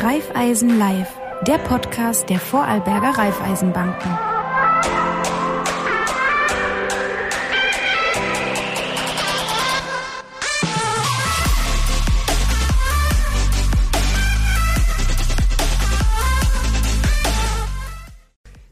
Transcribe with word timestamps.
Raiffeisen 0.00 0.78
Live, 0.78 1.12
der 1.44 1.58
Podcast 1.58 2.30
der 2.30 2.38
Vorarlberger 2.38 3.18
Raiffeisenbanken. 3.18 4.08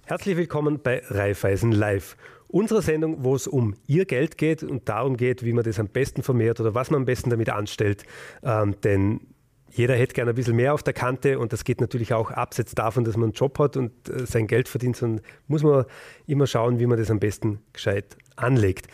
Herzlich 0.04 0.36
willkommen 0.36 0.80
bei 0.80 1.02
Raiffeisen 1.08 1.72
Live. 1.72 2.16
Unsere 2.46 2.82
Sendung, 2.82 3.24
wo 3.24 3.34
es 3.34 3.48
um 3.48 3.74
Ihr 3.88 4.04
Geld 4.04 4.38
geht 4.38 4.62
und 4.62 4.88
darum 4.88 5.16
geht, 5.16 5.44
wie 5.44 5.52
man 5.52 5.64
das 5.64 5.80
am 5.80 5.88
besten 5.88 6.22
vermehrt 6.22 6.60
oder 6.60 6.76
was 6.76 6.92
man 6.92 7.00
am 7.00 7.04
besten 7.04 7.30
damit 7.30 7.50
anstellt. 7.50 8.04
Ähm, 8.44 8.76
denn 8.84 9.20
jeder 9.76 9.94
hätte 9.94 10.14
gerne 10.14 10.30
ein 10.30 10.34
bisschen 10.34 10.56
mehr 10.56 10.72
auf 10.72 10.82
der 10.82 10.94
Kante 10.94 11.38
und 11.38 11.52
das 11.52 11.64
geht 11.64 11.82
natürlich 11.82 12.14
auch 12.14 12.30
abseits 12.30 12.74
davon, 12.74 13.04
dass 13.04 13.16
man 13.16 13.24
einen 13.24 13.32
Job 13.32 13.58
hat 13.58 13.76
und 13.76 13.92
äh, 14.08 14.24
sein 14.24 14.46
Geld 14.46 14.68
verdient, 14.68 14.96
sondern 14.96 15.24
muss 15.48 15.62
man 15.62 15.84
immer 16.26 16.46
schauen, 16.46 16.78
wie 16.78 16.86
man 16.86 16.98
das 16.98 17.10
am 17.10 17.20
besten 17.20 17.60
gescheit 17.74 18.16
anlegt. 18.36 18.86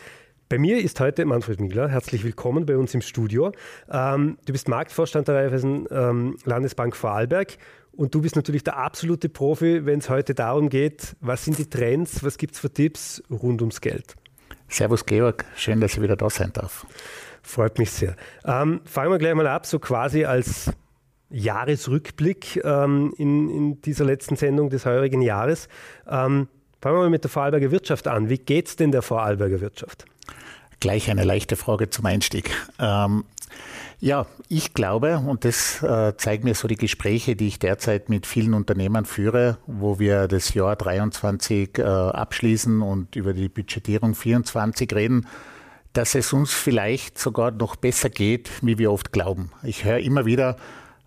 Bei 0.49 0.57
mir 0.57 0.83
ist 0.83 0.99
heute 0.99 1.23
Manfred 1.25 1.61
Migler. 1.61 1.87
Herzlich 1.87 2.25
willkommen 2.25 2.65
bei 2.65 2.77
uns 2.77 2.93
im 2.93 3.01
Studio. 3.01 3.53
Ähm, 3.89 4.37
du 4.45 4.51
bist 4.51 4.67
Marktvorstand 4.67 5.29
der 5.29 5.35
Raiffeisen 5.35 5.87
ähm, 5.89 6.37
Landesbank 6.43 6.97
Vorarlberg 6.97 7.57
und 7.93 8.13
du 8.13 8.21
bist 8.21 8.35
natürlich 8.35 8.65
der 8.65 8.75
absolute 8.75 9.29
Profi, 9.29 9.85
wenn 9.85 9.99
es 9.99 10.09
heute 10.09 10.35
darum 10.35 10.67
geht, 10.67 11.15
was 11.21 11.45
sind 11.45 11.59
die 11.59 11.69
Trends, 11.69 12.25
was 12.25 12.37
gibt 12.37 12.55
es 12.55 12.59
für 12.59 12.71
Tipps 12.71 13.23
rund 13.31 13.61
ums 13.61 13.79
Geld. 13.79 14.15
Servus 14.67 15.05
Georg, 15.05 15.45
schön, 15.55 15.79
dass 15.79 15.93
ich 15.93 16.01
wieder 16.01 16.17
da 16.17 16.29
sein 16.29 16.51
darf. 16.51 16.85
Freut 17.43 17.77
mich 17.77 17.91
sehr. 17.91 18.15
Ähm, 18.45 18.81
fangen 18.85 19.11
wir 19.11 19.17
gleich 19.17 19.35
mal 19.35 19.47
ab, 19.47 19.65
so 19.65 19.77
quasi 19.77 20.25
als 20.25 20.71
Jahresrückblick 21.29 22.63
ähm, 22.63 23.13
in, 23.17 23.49
in, 23.49 23.81
dieser 23.81 24.05
letzten 24.05 24.35
Sendung 24.35 24.69
des 24.69 24.85
heurigen 24.85 25.21
Jahres. 25.21 25.67
Ähm, 26.07 26.47
fangen 26.81 26.95
wir 26.95 27.01
mal 27.01 27.09
mit 27.09 27.23
der 27.23 27.31
Vorarlberger 27.31 27.71
Wirtschaft 27.71 28.07
an. 28.07 28.29
Wie 28.29 28.37
geht 28.37 28.67
es 28.67 28.75
denn 28.75 28.91
der 28.91 29.01
Vorarlberger 29.01 29.59
Wirtschaft? 29.59 30.05
Gleich 30.79 31.09
eine 31.09 31.23
leichte 31.23 31.55
Frage 31.55 31.89
zum 31.89 32.05
Einstieg. 32.05 32.51
Ähm, 32.79 33.25
ja, 33.99 34.25
ich 34.49 34.73
glaube, 34.73 35.17
und 35.17 35.45
das 35.45 35.81
äh, 35.81 36.15
zeigen 36.17 36.43
mir 36.43 36.55
so 36.55 36.67
die 36.67 36.75
Gespräche, 36.75 37.35
die 37.35 37.47
ich 37.47 37.59
derzeit 37.59 38.09
mit 38.09 38.25
vielen 38.25 38.53
Unternehmern 38.53 39.05
führe, 39.05 39.57
wo 39.65 39.97
wir 39.97 40.27
das 40.27 40.53
Jahr 40.53 40.75
23 40.75 41.77
äh, 41.77 41.83
abschließen 41.83 42.81
und 42.81 43.15
über 43.15 43.33
die 43.33 43.49
Budgetierung 43.49 44.13
24 44.13 44.93
reden, 44.93 45.27
dass 45.93 46.15
es 46.15 46.33
uns 46.33 46.51
vielleicht 46.51 47.19
sogar 47.19 47.51
noch 47.51 47.75
besser 47.75 48.09
geht, 48.09 48.49
wie 48.61 48.77
wir 48.77 48.91
oft 48.91 49.11
glauben. 49.11 49.51
Ich 49.63 49.85
höre 49.85 49.99
immer 49.99 50.25
wieder 50.25 50.57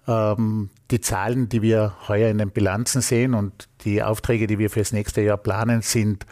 ähm, 0.06 0.70
die 0.90 1.00
Zahlen, 1.00 1.48
die 1.48 1.62
wir 1.62 1.94
heuer 2.08 2.30
in 2.30 2.38
den 2.38 2.50
Bilanzen 2.50 3.02
sehen 3.02 3.34
und 3.34 3.68
die 3.84 4.02
Aufträge, 4.02 4.46
die 4.46 4.58
wir 4.58 4.70
für 4.70 4.80
das 4.80 4.92
nächste 4.92 5.20
Jahr 5.22 5.36
planen, 5.36 5.82
sind 5.82 6.24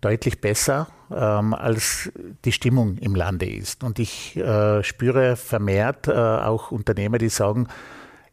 deutlich 0.00 0.40
besser, 0.40 0.88
ähm, 1.14 1.52
als 1.52 2.10
die 2.44 2.52
Stimmung 2.52 2.96
im 2.98 3.14
Lande 3.14 3.46
ist. 3.46 3.84
Und 3.84 3.98
ich 3.98 4.36
äh, 4.36 4.82
spüre 4.82 5.36
vermehrt 5.36 6.08
äh, 6.08 6.12
auch 6.12 6.70
Unternehmer, 6.70 7.18
die 7.18 7.28
sagen, 7.28 7.68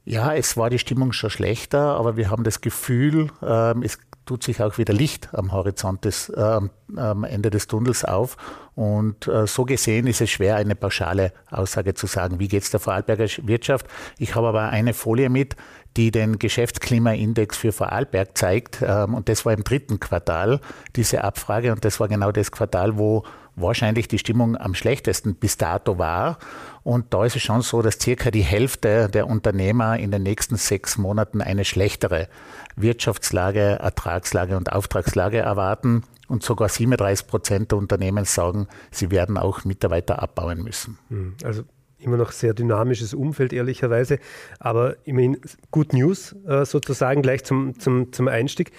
ja, 0.06 0.34
es 0.34 0.56
war 0.56 0.70
die 0.70 0.80
Stimmung 0.80 1.12
schon 1.12 1.30
schlechter, 1.30 1.98
aber 1.98 2.16
wir 2.16 2.30
haben 2.30 2.46
das 2.46 2.62
Gefühl, 2.62 3.30
äh, 3.42 3.74
es 3.84 4.00
tut 4.28 4.44
sich 4.44 4.62
auch 4.62 4.78
wieder 4.78 4.94
Licht 4.94 5.30
am 5.34 5.52
Horizont 5.52 6.06
des, 6.06 6.30
äh, 6.30 6.60
am 6.96 7.24
Ende 7.24 7.50
des 7.50 7.66
Tunnels 7.66 8.06
auf. 8.06 8.38
Und 8.76 9.28
äh, 9.28 9.48
so 9.48 9.66
gesehen 9.66 10.06
ist 10.06 10.22
es 10.22 10.30
schwer, 10.30 10.58
eine 10.58 10.76
pauschale 10.76 11.34
Aussage 11.50 11.96
zu 11.96 12.06
sagen, 12.06 12.40
wie 12.40 12.48
geht 12.48 12.62
es 12.64 12.70
der 12.70 12.80
Vorarlberger 12.80 13.26
Wirtschaft. 13.44 13.88
Ich 14.20 14.36
habe 14.36 14.48
aber 14.48 14.70
eine 14.70 14.94
Folie 14.94 15.30
mit, 15.30 15.56
die 15.96 16.12
den 16.12 16.38
Geschäftsklimaindex 16.38 17.58
für 17.58 17.72
Vorarlberg 17.72 18.38
zeigt. 18.38 18.84
Ähm, 18.86 19.16
und 19.16 19.30
das 19.30 19.46
war 19.46 19.54
im 19.54 19.64
dritten 19.64 20.00
Quartal, 20.00 20.60
diese 20.96 21.24
Abfrage. 21.24 21.72
Und 21.72 21.84
das 21.84 22.00
war 22.00 22.08
genau 22.08 22.32
das 22.32 22.52
Quartal, 22.52 22.98
wo 23.00 23.24
wahrscheinlich 23.58 24.08
die 24.08 24.20
Stimmung 24.20 24.56
am 24.56 24.76
schlechtesten 24.76 25.36
bis 25.36 25.58
dato 25.58 25.98
war. 25.98 26.38
Und 26.84 27.14
da 27.14 27.26
ist 27.26 27.36
es 27.36 27.42
schon 27.42 27.62
so, 27.62 27.82
dass 27.82 28.00
circa 28.00 28.32
die 28.32 28.44
Hälfte 28.44 29.10
der 29.10 29.28
Unternehmer 29.28 29.98
in 29.98 30.12
den 30.12 30.24
nächsten 30.24 30.56
sechs 30.56 30.98
Monaten 30.98 31.42
eine 31.42 31.66
schlechtere 31.66 32.30
Wirtschaftslage, 32.78 33.80
Ertragslage 33.80 34.56
und 34.56 34.72
Auftragslage 34.72 35.40
erwarten. 35.40 36.04
Und 36.28 36.44
sogar 36.44 36.70
37 36.70 37.28
Prozent 37.28 37.72
der 37.72 37.78
Unternehmen 37.78 38.26
sagen, 38.26 38.68
sie 38.92 39.12
werden 39.12 39.38
auch 39.38 39.64
Mitarbeiter 39.66 40.22
abbauen 40.22 40.62
müssen. 40.62 40.98
Hm, 41.10 41.36
also 41.44 41.64
immer 42.00 42.18
noch 42.18 42.32
sehr 42.32 42.54
dynamisches 42.54 43.14
Umfeld, 43.14 43.54
ehrlicherweise. 43.54 44.20
Aber 44.60 44.98
immerhin 45.06 45.38
Good 45.72 45.94
News 45.94 46.36
äh, 46.46 46.66
sozusagen 46.66 47.22
gleich 47.22 47.44
zum, 47.44 47.80
zum, 47.80 48.12
zum 48.12 48.28
Einstieg. 48.28 48.72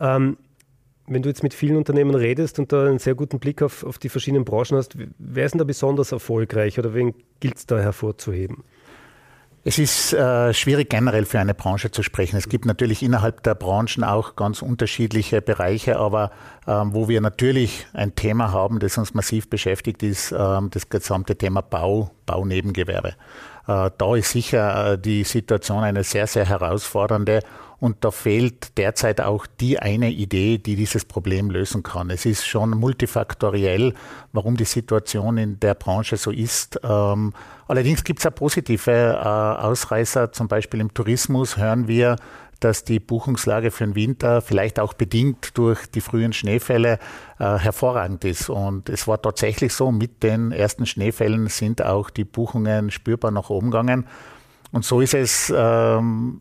Ähm, 0.00 0.36
wenn 1.08 1.22
du 1.22 1.28
jetzt 1.28 1.42
mit 1.42 1.54
vielen 1.54 1.76
Unternehmen 1.76 2.14
redest 2.14 2.58
und 2.58 2.72
da 2.72 2.86
einen 2.86 2.98
sehr 2.98 3.14
guten 3.14 3.38
Blick 3.38 3.62
auf, 3.62 3.84
auf 3.84 3.98
die 3.98 4.08
verschiedenen 4.08 4.44
Branchen 4.44 4.76
hast, 4.76 4.96
wer 5.18 5.46
ist 5.46 5.52
denn 5.52 5.58
da 5.58 5.64
besonders 5.64 6.12
erfolgreich 6.12 6.78
oder 6.78 6.94
wen 6.94 7.14
gilt 7.38 7.56
es 7.56 7.66
da 7.66 7.78
hervorzuheben? 7.78 8.64
Es 9.68 9.80
ist 9.80 10.12
äh, 10.12 10.54
schwierig 10.54 10.90
generell 10.90 11.24
für 11.24 11.40
eine 11.40 11.52
Branche 11.52 11.90
zu 11.90 12.04
sprechen. 12.04 12.36
Es 12.36 12.48
gibt 12.48 12.66
natürlich 12.66 13.02
innerhalb 13.02 13.42
der 13.42 13.56
Branchen 13.56 14.04
auch 14.04 14.36
ganz 14.36 14.62
unterschiedliche 14.62 15.42
Bereiche, 15.42 15.98
aber 15.98 16.30
ähm, 16.68 16.94
wo 16.94 17.08
wir 17.08 17.20
natürlich 17.20 17.84
ein 17.92 18.14
Thema 18.14 18.52
haben, 18.52 18.78
das 18.78 18.96
uns 18.96 19.12
massiv 19.12 19.50
beschäftigt, 19.50 20.04
ist 20.04 20.30
ähm, 20.30 20.70
das 20.70 20.88
gesamte 20.88 21.34
Thema 21.34 21.62
Bau, 21.62 22.12
Baunebengewerbe. 22.26 23.16
Äh, 23.66 23.90
da 23.96 24.16
ist 24.16 24.30
sicher 24.30 24.92
äh, 24.92 24.98
die 24.98 25.24
Situation 25.24 25.82
eine 25.82 26.04
sehr, 26.04 26.26
sehr 26.26 26.46
herausfordernde 26.46 27.40
und 27.78 28.04
da 28.04 28.10
fehlt 28.10 28.78
derzeit 28.78 29.20
auch 29.20 29.46
die 29.46 29.78
eine 29.78 30.10
Idee, 30.10 30.58
die 30.58 30.76
dieses 30.76 31.04
Problem 31.04 31.50
lösen 31.50 31.82
kann. 31.82 32.08
Es 32.10 32.24
ist 32.24 32.46
schon 32.46 32.70
multifaktoriell, 32.70 33.92
warum 34.32 34.56
die 34.56 34.64
Situation 34.64 35.36
in 35.36 35.60
der 35.60 35.74
Branche 35.74 36.16
so 36.16 36.30
ist. 36.30 36.80
Ähm, 36.82 37.34
allerdings 37.68 38.02
gibt 38.02 38.20
es 38.20 38.26
auch 38.26 38.34
positive 38.34 38.90
äh, 38.90 39.26
Ausreißer. 39.26 40.32
Zum 40.32 40.48
Beispiel 40.48 40.80
im 40.80 40.94
Tourismus 40.94 41.58
hören 41.58 41.86
wir, 41.86 42.16
dass 42.60 42.84
die 42.84 43.00
Buchungslage 43.00 43.70
für 43.70 43.84
den 43.84 43.94
Winter 43.94 44.40
vielleicht 44.40 44.80
auch 44.80 44.94
bedingt 44.94 45.56
durch 45.58 45.86
die 45.86 46.00
frühen 46.00 46.32
Schneefälle 46.32 46.98
äh, 47.38 47.58
hervorragend 47.58 48.24
ist. 48.24 48.48
Und 48.48 48.88
es 48.88 49.06
war 49.06 49.20
tatsächlich 49.20 49.72
so, 49.72 49.92
mit 49.92 50.22
den 50.22 50.52
ersten 50.52 50.86
Schneefällen 50.86 51.48
sind 51.48 51.82
auch 51.82 52.10
die 52.10 52.24
Buchungen 52.24 52.90
spürbar 52.90 53.30
nach 53.30 53.50
oben 53.50 53.70
gegangen. 53.70 54.06
Und 54.72 54.84
so 54.84 55.00
ist 55.00 55.14
es 55.14 55.52
ähm, 55.54 56.40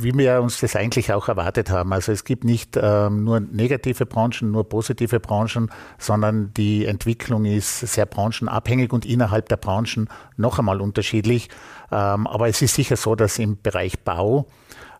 wie 0.00 0.16
wir 0.16 0.40
uns 0.40 0.60
das 0.60 0.76
eigentlich 0.76 1.12
auch 1.12 1.28
erwartet 1.28 1.70
haben. 1.70 1.92
Also 1.92 2.12
es 2.12 2.22
gibt 2.22 2.44
nicht 2.44 2.78
ähm, 2.80 3.24
nur 3.24 3.40
negative 3.40 4.06
Branchen, 4.06 4.52
nur 4.52 4.68
positive 4.68 5.18
Branchen, 5.18 5.70
sondern 5.98 6.54
die 6.54 6.86
Entwicklung 6.86 7.44
ist 7.44 7.80
sehr 7.80 8.06
branchenabhängig 8.06 8.92
und 8.92 9.04
innerhalb 9.04 9.48
der 9.48 9.56
Branchen 9.56 10.08
noch 10.36 10.60
einmal 10.60 10.80
unterschiedlich. 10.80 11.48
Ähm, 11.90 12.28
aber 12.28 12.48
es 12.48 12.62
ist 12.62 12.76
sicher 12.76 12.96
so, 12.96 13.16
dass 13.16 13.40
im 13.40 13.60
Bereich 13.60 13.98
Bau 13.98 14.46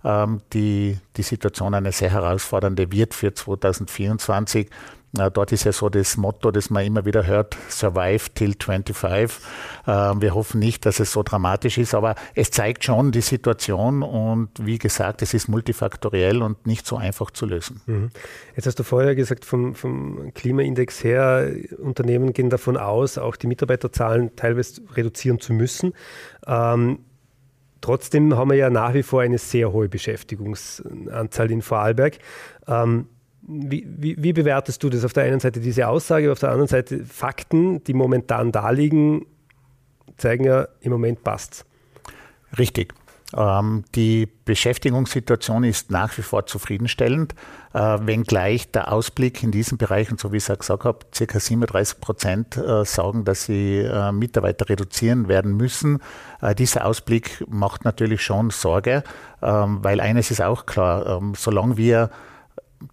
die, 0.04 0.98
die 1.16 1.22
Situation 1.22 1.74
eine 1.74 1.92
sehr 1.92 2.10
herausfordernde 2.10 2.92
wird 2.92 3.14
für 3.14 3.34
2024. 3.34 4.70
Dort 5.12 5.52
ist 5.52 5.64
ja 5.64 5.72
so 5.72 5.88
das 5.88 6.18
Motto, 6.18 6.50
das 6.50 6.68
man 6.68 6.84
immer 6.84 7.06
wieder 7.06 7.26
hört, 7.26 7.56
Survive 7.70 8.28
till 8.34 8.54
25. 8.60 9.30
Ähm, 9.86 10.20
wir 10.20 10.34
hoffen 10.34 10.58
nicht, 10.58 10.84
dass 10.84 11.00
es 11.00 11.12
so 11.12 11.22
dramatisch 11.22 11.78
ist, 11.78 11.94
aber 11.94 12.14
es 12.34 12.50
zeigt 12.50 12.84
schon 12.84 13.10
die 13.10 13.22
Situation 13.22 14.02
und 14.02 14.50
wie 14.60 14.78
gesagt, 14.78 15.22
es 15.22 15.32
ist 15.32 15.48
multifaktoriell 15.48 16.42
und 16.42 16.66
nicht 16.66 16.86
so 16.86 16.96
einfach 16.96 17.30
zu 17.30 17.46
lösen. 17.46 17.80
Mhm. 17.86 18.10
Jetzt 18.54 18.66
hast 18.66 18.78
du 18.78 18.82
vorher 18.82 19.14
gesagt, 19.14 19.46
vom, 19.46 19.74
vom 19.74 20.34
Klimaindex 20.34 21.02
her, 21.02 21.52
Unternehmen 21.78 22.34
gehen 22.34 22.50
davon 22.50 22.76
aus, 22.76 23.16
auch 23.16 23.36
die 23.36 23.46
Mitarbeiterzahlen 23.46 24.36
teilweise 24.36 24.82
reduzieren 24.94 25.40
zu 25.40 25.54
müssen. 25.54 25.94
Ähm, 26.46 26.98
trotzdem 27.80 28.36
haben 28.36 28.50
wir 28.50 28.56
ja 28.56 28.70
nach 28.70 28.94
wie 28.94 29.02
vor 29.02 29.22
eine 29.22 29.38
sehr 29.38 29.72
hohe 29.72 29.88
Beschäftigungsanzahl 29.88 31.50
in 31.50 31.62
Vorarlberg. 31.62 32.18
Ähm, 32.66 33.06
wie, 33.42 33.86
wie, 33.88 34.22
wie, 34.22 34.32
bewertest 34.32 34.82
du 34.82 34.90
das? 34.90 35.04
Auf 35.04 35.14
der 35.14 35.24
einen 35.24 35.40
Seite 35.40 35.60
diese 35.60 35.88
Aussage, 35.88 36.30
auf 36.30 36.38
der 36.38 36.50
anderen 36.50 36.68
Seite 36.68 37.04
Fakten, 37.04 37.82
die 37.84 37.94
momentan 37.94 38.52
da 38.52 38.70
liegen, 38.70 39.26
zeigen 40.18 40.44
ja, 40.44 40.68
im 40.80 40.92
Moment 40.92 41.24
passt 41.24 41.64
Richtig. 42.56 42.94
Ähm, 43.36 43.84
die 43.94 44.26
Beschäftigungssituation 44.26 45.64
ist 45.64 45.90
nach 45.90 46.16
wie 46.16 46.22
vor 46.22 46.46
zufriedenstellend, 46.46 47.34
äh, 47.74 47.98
wenngleich 48.00 48.70
der 48.70 48.90
Ausblick 48.90 49.42
in 49.42 49.50
diesem 49.50 49.76
Bereich, 49.76 50.10
und 50.10 50.18
so 50.18 50.32
wie 50.32 50.38
ich 50.38 50.48
es 50.48 50.58
gesagt 50.58 50.84
habe, 50.84 51.00
ca. 51.12 51.38
37 51.38 52.00
Prozent 52.00 52.56
äh, 52.56 52.84
sagen, 52.86 53.24
dass 53.24 53.44
sie 53.44 53.80
äh, 53.80 54.12
Mitarbeiter 54.12 54.68
reduzieren 54.68 55.28
werden 55.28 55.56
müssen. 55.56 56.00
Dieser 56.56 56.86
Ausblick 56.86 57.44
macht 57.48 57.84
natürlich 57.84 58.22
schon 58.22 58.50
Sorge, 58.50 59.02
ähm, 59.42 59.80
weil 59.82 60.00
eines 60.00 60.30
ist 60.30 60.40
auch 60.40 60.66
klar, 60.66 61.18
ähm, 61.18 61.34
solange 61.36 61.76
wir 61.76 62.10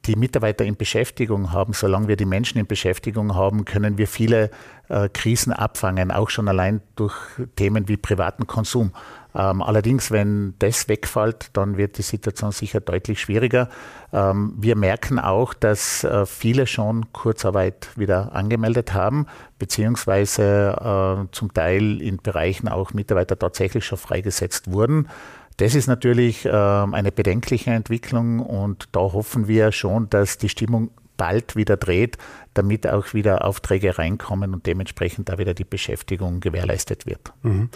die 0.06 0.16
Mitarbeiter 0.16 0.66
in 0.66 0.76
Beschäftigung 0.76 1.52
haben, 1.52 1.74
solange 1.74 2.08
wir 2.08 2.16
die 2.16 2.26
Menschen 2.26 2.58
in 2.58 2.68
Beschäftigung 2.68 3.36
haben, 3.36 3.66
können 3.66 3.98
wir 3.98 4.08
viele 4.08 4.50
äh, 4.90 5.10
Krisen 5.10 5.54
abfangen, 5.54 6.12
auch 6.12 6.30
schon 6.30 6.48
allein 6.48 6.82
durch 6.96 7.16
Themen 7.56 7.88
wie 7.88 7.98
privaten 7.98 8.48
Konsum. 8.48 8.92
Ähm, 9.36 9.62
allerdings, 9.62 10.12
wenn 10.12 10.54
das 10.60 10.88
wegfällt, 10.88 11.50
dann 11.54 11.78
wird 11.78 11.98
die 11.98 12.04
Situation 12.04 12.52
sicher 12.52 12.80
deutlich 12.80 13.20
schwieriger. 13.20 13.70
Ähm, 14.14 14.54
wir 14.58 14.78
merken 14.78 15.20
auch, 15.20 15.54
dass 15.54 16.04
äh, 16.04 16.26
viele 16.26 16.68
schon 16.68 17.12
Kurzarbeit 17.12 17.90
wieder 17.96 18.34
angemeldet 18.34 18.94
haben, 18.94 19.28
beziehungsweise 19.60 21.26
äh, 21.28 21.32
zum 21.34 21.54
Teil 21.54 22.02
in 22.02 22.18
Bereichen 22.18 22.70
auch 22.70 22.94
Mitarbeiter 22.94 23.38
tatsächlich 23.38 23.86
schon 23.86 23.98
freigesetzt 23.98 24.72
wurden. 24.72 25.10
Das 25.57 25.74
ist 25.75 25.88
natürlich 25.88 26.46
ähm, 26.46 26.94
eine 26.94 27.12
bedenkliche 27.12 27.72
Entwicklung 27.72 28.40
und 28.40 28.90
da 28.92 29.00
hoffen 29.00 29.48
wir 29.48 29.72
schon, 29.72 30.10
dass 30.10 30.38
die 30.38 30.50
Stimmung 30.50 30.92
bald 31.18 31.56
wieder 31.56 31.78
dreht, 31.78 32.18
damit 32.54 32.88
auch 32.88 33.13
wieder 33.13 33.46
Aufträge 33.46 33.98
reinkommen 33.98 34.54
und 34.54 34.66
dementsprechend 34.66 35.30
da 35.30 35.38
wieder 35.38 35.54
die 35.54 35.63
Beschäftigung 35.63 36.42
gewährleistet 36.42 37.06
wird. 37.06 37.31
Mhm. 37.44 37.69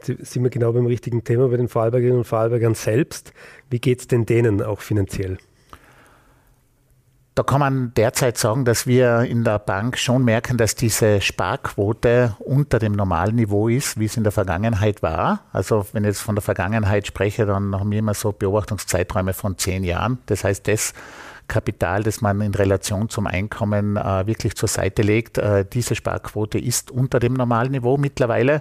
Sind 0.00 0.42
wir 0.42 0.50
genau 0.50 0.72
beim 0.72 0.86
richtigen 0.86 1.24
Thema 1.24 1.48
bei 1.48 1.56
den 1.56 1.68
Vorarlbergerinnen 1.68 2.20
und 2.20 2.24
Vorarlbergern 2.24 2.74
selbst. 2.74 3.32
Wie 3.70 3.78
geht 3.78 4.00
es 4.00 4.06
denn 4.06 4.26
denen 4.26 4.62
auch 4.62 4.80
finanziell? 4.80 5.38
Da 7.34 7.42
kann 7.42 7.60
man 7.60 7.94
derzeit 7.94 8.36
sagen, 8.36 8.66
dass 8.66 8.86
wir 8.86 9.20
in 9.20 9.42
der 9.42 9.58
Bank 9.58 9.96
schon 9.96 10.22
merken, 10.22 10.58
dass 10.58 10.74
diese 10.74 11.22
Sparquote 11.22 12.36
unter 12.40 12.78
dem 12.78 12.92
normalen 12.92 13.36
Niveau 13.36 13.68
ist, 13.68 13.98
wie 13.98 14.04
es 14.04 14.18
in 14.18 14.22
der 14.22 14.32
Vergangenheit 14.32 15.02
war. 15.02 15.40
Also 15.50 15.86
wenn 15.92 16.04
ich 16.04 16.08
jetzt 16.08 16.20
von 16.20 16.34
der 16.34 16.42
Vergangenheit 16.42 17.06
spreche, 17.06 17.46
dann 17.46 17.74
haben 17.74 17.90
wir 17.90 18.00
immer 18.00 18.12
so 18.12 18.32
Beobachtungszeiträume 18.32 19.32
von 19.32 19.56
zehn 19.56 19.82
Jahren. 19.82 20.18
Das 20.26 20.44
heißt, 20.44 20.68
das 20.68 20.92
Kapital, 21.48 22.02
das 22.02 22.20
man 22.20 22.42
in 22.42 22.54
Relation 22.54 23.08
zum 23.08 23.26
Einkommen 23.26 23.96
äh, 23.96 24.26
wirklich 24.26 24.54
zur 24.54 24.68
Seite 24.68 25.00
legt, 25.00 25.38
äh, 25.38 25.64
diese 25.64 25.94
Sparquote 25.94 26.58
ist 26.58 26.90
unter 26.90 27.18
dem 27.18 27.32
normalen 27.32 27.72
Niveau 27.72 27.96
mittlerweile. 27.96 28.60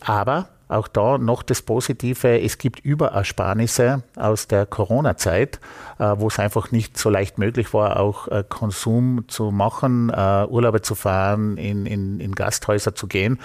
Aber 0.00 0.48
auch 0.68 0.86
da 0.86 1.16
noch 1.16 1.42
das 1.42 1.62
Positive, 1.62 2.40
es 2.40 2.58
gibt 2.58 2.80
Überersparnisse 2.80 4.02
aus 4.16 4.48
der 4.48 4.66
Corona-Zeit, 4.66 5.60
äh, 5.98 6.14
wo 6.18 6.28
es 6.28 6.38
einfach 6.38 6.70
nicht 6.70 6.98
so 6.98 7.08
leicht 7.08 7.38
möglich 7.38 7.72
war, 7.72 7.98
auch 7.98 8.28
äh, 8.28 8.44
Konsum 8.46 9.24
zu 9.28 9.50
machen, 9.50 10.10
äh, 10.10 10.46
Urlaube 10.46 10.82
zu 10.82 10.94
fahren, 10.94 11.56
in, 11.56 11.86
in, 11.86 12.20
in 12.20 12.34
Gasthäuser 12.34 12.94
zu 12.94 13.06
gehen. 13.06 13.40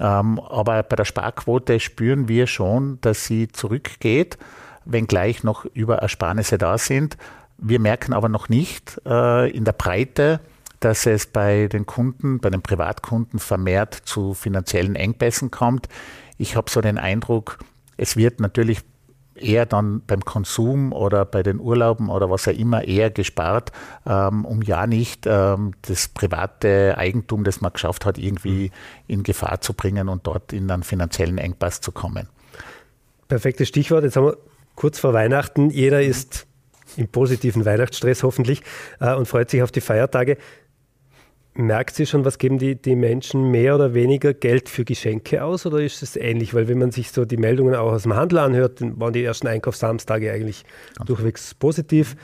Ähm, 0.00 0.38
aber 0.38 0.84
bei 0.84 0.94
der 0.94 1.04
Sparquote 1.04 1.80
spüren 1.80 2.28
wir 2.28 2.46
schon, 2.46 2.98
dass 3.00 3.24
sie 3.24 3.48
zurückgeht, 3.48 4.38
wenngleich 4.84 5.42
noch 5.42 5.64
Überersparnisse 5.64 6.56
da 6.56 6.78
sind. 6.78 7.16
Wir 7.58 7.80
merken 7.80 8.14
aber 8.14 8.30
noch 8.30 8.48
nicht 8.48 8.96
in 9.04 9.64
der 9.66 9.74
Breite, 9.76 10.40
dass 10.80 11.04
es 11.04 11.26
bei 11.26 11.68
den 11.68 11.84
Kunden, 11.84 12.40
bei 12.40 12.48
den 12.48 12.62
Privatkunden 12.62 13.38
vermehrt 13.38 13.94
zu 13.94 14.32
finanziellen 14.32 14.96
Engpässen 14.96 15.50
kommt. 15.50 15.86
Ich 16.40 16.56
habe 16.56 16.70
so 16.70 16.80
den 16.80 16.96
Eindruck, 16.96 17.58
es 17.98 18.16
wird 18.16 18.40
natürlich 18.40 18.80
eher 19.34 19.66
dann 19.66 20.00
beim 20.06 20.24
Konsum 20.24 20.90
oder 20.90 21.26
bei 21.26 21.42
den 21.42 21.60
Urlauben 21.60 22.08
oder 22.08 22.30
was 22.30 22.48
auch 22.48 22.52
immer 22.52 22.82
eher 22.82 23.10
gespart, 23.10 23.72
ähm, 24.06 24.46
um 24.46 24.62
ja 24.62 24.86
nicht 24.86 25.26
ähm, 25.26 25.72
das 25.82 26.08
private 26.08 26.96
Eigentum, 26.96 27.44
das 27.44 27.60
man 27.60 27.74
geschafft 27.74 28.06
hat, 28.06 28.16
irgendwie 28.16 28.70
in 29.06 29.22
Gefahr 29.22 29.60
zu 29.60 29.74
bringen 29.74 30.08
und 30.08 30.26
dort 30.26 30.54
in 30.54 30.70
einen 30.70 30.82
finanziellen 30.82 31.36
Engpass 31.36 31.82
zu 31.82 31.92
kommen. 31.92 32.26
Perfektes 33.28 33.68
Stichwort. 33.68 34.04
Jetzt 34.04 34.16
haben 34.16 34.28
wir 34.28 34.38
kurz 34.76 34.98
vor 34.98 35.12
Weihnachten. 35.12 35.68
Jeder 35.68 36.00
ist 36.00 36.46
im 36.96 37.08
positiven 37.08 37.66
Weihnachtsstress 37.66 38.22
hoffentlich 38.22 38.62
äh, 38.98 39.14
und 39.14 39.26
freut 39.26 39.50
sich 39.50 39.62
auf 39.62 39.72
die 39.72 39.82
Feiertage. 39.82 40.38
Merkt 41.60 41.94
sie 41.94 42.06
schon, 42.06 42.24
was 42.24 42.38
geben 42.38 42.58
die, 42.58 42.74
die 42.74 42.96
Menschen 42.96 43.50
mehr 43.50 43.74
oder 43.74 43.94
weniger 43.94 44.32
Geld 44.34 44.68
für 44.68 44.84
Geschenke 44.84 45.44
aus 45.44 45.66
oder 45.66 45.80
ist 45.80 46.02
es 46.02 46.16
ähnlich? 46.16 46.54
Weil 46.54 46.68
wenn 46.68 46.78
man 46.78 46.90
sich 46.90 47.10
so 47.10 47.24
die 47.24 47.36
Meldungen 47.36 47.74
auch 47.74 47.92
aus 47.92 48.04
dem 48.04 48.14
Handel 48.14 48.38
anhört, 48.38 48.80
dann 48.80 48.98
waren 48.98 49.12
die 49.12 49.22
ersten 49.22 49.46
Einkaufssamstage 49.46 50.32
eigentlich 50.32 50.64
Ganz 50.96 51.06
durchwegs 51.06 51.54
positiv. 51.54 52.16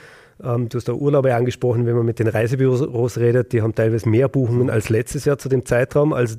Ähm, 0.43 0.69
du 0.69 0.77
hast 0.77 0.87
da 0.87 0.93
Urlaube 0.93 1.35
angesprochen, 1.35 1.85
wenn 1.85 1.95
man 1.95 2.05
mit 2.05 2.19
den 2.19 2.27
Reisebüros 2.27 3.17
redet, 3.17 3.53
die 3.53 3.61
haben 3.61 3.73
teilweise 3.73 4.07
mehr 4.09 4.27
Buchungen 4.27 4.69
als 4.69 4.89
letztes 4.89 5.25
Jahr 5.25 5.37
zu 5.37 5.49
dem 5.49 5.65
Zeitraum. 5.65 6.13
Also 6.13 6.37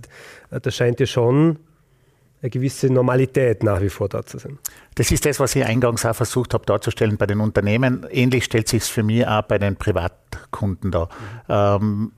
äh, 0.51 0.61
da 0.61 0.71
scheint 0.71 1.01
ja 1.01 1.07
schon 1.07 1.59
eine 2.41 2.51
gewisse 2.51 2.93
Normalität 2.93 3.65
nach 3.65 3.81
wie 3.81 3.89
vor 3.89 4.09
da 4.09 4.25
zu 4.25 4.39
sein. 4.39 4.59
Das 4.95 5.11
ist 5.11 5.27
das, 5.27 5.41
was 5.41 5.57
ich 5.57 5.65
eingangs 5.65 6.07
auch 6.07 6.15
versucht 6.15 6.55
habe 6.55 6.65
darzustellen 6.67 7.17
bei 7.17 7.27
den 7.27 7.41
Unternehmen. 7.41 8.07
Ähnlich 8.11 8.45
stellt 8.45 8.69
sich 8.69 8.83
es 8.83 8.89
für 8.89 9.03
mich 9.03 9.27
auch 9.27 9.43
bei 9.43 9.59
den 9.59 9.77
Privatkunden 9.77 10.93
da. 10.93 11.09
Mhm. 11.49 11.89
Ähm, 11.89 12.13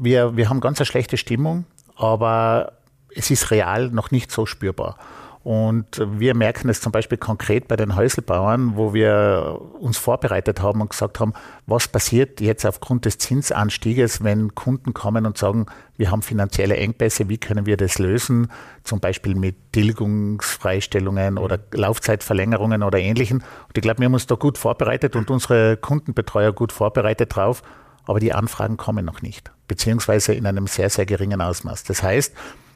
wir, 0.00 0.36
wir 0.36 0.48
haben 0.48 0.60
ganz 0.60 0.80
eine 0.80 0.86
schlechte 0.86 1.16
Stimmung, 1.16 1.66
aber 1.96 2.72
es 3.14 3.30
ist 3.30 3.50
real 3.50 3.90
noch 3.90 4.10
nicht 4.10 4.30
so 4.32 4.46
spürbar. 4.46 4.96
Und 5.42 6.02
wir 6.06 6.34
merken 6.34 6.68
es 6.68 6.82
zum 6.82 6.92
Beispiel 6.92 7.16
konkret 7.16 7.66
bei 7.66 7.76
den 7.76 7.96
Häuselbauern, 7.96 8.76
wo 8.76 8.92
wir 8.92 9.58
uns 9.80 9.96
vorbereitet 9.96 10.60
haben 10.60 10.82
und 10.82 10.90
gesagt 10.90 11.18
haben, 11.18 11.32
was 11.66 11.88
passiert 11.88 12.42
jetzt 12.42 12.66
aufgrund 12.66 13.06
des 13.06 13.16
Zinsanstieges, 13.16 14.22
wenn 14.22 14.54
Kunden 14.54 14.92
kommen 14.92 15.24
und 15.24 15.38
sagen, 15.38 15.64
wir 15.96 16.10
haben 16.10 16.20
finanzielle 16.20 16.76
Engpässe, 16.76 17.30
wie 17.30 17.38
können 17.38 17.64
wir 17.64 17.78
das 17.78 17.98
lösen? 17.98 18.48
Zum 18.84 19.00
Beispiel 19.00 19.34
mit 19.34 19.72
Tilgungsfreistellungen 19.72 21.38
oder 21.38 21.58
Laufzeitverlängerungen 21.72 22.82
oder 22.82 22.98
ähnlichen. 22.98 23.38
Und 23.38 23.76
ich 23.76 23.82
glaube, 23.82 24.00
wir 24.00 24.06
haben 24.06 24.14
uns 24.14 24.26
da 24.26 24.34
gut 24.34 24.58
vorbereitet 24.58 25.16
und 25.16 25.30
unsere 25.30 25.78
Kundenbetreuer 25.78 26.52
gut 26.52 26.72
vorbereitet 26.72 27.34
drauf 27.34 27.62
aber 28.10 28.18
die 28.18 28.32
Anfragen 28.32 28.76
kommen 28.76 29.04
noch 29.04 29.22
nicht, 29.22 29.52
beziehungsweise 29.70 30.34
in 30.34 30.46
einem 30.46 30.66
sehr, 30.66 30.90
sehr 30.90 31.06
geringen 31.06 31.40
Ausmaß. 31.40 31.84
Das 31.84 32.02
heißt, 32.02 32.34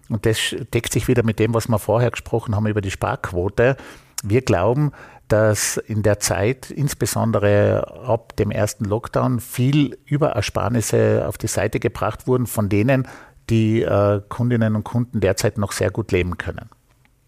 und 0.09 0.25
das 0.27 0.55
deckt 0.73 0.93
sich 0.93 1.09
wieder 1.09 1.25
mit 1.25 1.41
dem, 1.41 1.53
was 1.53 1.67
wir 1.67 1.81
vorher 1.81 2.13
gesprochen 2.13 2.55
haben 2.55 2.69
über 2.69 2.81
die 2.81 2.93
Sparquote, 2.93 3.77
wir 4.23 4.43
glauben, 4.43 4.93
dass 5.27 5.77
in 5.77 6.05
der 6.05 6.21
Zeit, 6.21 6.71
insbesondere 6.71 8.07
ab 8.07 8.37
dem 8.37 8.53
ersten 8.53 8.85
Lockdown, 8.85 9.41
viel 9.41 9.99
Überersparnisse 10.05 11.25
auf 11.27 11.37
die 11.37 11.49
Seite 11.49 11.81
gebracht 11.81 12.29
wurden 12.29 12.47
von 12.47 12.69
denen, 12.69 13.09
die 13.51 13.83
äh, 13.83 14.21
Kundinnen 14.29 14.77
und 14.77 14.85
Kunden 14.85 15.19
derzeit 15.19 15.59
noch 15.59 15.73
sehr 15.73 15.91
gut 15.91 16.13
leben 16.13 16.39
können. 16.39 16.71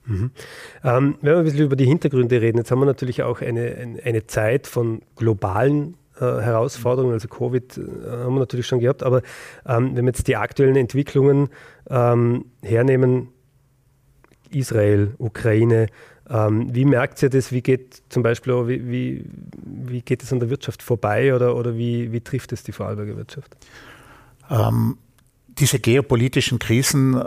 Mhm. 0.05 0.31
Ähm, 0.85 1.19
wenn 1.21 1.33
wir 1.33 1.39
ein 1.39 1.45
bisschen 1.45 1.65
über 1.65 1.75
die 1.75 1.87
Hintergründe 1.87 2.41
reden, 2.41 2.59
jetzt 2.59 2.71
haben 2.71 2.79
wir 2.79 2.87
natürlich 2.87 3.25
auch 3.25 3.41
eine, 3.41 3.99
eine 4.05 4.29
Zeit 4.29 4.69
von 4.69 5.03
globalen 5.17 5.97
äh, 6.21 6.41
Herausforderungen, 6.41 7.13
also 7.13 7.29
Covid 7.29 7.79
äh, 7.79 7.81
haben 7.81 8.35
wir 8.35 8.41
natürlich 8.41 8.67
schon 8.67 8.81
gehabt, 8.81 9.03
aber 9.03 9.23
ähm, 9.67 9.97
wenn 9.97 10.05
wir 10.05 10.11
jetzt 10.11 10.29
die 10.29 10.37
aktuellen 10.37 10.77
Entwicklungen 10.77 11.49
ähm, 11.91 12.47
hernehmen, 12.63 13.29
Israel, 14.51 15.15
Ukraine, 15.19 15.89
ähm, 16.29 16.75
wie 16.75 16.85
merkt 16.85 17.23
ihr 17.23 17.31
das? 17.31 17.53
Wie 17.53 17.63
geht 17.63 18.03
zum 18.09 18.23
Beispiel 18.23 18.52
wie, 18.67 18.90
wie, 18.90 19.25
wie, 19.64 20.02
geht 20.02 20.23
es 20.23 20.33
an 20.33 20.40
der 20.40 20.50
Wirtschaft 20.50 20.83
vorbei 20.83 21.35
oder, 21.35 21.55
oder 21.57 21.76
wie, 21.76 22.12
wie 22.12 22.21
trifft 22.21 22.52
es 22.52 22.62
die 22.62 22.73
Vorarlberger 22.73 23.17
Wirtschaft? 23.17 23.57
Ähm, 24.50 24.99
diese 25.47 25.79
geopolitischen 25.79 26.59
Krisen 26.59 27.23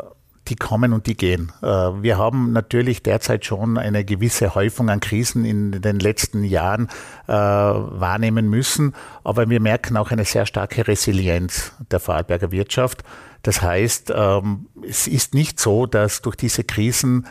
die 0.50 0.56
kommen 0.56 0.94
und 0.94 1.08
die 1.08 1.16
gehen. 1.16 1.52
Äh, 1.62 1.68
wir 1.68 2.18
haben 2.18 2.52
natürlich 2.52 3.04
derzeit 3.04 3.46
schon 3.46 3.78
eine 3.78 4.04
gewisse 4.04 4.56
Häufung 4.56 4.90
an 4.90 5.00
Krisen 5.00 5.46
in 5.46 5.82
den 5.82 6.00
letzten 6.00 6.44
Jahren 6.44 6.90
äh, 7.28 7.34
wahrnehmen 7.34 8.50
müssen, 8.50 8.94
aber 9.24 9.50
wir 9.50 9.60
merken 9.60 9.98
auch 9.98 10.12
eine 10.12 10.26
sehr 10.26 10.46
starke 10.46 10.88
Resilienz 10.88 11.74
der 11.92 12.00
Vorarlberger 12.00 12.52
Wirtschaft. 12.52 13.04
Das 13.44 13.62
heißt, 13.62 14.12
ähm, 14.16 14.68
es 14.88 15.08
ist 15.08 15.34
nicht 15.34 15.60
so, 15.60 15.86
dass 15.86 16.22
durch 16.22 16.36
diese 16.36 16.64
Krisen 16.64 17.26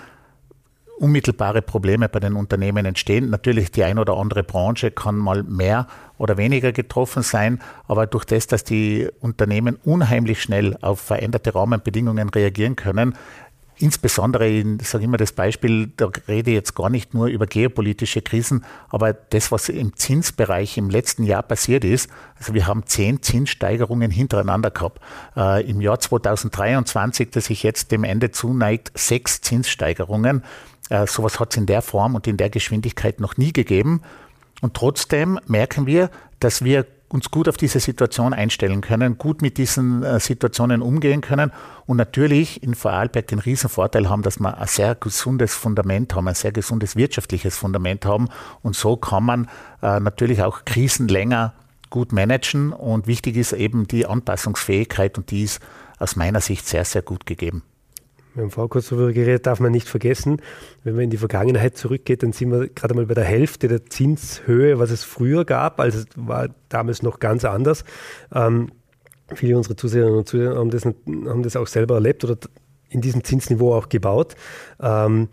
unmittelbare 1.01 1.63
Probleme 1.63 2.09
bei 2.09 2.21
den 2.21 2.35
Unternehmen 2.35 2.85
entstehen. 2.85 3.31
Natürlich 3.31 3.71
die 3.71 3.85
ein 3.85 3.99
oder 3.99 4.17
andere 4.17 4.43
Branche 4.43 4.91
kann 4.91 5.17
mal 5.17 5.43
mehr 5.43 5.87
oder 6.19 6.37
weniger 6.37 6.73
getroffen 6.73 7.23
sein, 7.23 7.61
aber 7.87 8.07
durch 8.07 8.25
das, 8.25 8.47
dass 8.47 8.65
die 8.65 9.09
Unternehmen 9.21 9.79
unheimlich 9.85 10.43
schnell 10.43 10.77
auf 10.81 11.01
veränderte 11.01 11.55
Rahmenbedingungen 11.55 12.29
reagieren 12.29 12.77
können, 12.77 13.15
insbesondere 13.79 14.49
in, 14.49 14.81
sage 14.81 15.05
ich 15.05 15.11
mal 15.11 15.17
das 15.17 15.33
Beispiel, 15.33 15.93
da 15.97 16.11
rede 16.27 16.51
ich 16.51 16.55
jetzt 16.55 16.75
gar 16.75 16.91
nicht 16.91 17.15
nur 17.15 17.27
über 17.27 17.47
geopolitische 17.47 18.23
Krisen, 18.23 18.65
aber 18.89 19.13
das, 19.13 19.53
was 19.53 19.69
im 19.69 19.97
Zinsbereich 19.97 20.77
im 20.79 20.91
letzten 20.91 21.25
Jahr 21.25 21.43
passiert 21.43 21.85
ist, 21.85 22.11
also 22.39 22.55
wir 22.55 22.67
haben 22.67 22.87
zehn 22.87 23.23
Zinssteigerungen 23.23 24.11
hintereinander 24.11 24.71
gehabt. 24.71 25.01
Äh, 25.37 25.69
Im 25.69 25.81
Jahr 25.81 26.01
2023, 26.01 27.31
das 27.31 27.47
sich 27.47 27.63
jetzt 27.63 27.93
dem 27.93 28.05
Ende 28.05 28.31
zuneigt, 28.31 28.93
sechs 28.95 29.41
Zinssteigerungen. 29.41 30.43
Äh, 30.89 31.07
sowas 31.07 31.41
hat 31.41 31.53
es 31.53 31.57
in 31.57 31.67
der 31.67 31.83
Form 31.83 32.15
und 32.15 32.27
in 32.27 32.37
der 32.37 32.51
Geschwindigkeit 32.51 33.21
noch 33.21 33.37
nie 33.37 33.53
gegeben. 33.53 34.03
Und 34.61 34.75
trotzdem 34.75 35.39
merken 35.47 35.87
wir, 35.87 36.11
dass 36.41 36.65
wir 36.65 36.87
uns 37.09 37.31
gut 37.31 37.49
auf 37.49 37.57
diese 37.57 37.81
Situation 37.81 38.35
einstellen 38.35 38.81
können, 38.81 39.17
gut 39.17 39.41
mit 39.41 39.57
diesen 39.57 40.03
äh, 40.03 40.21
Situationen 40.21 40.83
umgehen 40.83 41.21
können 41.21 41.53
und 41.87 41.97
natürlich 41.97 42.63
in 42.63 42.75
Vorarlberg 42.75 43.27
den 43.29 43.39
Riesenvorteil 43.39 44.09
haben, 44.09 44.23
dass 44.23 44.39
wir 44.39 44.59
ein 44.59 44.67
sehr 44.67 44.95
gesundes 44.95 45.55
Fundament 45.55 46.15
haben, 46.15 46.29
ein 46.29 46.35
sehr 46.35 46.53
gesundes 46.53 46.97
wirtschaftliches 46.97 47.57
Fundament 47.57 48.05
haben 48.05 48.29
und 48.63 48.77
so 48.77 48.97
kann 48.97 49.25
man 49.25 49.49
äh, 49.83 50.01
natürlich 50.01 50.43
auch 50.43 50.65
Krisen 50.67 51.09
länger 51.09 51.55
gut 51.89 52.13
managen 52.13 52.73
und 52.73 53.07
wichtig 53.07 53.37
ist 53.37 53.53
eben 53.53 53.89
die 53.89 54.05
Anpassungsfähigkeit 54.05 55.17
und 55.17 55.31
die 55.31 55.45
ist 55.45 55.61
aus 55.99 56.17
meiner 56.17 56.43
Sicht 56.43 56.67
sehr, 56.67 56.85
sehr 56.85 57.03
gut 57.03 57.25
gegeben. 57.25 57.63
Wir 58.35 58.43
haben 58.43 58.51
vorher 58.51 58.69
kurz 58.69 58.89
darüber 58.89 59.13
geredet, 59.13 59.47
darf 59.47 59.61
man 59.61 59.73
nicht 59.73 59.89
vergessen, 59.89 60.41
wenn 60.85 60.95
man 60.95 61.05
in 61.05 61.11
die 61.11 61.17
Vergangenheit 61.17 61.77
zurückgeht, 61.77 62.23
dann 62.23 62.33
sind 62.33 62.51
wir 62.51 62.69
gerade 62.69 62.95
mal 62.95 63.07
bei 63.07 63.15
der 63.15 63.25
Hälfte 63.25 63.69
der 63.69 63.87
Zinshöhe, 63.87 64.79
was 64.79 64.91
es 64.91 65.05
früher 65.05 65.45
gab. 65.45 65.81
Also 65.81 66.05
war 66.17 66.49
damals 66.69 67.03
noch 67.03 67.19
ganz 67.19 67.45
anders. 67.45 67.85
Ähm, 68.33 68.71
viele 69.35 69.57
unserer 69.57 69.77
Zuseherinnen 69.77 70.19
und 70.19 70.29
Zuseher 70.29 70.55
haben 70.55 70.71
das, 70.71 70.85
haben 70.85 71.43
das 71.43 71.57
auch 71.57 71.67
selber 71.67 71.97
erlebt 71.97 72.25
oder 72.25 72.37
in 72.91 73.01
diesem 73.01 73.25
Zinsniveau 73.25 73.75
auch 73.75 73.89
gebaut. 73.89 74.35
Ähm, 74.81 75.29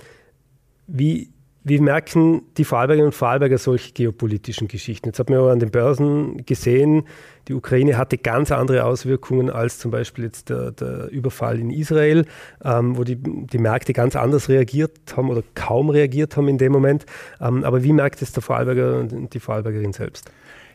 wie, 0.88 1.32
wie 1.68 1.80
merken 1.80 2.44
die 2.58 2.64
Vorarlbergerinnen 2.64 3.08
und 3.08 3.16
Vorarlberger 3.16 3.58
solche 3.58 3.92
geopolitischen 3.92 4.68
Geschichten? 4.68 5.10
Jetzt 5.10 5.18
hat 5.18 5.32
man 5.32 5.40
ja 5.40 5.52
an 5.52 5.58
den 5.58 5.72
Börsen 5.72 6.46
gesehen, 6.46 7.06
die 7.48 7.56
Ukraine 7.56 7.98
hatte 7.98 8.20
ganz 8.20 8.52
andere 8.52 8.86
Auswirkungen 8.86 9.50
als 9.50 9.80
zum 9.80 9.90
Beispiel 9.90 10.26
jetzt 10.26 10.50
der, 10.50 10.72
der 10.72 11.10
Überfall 11.10 11.60
in 11.60 11.72
Israel, 11.72 12.26
ähm, 12.64 12.98
wo 12.98 13.04
die, 13.04 13.18
die 13.18 13.58
Märkte 13.58 13.94
ganz 13.94 14.16
anders 14.16 14.48
reagiert 14.48 15.18
haben 15.18 15.32
oder 15.32 15.42
kaum 15.56 15.90
reagiert 15.90 16.38
haben 16.38 16.48
in 16.48 16.60
dem 16.60 16.72
Moment. 16.72 17.08
Ähm, 17.42 17.64
aber 17.64 17.84
wie 17.84 17.94
merkt 17.94 18.22
es 18.22 18.32
der 18.32 18.44
Vorarlberger 18.44 19.00
und 19.00 19.34
die 19.34 19.40
Vorarlbergerin 19.40 19.94
selbst? 19.94 20.32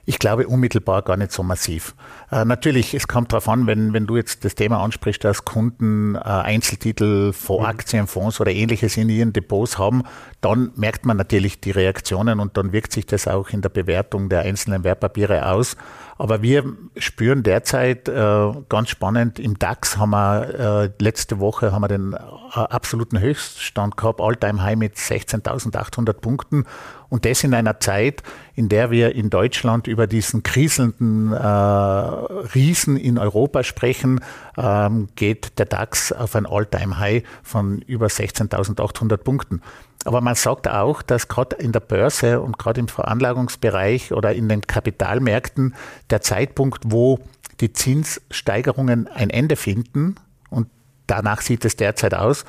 Ich 0.07 0.19
glaube 0.19 0.47
unmittelbar 0.47 1.03
gar 1.03 1.17
nicht 1.17 1.33
so 1.33 1.43
massiv. 1.43 1.95
Äh, 2.31 2.45
natürlich, 2.45 2.95
es 2.95 3.09
kommt 3.09 3.33
darauf 3.33 3.49
an, 3.49 3.67
wenn, 3.67 3.93
wenn 3.93 4.07
du 4.07 4.17
jetzt 4.17 4.45
das 4.45 4.55
Thema 4.55 4.83
ansprichst, 4.83 5.23
dass 5.25 5.45
Kunden 5.45 6.15
äh, 6.15 6.19
Einzeltitel, 6.19 7.33
Voraktien, 7.33 8.07
Fonds 8.07 8.41
oder 8.41 8.51
ähnliches 8.51 8.97
in 8.97 9.09
ihren 9.09 9.33
Depots 9.33 9.79
haben, 9.79 10.03
dann 10.41 10.73
merkt 10.77 11.05
man 11.05 11.17
natürlich 11.17 11.61
die 11.61 11.71
Reaktionen 11.71 12.41
und 12.41 12.57
dann 12.57 12.73
wirkt 12.73 12.93
sich 12.93 13.07
das 13.07 13.29
auch 13.29 13.51
in 13.51 13.63
der 13.63 13.69
Bewertung 13.69 14.29
der 14.29 14.41
einzelnen 14.41 14.85
Wertpapiere 14.85 15.47
aus. 15.47 15.77
Aber 16.21 16.43
wir 16.43 16.65
spüren 16.99 17.43
derzeit 17.43 18.07
äh, 18.07 18.53
ganz 18.69 18.91
spannend, 18.91 19.39
im 19.39 19.59
DAX 19.59 19.97
haben 19.97 20.11
wir 20.11 20.91
äh, 20.99 21.03
letzte 21.03 21.41
Woche 21.41 21.73
haben 21.73 21.81
wir 21.81 21.89
den 21.89 22.13
äh, 22.13 22.19
absoluten 22.59 23.21
Höchststand 23.21 23.97
gehabt, 23.97 24.21
All-Time 24.21 24.63
High 24.63 24.77
mit 24.77 24.97
16.800 24.97 26.13
Punkten. 26.13 26.67
Und 27.11 27.25
das 27.27 27.45
in 27.45 27.53
einer 27.53 27.81
Zeit, 27.81 28.23
in 28.55 28.69
der 28.69 28.91
wir 28.91 29.15
in 29.15 29.29
Deutschland 29.29 29.89
über 29.89 30.07
diesen 30.07 30.43
kriselnden 30.43 31.33
äh, 31.33 31.37
Riesen 31.37 32.97
in 32.97 33.19
Europa 33.19 33.65
sprechen, 33.65 34.21
ähm, 34.57 35.09
geht 35.17 35.59
der 35.59 35.67
DAX 35.67 36.13
auf 36.13 36.37
ein 36.37 36.47
All-Time 36.47 36.99
High 36.99 37.25
von 37.43 37.81
über 37.83 38.07
16.800 38.07 39.17
Punkten. 39.19 39.61
Aber 40.05 40.21
man 40.21 40.37
sagt 40.37 40.69
auch, 40.69 41.03
dass 41.03 41.29
gerade 41.29 41.57
in 41.57 41.73
der 41.73 41.81
Börse 41.81 42.41
und 42.41 42.59
gerade 42.59 42.81
im 42.81 42.89
Veranlagungsbereich 42.89 44.13
oder 44.13 44.33
in 44.33 44.49
den 44.49 44.63
Kapitalmärkten 44.63 45.75
der 46.09 46.23
Zeitpunkt, 46.23 46.85
wo 46.87 47.19
die 47.61 47.73
Zinssteigerungen 47.73 49.09
ein 49.09 49.29
Ende 49.31 49.57
finden, 49.57 50.15
und 50.49 50.69
danach 51.07 51.43
sieht 51.43 51.65
es 51.65 51.77
derzeit 51.77 52.15
aus, 52.15 52.45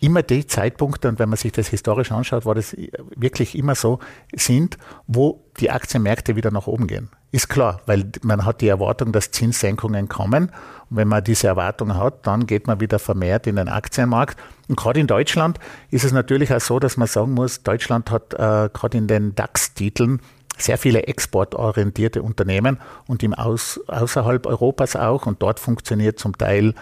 immer 0.00 0.22
die 0.22 0.46
Zeitpunkte, 0.46 1.08
und 1.08 1.18
wenn 1.18 1.28
man 1.28 1.38
sich 1.38 1.52
das 1.52 1.68
historisch 1.68 2.12
anschaut, 2.12 2.44
war 2.44 2.54
das 2.54 2.76
wirklich 3.14 3.56
immer 3.56 3.74
so, 3.74 3.98
sind, 4.34 4.76
wo 5.06 5.44
die 5.58 5.70
Aktienmärkte 5.70 6.36
wieder 6.36 6.50
nach 6.50 6.66
oben 6.66 6.86
gehen. 6.86 7.08
Ist 7.32 7.48
klar, 7.48 7.80
weil 7.86 8.10
man 8.22 8.44
hat 8.44 8.60
die 8.60 8.68
Erwartung, 8.68 9.12
dass 9.12 9.30
Zinssenkungen 9.30 10.08
kommen. 10.08 10.50
Und 10.90 10.96
wenn 10.96 11.08
man 11.08 11.24
diese 11.24 11.48
Erwartung 11.48 11.96
hat, 11.96 12.26
dann 12.26 12.46
geht 12.46 12.66
man 12.66 12.80
wieder 12.80 12.98
vermehrt 12.98 13.46
in 13.46 13.56
den 13.56 13.68
Aktienmarkt. 13.68 14.38
Und 14.68 14.76
gerade 14.76 15.00
in 15.00 15.06
Deutschland 15.06 15.58
ist 15.90 16.04
es 16.04 16.12
natürlich 16.12 16.52
auch 16.52 16.60
so, 16.60 16.78
dass 16.78 16.96
man 16.96 17.08
sagen 17.08 17.32
muss, 17.32 17.62
Deutschland 17.62 18.10
hat 18.10 18.34
äh, 18.34 18.68
gerade 18.72 18.98
in 18.98 19.06
den 19.06 19.34
DAX-Titeln 19.34 20.20
sehr 20.58 20.78
viele 20.78 21.06
exportorientierte 21.06 22.22
Unternehmen 22.22 22.78
und 23.06 23.22
im 23.22 23.34
Aus, 23.34 23.80
außerhalb 23.88 24.46
Europas 24.46 24.96
auch. 24.96 25.26
Und 25.26 25.42
dort 25.42 25.60
funktioniert 25.60 26.18
zum 26.18 26.36
Teil 26.36 26.74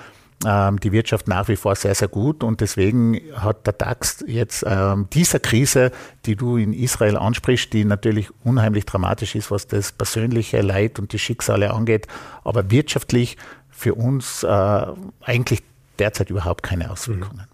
ähm, 0.47 0.81
die 0.81 0.93
Wirtschaft 0.93 1.29
nach 1.29 1.49
wie 1.49 1.57
vor 1.57 1.75
sehr, 1.75 1.95
sehr 1.95 2.09
gut 2.09 2.43
und 2.43 2.61
deswegen 2.61 3.21
hat 3.35 3.67
der 3.67 3.75
DAX 3.75 4.25
jetzt 4.27 4.65
ähm, 4.67 5.09
dieser 5.13 5.41
Krise, 5.41 5.91
die 6.27 6.37
du 6.37 6.57
in 6.57 6.73
Israel 6.73 7.17
ansprichst, 7.17 7.73
die 7.73 7.85
natürlich 7.85 8.29
unheimlich 8.45 8.87
dramatisch 8.87 9.35
ist, 9.35 9.51
was 9.51 9.67
das 9.67 9.93
persönliche 9.93 10.61
Leid 10.61 10.99
und 10.99 11.13
die 11.13 11.19
Schicksale 11.19 11.73
angeht, 11.73 12.07
aber 12.45 12.71
wirtschaftlich 12.71 13.37
für 13.71 13.95
uns 13.95 14.43
äh, 14.43 14.87
eigentlich 15.23 15.63
derzeit 15.99 16.31
überhaupt 16.31 16.63
keine 16.63 16.91
Auswirkungen. 16.91 17.47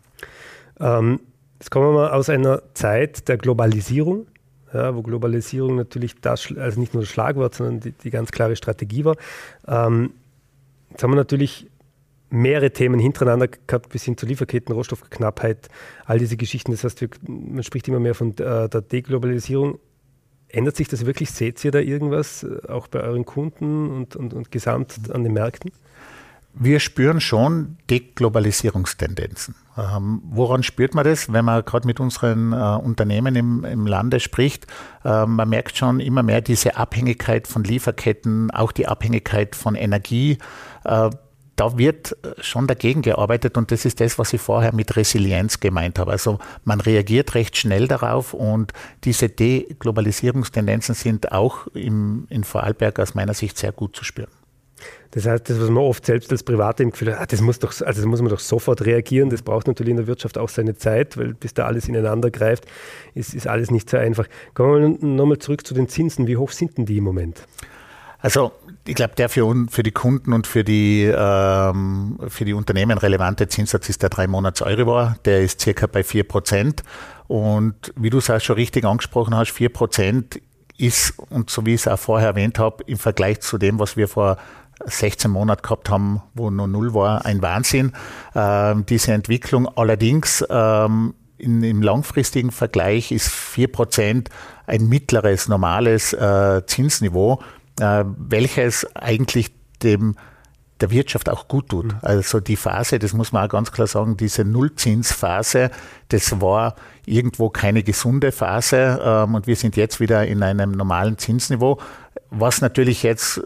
Mhm. 0.79 0.87
Ähm, 0.87 1.21
jetzt 1.59 1.71
kommen 1.71 1.87
wir 1.87 1.93
mal 1.93 2.11
aus 2.11 2.29
einer 2.29 2.63
Zeit 2.75 3.29
der 3.29 3.37
Globalisierung. 3.37 4.27
Ja, 4.73 4.95
wo 4.95 5.03
Globalisierung 5.03 5.75
natürlich 5.75 6.21
das, 6.21 6.55
also 6.57 6.79
nicht 6.79 6.95
nur 6.95 7.03
das 7.03 7.11
Schlagwort, 7.11 7.57
sondern 7.57 7.81
die, 7.81 7.91
die 7.91 8.11
ganz 8.11 8.31
klare 8.31 8.55
Strategie 8.55 9.05
war. 9.05 9.17
Ähm, 9.67 10.13
jetzt 10.91 11.03
haben 11.03 11.11
wir 11.11 11.17
natürlich 11.17 11.67
mehrere 12.31 12.71
Themen 12.71 13.01
hintereinander 13.01 13.49
gehabt, 13.49 13.91
bis 13.91 14.05
hin 14.05 14.17
zu 14.17 14.27
Lieferketten, 14.27 14.75
Rohstoffknappheit, 14.75 15.69
all 16.07 16.19
diese 16.19 16.37
Geschichten. 16.37 16.71
Das 16.71 16.85
heißt, 16.85 17.01
wir, 17.01 17.09
man 17.27 17.63
spricht 17.63 17.89
immer 17.89 18.01
mehr 18.01 18.15
von 18.15 18.31
äh, 18.39 18.69
der 18.69 18.81
Deglobalisierung. 18.81 19.79
Ändert 20.49 20.77
sich 20.77 20.89
das 20.89 21.07
wirklich? 21.07 21.31
Seht 21.31 21.65
ihr 21.65 21.71
da 21.71 21.79
irgendwas, 21.79 22.45
äh, 22.45 22.69
auch 22.69 22.89
bei 22.89 23.01
euren 23.01 23.25
Kunden 23.25 23.91
und, 23.91 24.17
und, 24.17 24.33
und 24.33 24.51
gesamt 24.51 25.11
an 25.13 25.25
den 25.25 25.33
Märkten? 25.33 25.73
Wir 26.53 26.81
spüren 26.81 27.21
schon 27.21 27.77
Deglobalisierungstendenzen. 27.91 29.55
Ähm, 29.79 30.21
woran 30.25 30.65
spürt 30.65 30.95
man 30.95 31.05
das? 31.05 31.33
Wenn 31.33 31.45
man 31.45 31.65
gerade 31.65 31.87
mit 31.87 32.01
unseren 32.01 32.53
äh, 32.53 32.57
Unternehmen 32.57 33.37
im, 33.37 33.65
im 33.65 33.87
Lande 33.87 34.19
spricht, 34.19 34.67
äh, 35.05 35.27
man 35.27 35.49
merkt 35.49 35.77
schon 35.77 36.01
immer 36.01 36.25
mehr 36.25 36.41
diese 36.41 36.77
Abhängigkeit 36.77 37.47
von 37.47 37.63
Lieferketten, 37.63 38.51
auch 38.51 38.73
die 38.73 38.89
Abhängigkeit 38.89 39.55
von 39.55 39.77
Energie. 39.77 40.39
Äh, 40.85 41.11
da 41.61 41.77
wird 41.77 42.17
schon 42.41 42.67
dagegen 42.67 43.03
gearbeitet 43.03 43.59
und 43.59 43.71
das 43.71 43.85
ist 43.85 44.01
das, 44.01 44.19
was 44.19 44.33
ich 44.33 44.41
vorher 44.41 44.75
mit 44.75 44.97
Resilienz 44.97 45.61
gemeint 45.61 45.99
habe. 45.99 46.13
Also 46.13 46.39
man 46.65 46.81
reagiert 46.81 47.35
recht 47.35 47.55
schnell 47.59 47.87
darauf 47.87 48.33
und 48.33 48.73
diese 49.05 49.29
Deglobalisierungstendenzen 49.29 50.95
sind 50.95 51.33
auch 51.33 51.67
im, 51.75 52.27
in 52.31 52.45
Vorarlberg 52.45 52.99
aus 52.99 53.15
meiner 53.15 53.35
Sicht 53.35 53.59
sehr 53.59 53.73
gut 53.73 53.95
zu 53.95 54.05
spüren. 54.05 54.31
Das 55.11 55.27
heißt, 55.27 55.51
das, 55.51 55.61
was 55.61 55.69
man 55.69 55.85
oft 55.85 56.07
selbst 56.07 56.33
als 56.33 56.43
Private 56.43 56.83
im 56.83 56.93
Gefühl 56.93 57.13
hat, 57.13 57.21
ah, 57.21 57.27
das 57.27 57.43
muss, 57.43 57.59
doch, 57.59 57.69
also 57.69 57.85
das 58.01 58.07
muss 58.07 58.23
man 58.23 58.31
doch 58.31 58.41
sofort 58.41 58.87
reagieren. 58.87 59.29
Das 59.29 59.43
braucht 59.43 59.67
natürlich 59.67 59.91
in 59.91 59.99
der 59.99 60.07
Wirtschaft 60.07 60.39
auch 60.39 60.49
seine 60.49 60.77
Zeit, 60.77 61.19
weil 61.19 61.35
bis 61.35 61.53
da 61.53 61.67
alles 61.67 61.89
ineinander 61.89 62.31
greift, 62.31 62.65
ist, 63.13 63.35
ist 63.35 63.47
alles 63.47 63.71
nicht 63.71 63.91
so 63.91 63.99
einfach. 63.99 64.27
Kommen 64.55 64.99
wir 64.99 65.07
nochmal 65.07 65.39
zurück 65.39 65.67
zu 65.67 65.75
den 65.75 65.89
Zinsen. 65.91 66.27
Wie 66.27 66.39
hoch 66.39 66.53
sind 66.53 66.79
denn 66.79 66.87
die 66.87 66.97
im 66.97 67.05
Moment? 67.05 67.43
Also 68.21 68.53
ich 68.87 68.95
glaube, 68.95 69.15
der 69.17 69.29
für, 69.29 69.67
für 69.71 69.83
die 69.83 69.93
Kunden 69.93 70.33
und 70.33 70.47
für 70.47 70.65
die, 70.65 71.05
ähm, 71.05 72.19
für 72.29 72.45
die 72.45 72.55
Unternehmen 72.55 72.99
relevante 72.99 73.49
Zinssatz 73.49 73.89
ist 73.89 74.03
der 74.03 74.09
drei 74.09 74.27
Monats 74.27 74.63
Euribor. 74.63 75.17
Der 75.25 75.43
ist 75.43 75.61
circa 75.61 75.87
bei 75.87 76.03
vier 76.03 76.25
Prozent. 76.25 76.83
Und 77.29 77.93
wie 77.97 78.11
du 78.11 78.19
es 78.19 78.31
auch 78.31 78.41
schon 78.41 78.57
richtig 78.57 78.85
angesprochen 78.85 79.35
hast, 79.37 79.51
vier 79.51 79.69
Prozent 79.69 80.41
ist, 80.79 81.19
und 81.31 81.51
so 81.51 81.67
wie 81.67 81.75
ich 81.75 81.83
es 81.83 81.89
auch 81.89 81.99
vorher 81.99 82.29
erwähnt 82.29 82.59
habe, 82.59 82.83
im 82.87 82.99
Vergleich 82.99 83.41
zu 83.41 83.59
dem, 83.59 83.79
was 83.79 83.97
wir 83.97 84.09
vor 84.09 84.39
16 84.85 85.31
Monaten 85.31 85.63
gehabt 85.63 85.91
haben, 85.91 86.23
wo 86.35 86.51
nur 86.51 86.67
null 86.67 86.95
war, 86.95 87.25
ein 87.27 87.43
Wahnsinn. 87.43 87.93
Ähm, 88.35 88.87
diese 88.87 89.13
Entwicklung 89.13 89.69
allerdings 89.69 90.45
ähm, 90.49 91.15
in, 91.37 91.63
im 91.63 91.83
langfristigen 91.83 92.51
Vergleich 92.51 93.13
ist 93.13 93.29
vier 93.29 93.71
Prozent 93.71 94.31
ein 94.67 94.89
mittleres, 94.89 95.49
normales 95.49 96.13
äh, 96.13 96.63
Zinsniveau. 96.67 97.41
Äh, 97.79 98.05
welches 98.07 98.87
eigentlich 98.97 99.51
dem 99.83 100.17
der 100.81 100.91
Wirtschaft 100.91 101.29
auch 101.29 101.49
gut 101.49 101.69
tut. 101.69 101.87
Mhm. 101.87 101.99
Also 102.03 102.41
die 102.41 102.57
Phase, 102.57 102.99
das 102.99 103.13
muss 103.13 103.33
man 103.33 103.45
auch 103.45 103.51
ganz 103.51 103.73
klar 103.73 103.87
sagen, 103.87 104.17
diese 104.17 104.45
Nullzinsphase, 104.45 105.71
das 106.09 106.41
war 106.41 106.75
irgendwo 107.07 107.51
keine 107.51 107.83
gesunde 107.83 108.33
Phase 108.33 109.01
ähm, 109.03 109.35
und 109.35 109.47
wir 109.47 109.57
sind 109.57 109.77
jetzt 109.77 110.01
wieder 110.01 110.27
in 110.27 110.43
einem 110.43 110.73
normalen 110.73 111.19
Zinsniveau, 111.19 111.79
was 112.31 112.61
natürlich 112.61 113.03
jetzt 113.03 113.43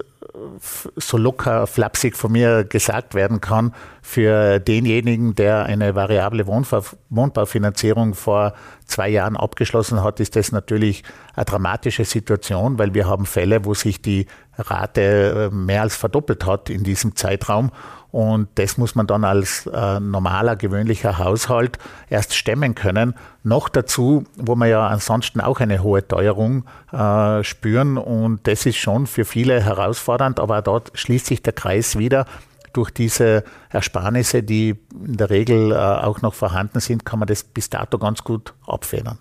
so 0.97 1.17
locker 1.17 1.67
flapsig 1.67 2.17
von 2.17 2.33
mir 2.33 2.65
gesagt 2.65 3.15
werden 3.15 3.41
kann, 3.41 3.73
für 4.03 4.59
denjenigen, 4.59 5.35
der 5.35 5.65
eine 5.65 5.95
variable 5.95 6.47
Wohnbaufinanzierung 6.47 8.15
vor 8.15 8.55
zwei 8.85 9.09
Jahren 9.09 9.37
abgeschlossen 9.37 10.03
hat, 10.03 10.21
ist 10.21 10.37
das 10.37 10.53
natürlich 10.53 11.05
eine 11.35 11.45
dramatische 11.45 12.05
Situation, 12.05 12.79
weil 12.79 12.95
wir 12.95 13.07
haben 13.07 13.27
Fälle, 13.27 13.65
wo 13.65 13.75
sich 13.75 14.03
die 14.03 14.27
Rate 14.59 15.51
äh, 15.53 15.55
mehr 15.55 15.83
als 15.83 15.97
verdoppelt 15.97 16.45
hat 16.47 16.69
in 16.69 16.85
diesem 16.85 17.17
Zeitraum. 17.17 17.71
Und 18.15 18.47
das 18.55 18.79
muss 18.79 18.95
man 18.95 19.09
dann 19.09 19.25
als 19.25 19.67
äh, 19.67 19.99
normaler, 19.99 20.55
gewöhnlicher 20.55 21.19
Haushalt 21.19 21.79
erst 22.09 22.33
stemmen 22.37 22.77
können. 22.77 23.15
Noch 23.43 23.69
dazu, 23.69 24.25
wo 24.37 24.55
wir 24.55 24.69
ja 24.69 24.87
ansonsten 24.87 25.41
auch 25.41 25.59
eine 25.59 25.83
hohe 25.83 26.07
Teuerung 26.07 26.65
äh, 26.93 27.43
spüren. 27.43 27.99
Und 27.99 28.47
das 28.47 28.67
ist 28.67 28.77
schon 28.77 29.09
für 29.09 29.25
viele 29.25 29.61
herausfordernd, 29.61 30.39
aber 30.39 30.63
dort 30.63 30.93
schließt 30.95 31.27
sich 31.27 31.43
der 31.43 31.55
Kreis 31.55 31.99
wieder. 31.99 32.27
Durch 32.73 32.93
diese 32.93 33.43
Ersparnisse, 33.71 34.45
die 34.45 34.77
in 35.05 35.17
der 35.17 35.31
Regel 35.31 35.73
äh, 35.73 35.75
auch 35.75 36.23
noch 36.23 36.35
vorhanden 36.35 36.79
sind, 36.79 37.05
kann 37.05 37.19
man 37.19 37.27
das 37.27 37.43
bis 37.43 37.69
dato 37.69 37.99
ganz 37.99 38.23
gut 38.23 38.55
abfedern. 38.65 39.19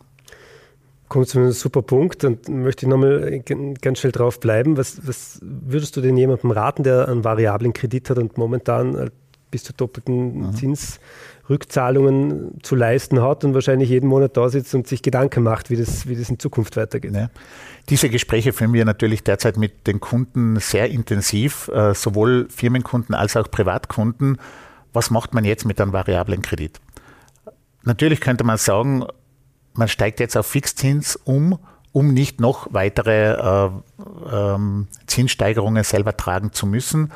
Kommt 1.13 1.27
zu 1.27 1.37
einem 1.37 1.51
super 1.51 1.83
Punkt 1.83 2.23
und 2.23 2.49
möchte 2.49 2.89
nochmal 2.89 3.43
ganz 3.81 3.99
schnell 3.99 4.11
drauf 4.11 4.39
bleiben. 4.39 4.77
Was, 4.77 5.07
was, 5.07 5.37
würdest 5.43 5.95
du 5.95 6.01
denn 6.01 6.17
jemandem 6.17 6.49
raten, 6.49 6.81
der 6.81 7.07
einen 7.07 7.23
variablen 7.23 7.71
Kredit 7.71 8.09
hat 8.09 8.17
und 8.17 8.35
momentan 8.39 8.95
äh, 8.95 9.11
bis 9.51 9.63
zu 9.63 9.73
doppelten 9.73 10.39
mhm. 10.39 10.55
Zinsrückzahlungen 10.55 12.57
zu 12.63 12.75
leisten 12.75 13.21
hat 13.21 13.43
und 13.43 13.53
wahrscheinlich 13.53 13.89
jeden 13.89 14.09
Monat 14.09 14.35
da 14.35 14.49
sitzt 14.49 14.73
und 14.73 14.87
sich 14.87 15.03
Gedanken 15.03 15.43
macht, 15.43 15.69
wie 15.69 15.75
das, 15.75 16.07
wie 16.07 16.15
das 16.15 16.31
in 16.31 16.39
Zukunft 16.39 16.77
weitergeht? 16.77 17.13
Ja. 17.13 17.29
Diese 17.89 18.09
Gespräche 18.09 18.51
führen 18.51 18.73
wir 18.73 18.83
natürlich 18.83 19.23
derzeit 19.23 19.55
mit 19.55 19.85
den 19.85 19.99
Kunden 19.99 20.59
sehr 20.59 20.89
intensiv, 20.89 21.67
äh, 21.67 21.93
sowohl 21.93 22.47
Firmenkunden 22.49 23.13
als 23.13 23.37
auch 23.37 23.51
Privatkunden. 23.51 24.39
Was 24.93 25.11
macht 25.11 25.35
man 25.35 25.45
jetzt 25.45 25.65
mit 25.65 25.79
einem 25.79 25.93
variablen 25.93 26.41
Kredit? 26.41 26.81
Natürlich 27.83 28.19
könnte 28.19 28.43
man 28.43 28.57
sagen, 28.57 29.05
man 29.73 29.87
steigt 29.87 30.19
jetzt 30.19 30.37
auf 30.37 30.47
Fixzins 30.47 31.15
um, 31.15 31.59
um 31.91 32.13
nicht 32.13 32.41
noch 32.41 32.67
weitere 32.71 33.33
äh, 33.33 33.69
ähm, 34.31 34.87
Zinssteigerungen 35.07 35.83
selber 35.83 36.17
tragen 36.17 36.51
zu 36.51 36.65
müssen. 36.65 37.11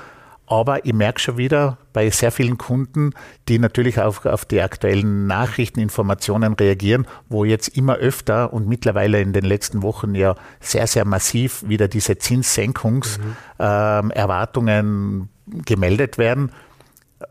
Aber 0.49 0.85
ich 0.85 0.93
merke 0.93 1.19
schon 1.19 1.35
wieder 1.37 1.77
bei 1.91 2.09
sehr 2.09 2.31
vielen 2.31 2.57
Kunden, 2.57 3.11
die 3.49 3.59
natürlich 3.59 3.99
auch 3.99 4.23
auf 4.25 4.45
die 4.45 4.61
aktuellen 4.61 5.27
Nachrichten, 5.27 5.81
Informationen 5.81 6.53
reagieren, 6.53 7.05
wo 7.27 7.43
jetzt 7.43 7.67
immer 7.67 7.97
öfter 7.97 8.53
und 8.53 8.65
mittlerweile 8.65 9.19
in 9.19 9.33
den 9.33 9.43
letzten 9.43 9.81
Wochen 9.81 10.15
ja 10.15 10.35
sehr, 10.61 10.87
sehr 10.87 11.03
massiv 11.03 11.67
wieder 11.67 11.89
diese 11.89 12.17
Zinssenkungserwartungen 12.17 15.15
mhm. 15.17 15.29
ähm, 15.51 15.65
gemeldet 15.65 16.17
werden. 16.17 16.53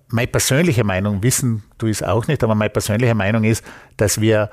Meine 0.08 0.28
persönliche 0.28 0.84
Meinung, 0.84 1.22
wissen 1.22 1.62
du 1.78 1.86
es 1.86 2.02
auch 2.02 2.26
nicht, 2.26 2.44
aber 2.44 2.54
meine 2.54 2.70
persönliche 2.70 3.14
Meinung 3.14 3.44
ist, 3.44 3.64
dass 3.96 4.20
wir 4.20 4.50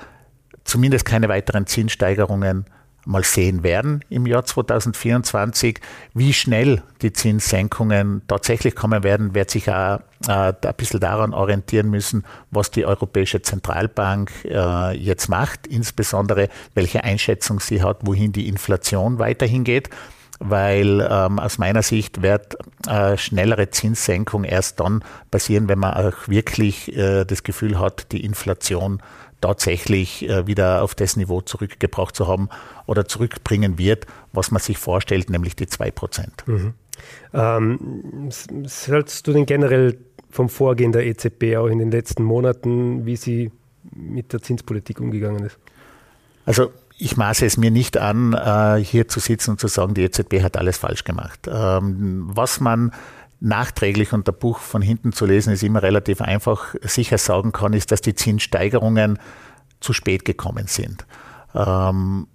zumindest 0.63 1.05
keine 1.05 1.29
weiteren 1.29 1.67
Zinssteigerungen 1.67 2.65
mal 3.05 3.23
sehen 3.23 3.63
werden 3.63 4.03
im 4.09 4.25
Jahr 4.25 4.45
2024. 4.45 5.79
Wie 6.13 6.33
schnell 6.33 6.81
die 7.01 7.13
Zinssenkungen 7.13 8.21
tatsächlich 8.27 8.75
kommen 8.75 9.03
werden, 9.03 9.35
wird 9.35 9.51
sich 9.51 9.69
auch 9.69 9.99
äh, 10.27 10.53
ein 10.53 10.75
bisschen 10.77 10.99
daran 10.99 11.33
orientieren 11.33 11.89
müssen, 11.89 12.23
was 12.51 12.71
die 12.71 12.85
Europäische 12.85 13.41
Zentralbank 13.41 14.31
äh, 14.45 14.95
jetzt 14.95 15.27
macht, 15.27 15.67
insbesondere 15.67 16.49
welche 16.75 17.03
Einschätzung 17.03 17.59
sie 17.59 17.81
hat, 17.81 17.99
wohin 18.03 18.31
die 18.31 18.47
Inflation 18.47 19.19
weiterhin 19.19 19.63
geht 19.63 19.89
weil 20.45 20.99
ähm, 21.09 21.39
aus 21.39 21.57
meiner 21.57 21.83
Sicht 21.83 22.21
wird 22.21 22.57
äh, 22.87 23.17
schnellere 23.17 23.69
Zinssenkung 23.69 24.43
erst 24.43 24.79
dann 24.81 25.03
passieren, 25.31 25.69
wenn 25.69 25.79
man 25.79 25.93
auch 25.93 26.27
wirklich 26.27 26.93
äh, 26.97 27.23
das 27.23 27.43
Gefühl 27.43 27.79
hat, 27.79 28.11
die 28.11 28.25
Inflation 28.25 29.01
tatsächlich 29.43 30.27
äh, 30.29 30.47
wieder 30.47 30.81
auf 30.81 30.95
das 30.95 31.17
Niveau 31.17 31.41
zurückgebracht 31.41 32.15
zu 32.15 32.27
haben 32.27 32.49
oder 32.85 33.05
zurückbringen 33.05 33.77
wird, 33.77 34.07
was 34.31 34.51
man 34.51 34.61
sich 34.61 34.77
vorstellt, 34.77 35.29
nämlich 35.29 35.55
die 35.55 35.67
2 35.67 35.91
Prozent. 35.91 36.43
Mhm. 36.47 36.73
Ähm, 37.33 38.29
hältst 38.85 39.27
du 39.27 39.33
denn 39.33 39.45
generell 39.45 39.97
vom 40.29 40.47
Vorgehen 40.47 40.93
der 40.93 41.05
EZB 41.05 41.57
auch 41.57 41.67
in 41.67 41.79
den 41.79 41.91
letzten 41.91 42.23
Monaten, 42.23 43.05
wie 43.05 43.17
sie 43.17 43.51
mit 43.91 44.31
der 44.31 44.41
Zinspolitik 44.41 45.01
umgegangen 45.01 45.43
ist? 45.43 45.59
Also 46.45 46.71
ich 46.97 47.17
maße 47.17 47.45
es 47.45 47.57
mir 47.57 47.71
nicht 47.71 47.97
an, 47.97 48.33
äh, 48.33 48.81
hier 48.81 49.07
zu 49.09 49.19
sitzen 49.19 49.51
und 49.51 49.59
zu 49.59 49.67
sagen, 49.67 49.93
die 49.93 50.03
EZB 50.03 50.41
hat 50.41 50.55
alles 50.55 50.77
falsch 50.77 51.03
gemacht. 51.03 51.49
Ähm, 51.51 52.29
was 52.33 52.61
man 52.61 52.93
nachträglich 53.43 54.13
und 54.13 54.25
der 54.25 54.31
Buch 54.31 54.59
von 54.59 54.81
hinten 54.81 55.11
zu 55.11 55.25
lesen 55.25 55.51
ist 55.51 55.63
immer 55.63 55.83
relativ 55.83 56.21
einfach 56.21 56.75
sicher 56.81 57.17
sagen 57.17 57.51
kann, 57.51 57.73
ist, 57.73 57.91
dass 57.91 58.01
die 58.01 58.15
Zinssteigerungen 58.15 59.19
zu 59.81 59.91
spät 59.91 60.23
gekommen 60.23 60.67
sind. 60.67 61.05
Ähm, 61.53 62.27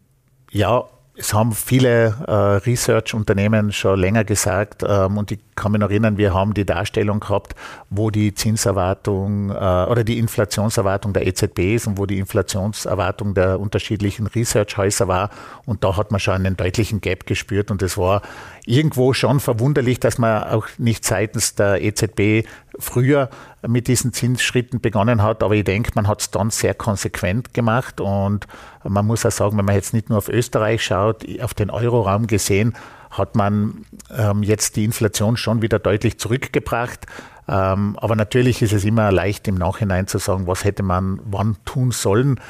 ja, 0.50 0.84
es 1.18 1.34
haben 1.34 1.52
viele 1.52 2.14
äh, 2.26 2.32
Research-Unternehmen 2.32 3.72
schon 3.72 3.98
länger 3.98 4.22
gesagt 4.22 4.84
ähm, 4.86 5.18
und 5.18 5.32
ich 5.32 5.40
kann 5.56 5.72
mich 5.72 5.80
noch 5.80 5.90
erinnern, 5.90 6.16
wir 6.16 6.32
haben 6.32 6.54
die 6.54 6.64
Darstellung 6.64 7.18
gehabt, 7.18 7.56
wo 7.90 8.10
die 8.10 8.34
Zinserwartung 8.34 9.50
äh, 9.50 9.54
oder 9.54 10.04
die 10.04 10.18
Inflationserwartung 10.18 11.12
der 11.12 11.26
EZB 11.26 11.74
ist 11.74 11.88
und 11.88 11.98
wo 11.98 12.06
die 12.06 12.18
Inflationserwartung 12.18 13.34
der 13.34 13.58
unterschiedlichen 13.58 14.28
Research-Häuser 14.28 15.08
war. 15.08 15.30
Und 15.66 15.82
da 15.82 15.96
hat 15.96 16.12
man 16.12 16.20
schon 16.20 16.34
einen 16.34 16.56
deutlichen 16.56 17.00
Gap 17.00 17.26
gespürt. 17.26 17.72
Und 17.72 17.82
es 17.82 17.98
war 17.98 18.22
irgendwo 18.64 19.12
schon 19.12 19.40
verwunderlich, 19.40 19.98
dass 19.98 20.18
man 20.18 20.44
auch 20.44 20.68
nicht 20.78 21.04
seitens 21.04 21.56
der 21.56 21.82
EZB 21.82 22.46
früher 22.78 23.28
mit 23.66 23.88
diesen 23.88 24.12
Zinsschritten 24.12 24.80
begonnen 24.80 25.22
hat. 25.22 25.42
Aber 25.42 25.54
ich 25.54 25.64
denke, 25.64 25.92
man 25.94 26.06
hat 26.06 26.20
es 26.20 26.30
dann 26.30 26.50
sehr 26.50 26.74
konsequent 26.74 27.54
gemacht. 27.54 28.00
Und 28.00 28.46
man 28.84 29.06
muss 29.06 29.26
auch 29.26 29.32
sagen, 29.32 29.58
wenn 29.58 29.64
man 29.64 29.74
jetzt 29.74 29.94
nicht 29.94 30.08
nur 30.08 30.18
auf 30.18 30.28
Österreich 30.28 30.84
schaut, 30.84 31.24
auf 31.40 31.54
den 31.54 31.70
Euroraum 31.70 32.26
gesehen, 32.26 32.74
hat 33.10 33.34
man 33.34 33.84
ähm, 34.16 34.42
jetzt 34.42 34.76
die 34.76 34.84
Inflation 34.84 35.36
schon 35.36 35.62
wieder 35.62 35.78
deutlich 35.78 36.18
zurückgebracht. 36.18 37.06
Ähm, 37.48 37.96
aber 37.98 38.14
natürlich 38.14 38.60
ist 38.62 38.72
es 38.72 38.84
immer 38.84 39.10
leicht 39.10 39.48
im 39.48 39.54
Nachhinein 39.54 40.06
zu 40.06 40.18
sagen, 40.18 40.46
was 40.46 40.64
hätte 40.64 40.82
man 40.82 41.20
wann 41.24 41.56
tun 41.64 41.90
sollen. 41.90 42.40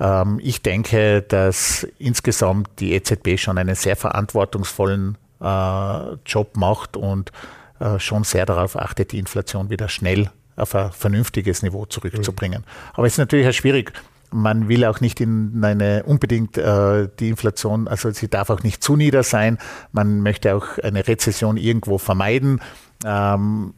Ähm, 0.00 0.40
ich 0.42 0.62
denke, 0.62 1.22
dass 1.22 1.86
insgesamt 1.98 2.68
die 2.80 2.92
EZB 2.92 3.38
schon 3.38 3.58
einen 3.58 3.76
sehr 3.76 3.96
verantwortungsvollen 3.96 5.16
äh, 5.40 6.14
Job 6.26 6.56
macht 6.56 6.96
und 6.96 7.30
äh, 7.78 7.98
schon 8.00 8.24
sehr 8.24 8.46
darauf 8.46 8.76
achtet, 8.76 9.12
die 9.12 9.18
Inflation 9.18 9.70
wieder 9.70 9.88
schnell 9.88 10.30
auf 10.58 10.74
ein 10.74 10.92
vernünftiges 10.92 11.62
Niveau 11.62 11.86
zurückzubringen. 11.86 12.60
Mhm. 12.62 12.92
Aber 12.94 13.06
es 13.06 13.14
ist 13.14 13.18
natürlich 13.18 13.48
auch 13.48 13.52
schwierig. 13.52 13.92
Man 14.30 14.68
will 14.68 14.84
auch 14.84 15.00
nicht 15.00 15.20
in 15.20 15.64
eine 15.64 16.02
unbedingt 16.04 16.58
äh, 16.58 17.08
die 17.18 17.30
Inflation, 17.30 17.88
also 17.88 18.10
sie 18.10 18.28
darf 18.28 18.50
auch 18.50 18.62
nicht 18.62 18.82
zu 18.82 18.94
nieder 18.94 19.22
sein. 19.22 19.56
Man 19.92 20.20
möchte 20.20 20.54
auch 20.54 20.78
eine 20.82 21.08
Rezession 21.08 21.56
irgendwo 21.56 21.96
vermeiden. 21.96 22.60
Ähm, 23.06 23.72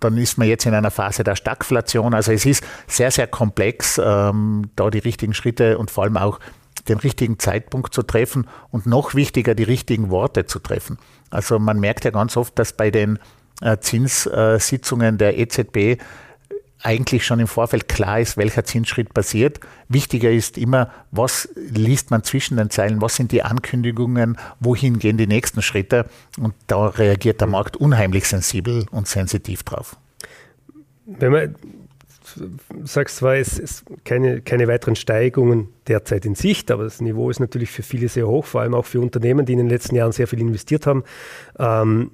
dann 0.00 0.16
ist 0.16 0.38
man 0.38 0.48
jetzt 0.48 0.66
in 0.66 0.74
einer 0.74 0.90
Phase 0.90 1.24
der 1.24 1.36
Stagflation. 1.36 2.14
Also 2.14 2.32
es 2.32 2.46
ist 2.46 2.64
sehr, 2.86 3.10
sehr 3.10 3.26
komplex, 3.26 4.00
ähm, 4.02 4.70
da 4.76 4.90
die 4.90 4.98
richtigen 4.98 5.34
Schritte 5.34 5.78
und 5.78 5.90
vor 5.90 6.04
allem 6.04 6.16
auch 6.16 6.40
den 6.88 6.98
richtigen 6.98 7.38
Zeitpunkt 7.38 7.94
zu 7.94 8.02
treffen 8.02 8.48
und 8.70 8.86
noch 8.86 9.14
wichtiger, 9.14 9.54
die 9.54 9.62
richtigen 9.62 10.10
Worte 10.10 10.46
zu 10.46 10.58
treffen. 10.58 10.98
Also 11.30 11.58
man 11.58 11.80
merkt 11.80 12.04
ja 12.04 12.10
ganz 12.10 12.36
oft, 12.36 12.58
dass 12.58 12.72
bei 12.72 12.90
den 12.90 13.18
Zinssitzungen 13.80 15.18
der 15.18 15.38
EZB 15.38 16.00
eigentlich 16.82 17.24
schon 17.24 17.40
im 17.40 17.46
Vorfeld 17.46 17.88
klar 17.88 18.20
ist, 18.20 18.36
welcher 18.36 18.64
Zinsschritt 18.64 19.14
passiert. 19.14 19.60
Wichtiger 19.88 20.30
ist 20.30 20.58
immer, 20.58 20.90
was 21.10 21.48
liest 21.54 22.10
man 22.10 22.24
zwischen 22.24 22.56
den 22.56 22.70
Zeilen, 22.70 23.00
was 23.00 23.16
sind 23.16 23.32
die 23.32 23.42
Ankündigungen, 23.42 24.36
wohin 24.60 24.98
gehen 24.98 25.16
die 25.16 25.26
nächsten 25.26 25.62
Schritte. 25.62 26.06
Und 26.38 26.54
da 26.66 26.86
reagiert 26.86 27.40
der 27.40 27.48
Markt 27.48 27.76
unheimlich 27.76 28.26
sensibel 28.26 28.86
und 28.90 29.06
sensitiv 29.06 29.62
drauf. 29.62 29.96
Wenn 31.06 31.32
man 31.32 31.54
sagst 32.84 33.16
zwar, 33.16 33.36
es 33.36 33.58
ist 33.58 33.84
keine, 34.04 34.40
keine 34.40 34.68
weiteren 34.68 34.96
Steigungen 34.96 35.68
derzeit 35.86 36.24
in 36.24 36.34
Sicht, 36.34 36.70
aber 36.70 36.84
das 36.84 37.00
Niveau 37.00 37.30
ist 37.30 37.40
natürlich 37.40 37.70
für 37.70 37.82
viele 37.82 38.08
sehr 38.08 38.26
hoch, 38.26 38.46
vor 38.46 38.62
allem 38.62 38.74
auch 38.74 38.86
für 38.86 39.00
Unternehmen, 39.00 39.44
die 39.44 39.52
in 39.52 39.58
den 39.58 39.68
letzten 39.68 39.96
Jahren 39.96 40.12
sehr 40.12 40.26
viel 40.26 40.40
investiert 40.40 40.86
haben. 40.86 41.04
Ähm, 41.58 42.12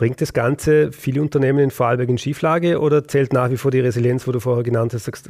bringt 0.00 0.22
das 0.22 0.32
Ganze 0.32 0.92
viele 0.92 1.20
Unternehmen 1.20 1.58
in 1.58 1.70
Vorarlberg 1.70 2.08
in 2.08 2.16
Schieflage 2.16 2.80
oder 2.80 3.06
zählt 3.06 3.34
nach 3.34 3.50
wie 3.50 3.58
vor 3.58 3.70
die 3.70 3.80
Resilienz, 3.80 4.26
wo 4.26 4.32
du 4.32 4.40
vorher 4.40 4.64
genannt 4.64 4.94
hast, 4.94 5.04
sagst 5.04 5.28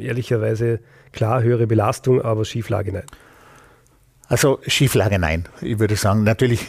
ehrlicherweise 0.00 0.80
klar, 1.12 1.44
höhere 1.44 1.68
Belastung, 1.68 2.20
aber 2.20 2.44
Schieflage 2.44 2.92
nein? 2.92 3.04
Also 4.26 4.58
Schieflage 4.66 5.20
nein. 5.20 5.44
Ich 5.60 5.78
würde 5.78 5.94
sagen, 5.94 6.24
natürlich 6.24 6.66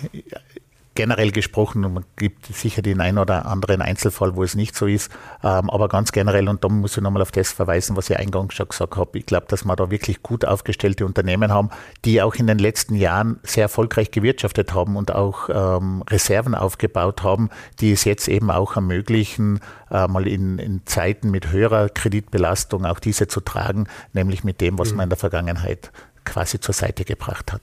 generell 0.99 1.31
gesprochen, 1.31 1.85
und 1.85 1.93
man 1.93 2.05
gibt 2.17 2.47
sicher 2.47 2.81
den 2.81 2.99
einen 2.99 3.19
oder 3.19 3.45
anderen 3.45 3.81
Einzelfall, 3.81 4.35
wo 4.35 4.43
es 4.43 4.55
nicht 4.55 4.75
so 4.75 4.85
ist, 4.85 5.09
ähm, 5.45 5.69
aber 5.69 5.87
ganz 5.87 6.11
generell, 6.11 6.49
und 6.49 6.61
da 6.61 6.67
muss 6.67 6.97
ich 6.97 7.01
nochmal 7.01 7.21
auf 7.21 7.31
das 7.31 7.53
verweisen, 7.53 7.95
was 7.95 8.09
ich 8.09 8.17
eingangs 8.19 8.53
schon 8.53 8.67
gesagt 8.67 8.97
habe, 8.97 9.17
ich 9.17 9.25
glaube, 9.25 9.45
dass 9.47 9.63
wir 9.63 9.77
da 9.77 9.89
wirklich 9.89 10.21
gut 10.23 10.43
aufgestellte 10.43 11.05
Unternehmen 11.05 11.53
haben, 11.53 11.69
die 12.03 12.21
auch 12.21 12.35
in 12.35 12.47
den 12.47 12.59
letzten 12.59 12.95
Jahren 12.95 13.39
sehr 13.43 13.63
erfolgreich 13.63 14.11
gewirtschaftet 14.11 14.73
haben 14.73 14.97
und 14.97 15.15
auch 15.15 15.47
ähm, 15.47 16.03
Reserven 16.09 16.53
aufgebaut 16.53 17.23
haben, 17.23 17.49
die 17.79 17.93
es 17.93 18.03
jetzt 18.03 18.27
eben 18.27 18.51
auch 18.51 18.75
ermöglichen, 18.75 19.61
äh, 19.91 20.05
mal 20.05 20.27
in, 20.27 20.59
in 20.59 20.81
Zeiten 20.85 21.31
mit 21.31 21.49
höherer 21.49 21.87
Kreditbelastung 21.87 22.85
auch 22.85 22.99
diese 22.99 23.29
zu 23.29 23.39
tragen, 23.39 23.87
nämlich 24.11 24.43
mit 24.43 24.59
dem, 24.59 24.77
was 24.77 24.91
mhm. 24.91 24.97
man 24.97 25.03
in 25.05 25.09
der 25.11 25.17
Vergangenheit 25.17 25.93
quasi 26.25 26.59
zur 26.59 26.73
Seite 26.73 27.05
gebracht 27.05 27.53
hat. 27.53 27.61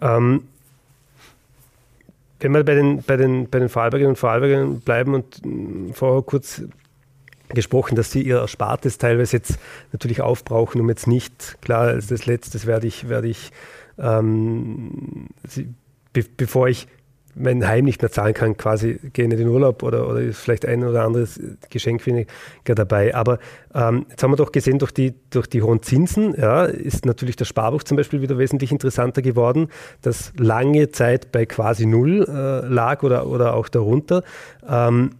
Ähm, 0.00 0.44
wenn 2.40 2.52
wir 2.52 2.64
bei 2.64 2.74
den, 2.74 3.02
bei 3.02 3.16
den, 3.16 3.48
bei 3.48 3.58
den 3.58 3.68
Vorarlbergerinnen 3.68 4.14
und 4.14 4.18
Vorarlbergern 4.18 4.80
bleiben 4.80 5.14
und 5.14 5.44
mm, 5.44 5.92
vorher 5.92 6.22
kurz 6.22 6.62
gesprochen, 7.48 7.96
dass 7.96 8.10
sie 8.10 8.22
ihr 8.22 8.38
Erspartes 8.38 8.98
teilweise 8.98 9.36
jetzt 9.36 9.58
natürlich 9.92 10.20
aufbrauchen, 10.20 10.80
um 10.80 10.88
jetzt 10.88 11.06
nicht, 11.06 11.60
klar, 11.60 11.88
als 11.88 12.06
das 12.06 12.26
Letzte 12.26 12.64
werde 12.66 12.86
ich, 12.86 13.08
werde 13.08 13.28
ich 13.28 13.50
ähm, 13.98 15.28
sie, 15.46 15.68
be, 16.12 16.24
bevor 16.36 16.68
ich 16.68 16.86
mein 17.40 17.66
Heim 17.66 17.84
nicht 17.84 18.02
mehr 18.02 18.10
zahlen 18.10 18.34
kann, 18.34 18.56
quasi 18.56 18.98
gehe 19.12 19.24
in 19.24 19.30
den 19.30 19.48
Urlaub 19.48 19.82
oder, 19.82 20.08
oder 20.08 20.20
ist 20.20 20.38
vielleicht 20.38 20.66
ein 20.66 20.84
oder 20.84 21.04
anderes 21.04 21.40
Geschenk 21.68 22.06
weniger 22.06 22.26
dabei. 22.64 23.14
Aber 23.14 23.38
ähm, 23.74 24.06
jetzt 24.10 24.22
haben 24.22 24.32
wir 24.32 24.36
doch 24.36 24.52
gesehen, 24.52 24.78
durch 24.78 24.92
die, 24.92 25.14
durch 25.30 25.46
die 25.46 25.62
hohen 25.62 25.82
Zinsen 25.82 26.34
ja, 26.36 26.64
ist 26.64 27.06
natürlich 27.06 27.36
das 27.36 27.48
Sparbuch 27.48 27.82
zum 27.82 27.96
Beispiel 27.96 28.22
wieder 28.22 28.38
wesentlich 28.38 28.72
interessanter 28.72 29.22
geworden, 29.22 29.68
das 30.02 30.32
lange 30.36 30.90
Zeit 30.90 31.32
bei 31.32 31.46
quasi 31.46 31.86
null 31.86 32.26
äh, 32.28 32.66
lag 32.66 33.02
oder, 33.02 33.26
oder 33.26 33.54
auch 33.54 33.68
darunter. 33.68 34.22
Ähm, 34.68 35.12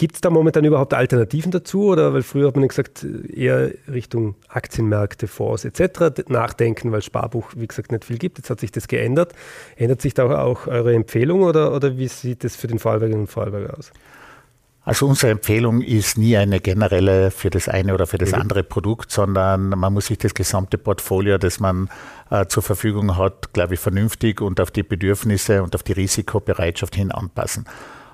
Gibt 0.00 0.14
es 0.14 0.22
da 0.22 0.30
momentan 0.30 0.64
überhaupt 0.64 0.94
Alternativen 0.94 1.50
dazu? 1.50 1.88
Oder 1.88 2.14
weil 2.14 2.22
früher 2.22 2.46
hat 2.46 2.56
man 2.56 2.66
gesagt, 2.66 3.04
eher 3.04 3.70
Richtung 3.86 4.34
Aktienmärkte, 4.48 5.28
Fonds 5.28 5.66
etc. 5.66 6.26
nachdenken, 6.30 6.90
weil 6.90 7.02
Sparbuch, 7.02 7.50
wie 7.54 7.66
gesagt, 7.66 7.92
nicht 7.92 8.06
viel 8.06 8.16
gibt. 8.16 8.38
Jetzt 8.38 8.48
hat 8.48 8.60
sich 8.60 8.72
das 8.72 8.88
geändert. 8.88 9.34
Ändert 9.76 10.00
sich 10.00 10.14
da 10.14 10.42
auch 10.42 10.66
eure 10.66 10.94
Empfehlung 10.94 11.42
oder, 11.42 11.74
oder 11.74 11.98
wie 11.98 12.08
sieht 12.08 12.44
es 12.44 12.56
für 12.56 12.66
den 12.66 12.78
Vorarlbergerinnen 12.78 13.26
und 13.26 13.30
Vorarlberger 13.30 13.76
aus? 13.76 13.92
Also 14.84 15.06
unsere 15.06 15.32
Empfehlung 15.32 15.82
ist 15.82 16.16
nie 16.16 16.34
eine 16.34 16.60
generelle 16.60 17.30
für 17.30 17.50
das 17.50 17.68
eine 17.68 17.92
oder 17.92 18.06
für 18.06 18.16
das 18.16 18.32
mhm. 18.32 18.40
andere 18.40 18.62
Produkt, 18.62 19.10
sondern 19.10 19.68
man 19.68 19.92
muss 19.92 20.06
sich 20.06 20.16
das 20.16 20.32
gesamte 20.32 20.78
Portfolio, 20.78 21.36
das 21.36 21.60
man 21.60 21.90
äh, 22.30 22.46
zur 22.46 22.62
Verfügung 22.62 23.18
hat, 23.18 23.52
glaube 23.52 23.74
ich, 23.74 23.80
vernünftig 23.80 24.40
und 24.40 24.62
auf 24.62 24.70
die 24.70 24.82
Bedürfnisse 24.82 25.62
und 25.62 25.74
auf 25.74 25.82
die 25.82 25.92
Risikobereitschaft 25.92 26.94
hin 26.94 27.12
anpassen. 27.12 27.66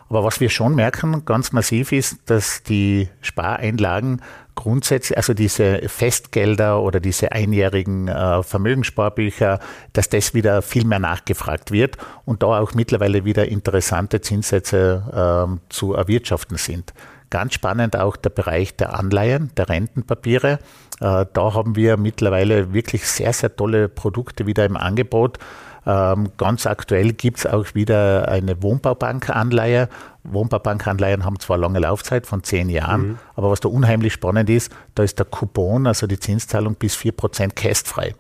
Aber 0.09 0.25
was 0.25 0.41
wir 0.41 0.51
schon 0.51 0.75
merken, 0.75 1.25
ganz 1.25 1.53
massiv 1.53 1.93
ist, 1.93 2.19
dass 2.27 2.63
die 2.63 3.09
Spareinlagen 3.21 4.23
grundsätzlich, 4.55 5.17
also 5.17 5.35
diese 5.35 5.89
Festgelder 5.89 6.81
oder 6.81 7.01
diese 7.01 7.33
einjährigen 7.33 8.09
äh, 8.09 8.43
Vermögenssparbücher, 8.43 9.61
dass 9.93 10.09
das 10.09 10.33
wieder 10.33 10.63
viel 10.63 10.85
mehr 10.85 10.99
nachgefragt 10.99 11.73
wird 11.73 11.99
und 12.25 12.43
da 12.43 12.61
auch 12.61 12.75
mittlerweile 12.75 13.25
wieder 13.25 13.49
interessante 13.49 14.21
Zinssätze 14.21 15.49
äh, 15.49 15.61
zu 15.69 15.95
erwirtschaften 15.95 16.57
sind. 16.57 16.95
Ganz 17.29 17.55
spannend 17.55 17.97
auch 17.97 18.17
der 18.17 18.31
Bereich 18.31 18.77
der 18.77 18.97
Anleihen, 18.99 19.51
der 19.57 19.69
Rentenpapiere. 19.69 20.61
Äh, 21.01 21.27
da 21.33 21.55
haben 21.55 21.75
wir 21.75 21.97
mittlerweile 21.97 22.73
wirklich 22.73 23.07
sehr, 23.07 23.33
sehr 23.33 23.55
tolle 23.55 23.89
Produkte 23.89 24.47
wieder 24.47 24.65
im 24.65 24.77
Angebot. 24.77 25.39
Ähm, 25.87 26.31
ganz 26.37 26.67
aktuell 26.67 27.13
gibt 27.13 27.39
es 27.39 27.47
auch 27.47 27.75
wieder 27.75 28.29
eine 28.29 28.61
Wohnbaubankanleihe. 28.63 29.89
Wohnbaubankanleihen 30.25 31.25
haben 31.25 31.39
zwar 31.39 31.59
lange 31.59 31.79
Laufzeit 31.79 32.27
von 32.27 32.43
zehn 32.43 32.69
Jahren, 32.69 33.09
mhm. 33.09 33.19
aber 33.37 33.51
was 33.51 33.61
da 33.61 33.69
unheimlich 33.69 34.13
spannend 34.13 34.51
ist, 34.51 34.73
da 34.97 35.05
ist 35.05 35.19
der 35.19 35.27
Coupon, 35.27 35.87
also 35.87 36.09
die 36.09 36.19
Zinszahlung 36.19 36.75
bis 36.75 36.97
4% 36.97 37.51
kästfrei. 37.55 38.15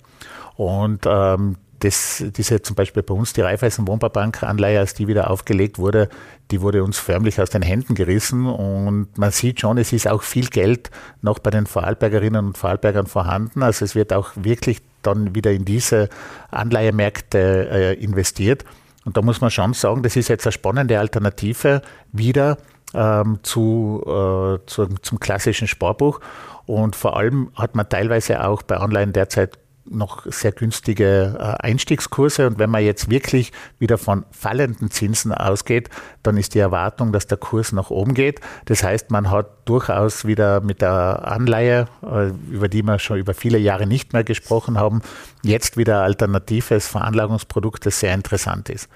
Und 0.54 1.04
ähm, 1.06 1.56
das, 1.80 2.24
diese 2.36 2.62
zum 2.62 2.76
Beispiel 2.76 3.02
bei 3.02 3.14
uns 3.14 3.32
die 3.32 3.40
Raiffeisen 3.40 3.86
Wohnbaubank-Anleihe, 3.86 4.78
als 4.78 4.94
die 4.94 5.06
wieder 5.08 5.30
aufgelegt 5.30 5.78
wurde, 5.78 6.08
die 6.50 6.60
wurde 6.60 6.84
uns 6.84 6.98
förmlich 6.98 7.40
aus 7.40 7.50
den 7.50 7.62
Händen 7.62 7.94
gerissen 7.94 8.46
und 8.46 9.18
man 9.18 9.30
sieht 9.30 9.60
schon, 9.60 9.78
es 9.78 9.92
ist 9.92 10.08
auch 10.08 10.22
viel 10.22 10.46
Geld 10.46 10.90
noch 11.22 11.38
bei 11.38 11.50
den 11.50 11.66
Vorarlbergerinnen 11.66 12.46
und 12.46 12.58
Vorarlbergern 12.58 13.06
vorhanden. 13.06 13.62
Also 13.62 13.84
es 13.84 13.94
wird 13.94 14.12
auch 14.12 14.30
wirklich 14.36 14.80
dann 15.02 15.34
wieder 15.34 15.52
in 15.52 15.64
diese 15.64 16.08
Anleihemärkte 16.50 17.68
äh, 17.70 17.94
investiert. 17.94 18.64
Und 19.04 19.16
da 19.16 19.22
muss 19.22 19.40
man 19.40 19.50
schon 19.50 19.72
sagen, 19.72 20.02
das 20.02 20.16
ist 20.16 20.28
jetzt 20.28 20.46
eine 20.46 20.52
spannende 20.52 20.98
Alternative 20.98 21.82
wieder 22.12 22.58
ähm, 22.94 23.38
zu, 23.42 24.02
äh, 24.04 24.66
zu, 24.66 24.86
zum 25.02 25.20
klassischen 25.20 25.68
Sparbuch. 25.68 26.20
Und 26.66 26.96
vor 26.96 27.16
allem 27.16 27.50
hat 27.54 27.76
man 27.76 27.88
teilweise 27.88 28.44
auch 28.44 28.62
bei 28.62 28.76
Anleihen 28.76 29.12
derzeit 29.12 29.58
noch 29.88 30.26
sehr 30.26 30.52
günstige 30.52 31.36
äh, 31.38 31.64
Einstiegskurse. 31.64 32.46
Und 32.46 32.58
wenn 32.58 32.70
man 32.70 32.84
jetzt 32.84 33.10
wirklich 33.10 33.52
wieder 33.78 33.98
von 33.98 34.24
fallenden 34.30 34.90
Zinsen 34.90 35.32
ausgeht, 35.32 35.88
dann 36.22 36.36
ist 36.36 36.54
die 36.54 36.58
Erwartung, 36.58 37.12
dass 37.12 37.26
der 37.26 37.38
Kurs 37.38 37.72
nach 37.72 37.90
oben 37.90 38.14
geht. 38.14 38.40
Das 38.66 38.82
heißt, 38.82 39.10
man 39.10 39.30
hat 39.30 39.46
durchaus 39.64 40.24
wieder 40.24 40.60
mit 40.60 40.82
der 40.82 41.26
Anleihe, 41.26 41.86
äh, 42.02 42.30
über 42.50 42.68
die 42.68 42.82
wir 42.82 42.98
schon 42.98 43.18
über 43.18 43.34
viele 43.34 43.58
Jahre 43.58 43.86
nicht 43.86 44.12
mehr 44.12 44.24
gesprochen 44.24 44.78
haben, 44.78 45.02
jetzt 45.42 45.76
wieder 45.76 46.02
alternatives 46.02 46.88
Veranlagungsprodukt, 46.88 47.86
das 47.86 48.00
sehr 48.00 48.14
interessant 48.14 48.68
ist. 48.68 48.88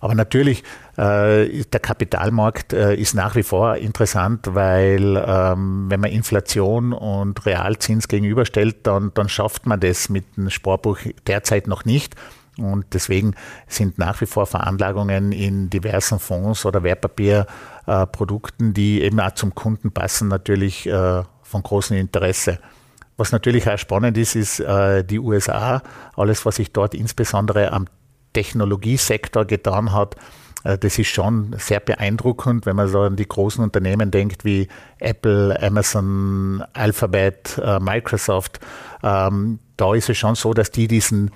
Aber 0.00 0.14
natürlich, 0.14 0.62
äh, 0.96 1.64
der 1.64 1.80
Kapitalmarkt 1.80 2.72
äh, 2.72 2.94
ist 2.94 3.14
nach 3.14 3.34
wie 3.34 3.42
vor 3.42 3.76
interessant, 3.76 4.46
weil 4.54 5.16
ähm, 5.26 5.86
wenn 5.88 6.00
man 6.00 6.10
Inflation 6.10 6.92
und 6.92 7.44
Realzins 7.46 8.06
gegenüberstellt, 8.06 8.86
dann, 8.86 9.10
dann 9.14 9.28
schafft 9.28 9.66
man 9.66 9.80
das 9.80 10.08
mit 10.08 10.36
dem 10.36 10.50
Sparbuch 10.50 10.98
derzeit 11.26 11.66
noch 11.66 11.84
nicht. 11.84 12.14
Und 12.58 12.86
deswegen 12.92 13.34
sind 13.66 13.98
nach 13.98 14.20
wie 14.20 14.26
vor 14.26 14.46
Veranlagungen 14.46 15.32
in 15.32 15.70
diversen 15.70 16.18
Fonds 16.18 16.66
oder 16.66 16.82
Wertpapierprodukten, 16.82 18.74
die 18.74 19.02
eben 19.02 19.20
auch 19.20 19.32
zum 19.32 19.54
Kunden 19.54 19.92
passen, 19.92 20.28
natürlich 20.28 20.86
äh, 20.86 21.22
von 21.42 21.62
großem 21.62 21.96
Interesse. 21.96 22.58
Was 23.16 23.32
natürlich 23.32 23.68
auch 23.68 23.78
spannend 23.78 24.16
ist, 24.18 24.36
ist 24.36 24.60
äh, 24.60 25.04
die 25.04 25.18
USA. 25.18 25.82
Alles, 26.16 26.46
was 26.46 26.56
sich 26.56 26.72
dort 26.72 26.94
insbesondere 26.94 27.72
am 27.72 27.86
Technologiesektor 28.32 29.44
getan 29.44 29.92
hat, 29.92 30.16
äh, 30.64 30.78
das 30.78 30.98
ist 30.98 31.08
schon 31.08 31.54
sehr 31.58 31.80
beeindruckend, 31.80 32.66
wenn 32.66 32.76
man 32.76 32.88
so 32.88 33.00
an 33.00 33.16
die 33.16 33.28
großen 33.28 33.62
Unternehmen 33.62 34.10
denkt 34.10 34.44
wie 34.44 34.68
Apple, 34.98 35.60
Amazon, 35.62 36.64
Alphabet, 36.72 37.60
äh, 37.62 37.78
Microsoft. 37.80 38.60
Ähm, 39.02 39.58
da 39.76 39.94
ist 39.94 40.08
es 40.08 40.18
schon 40.18 40.34
so, 40.34 40.54
dass 40.54 40.70
die 40.70 40.88
diesen 40.88 41.30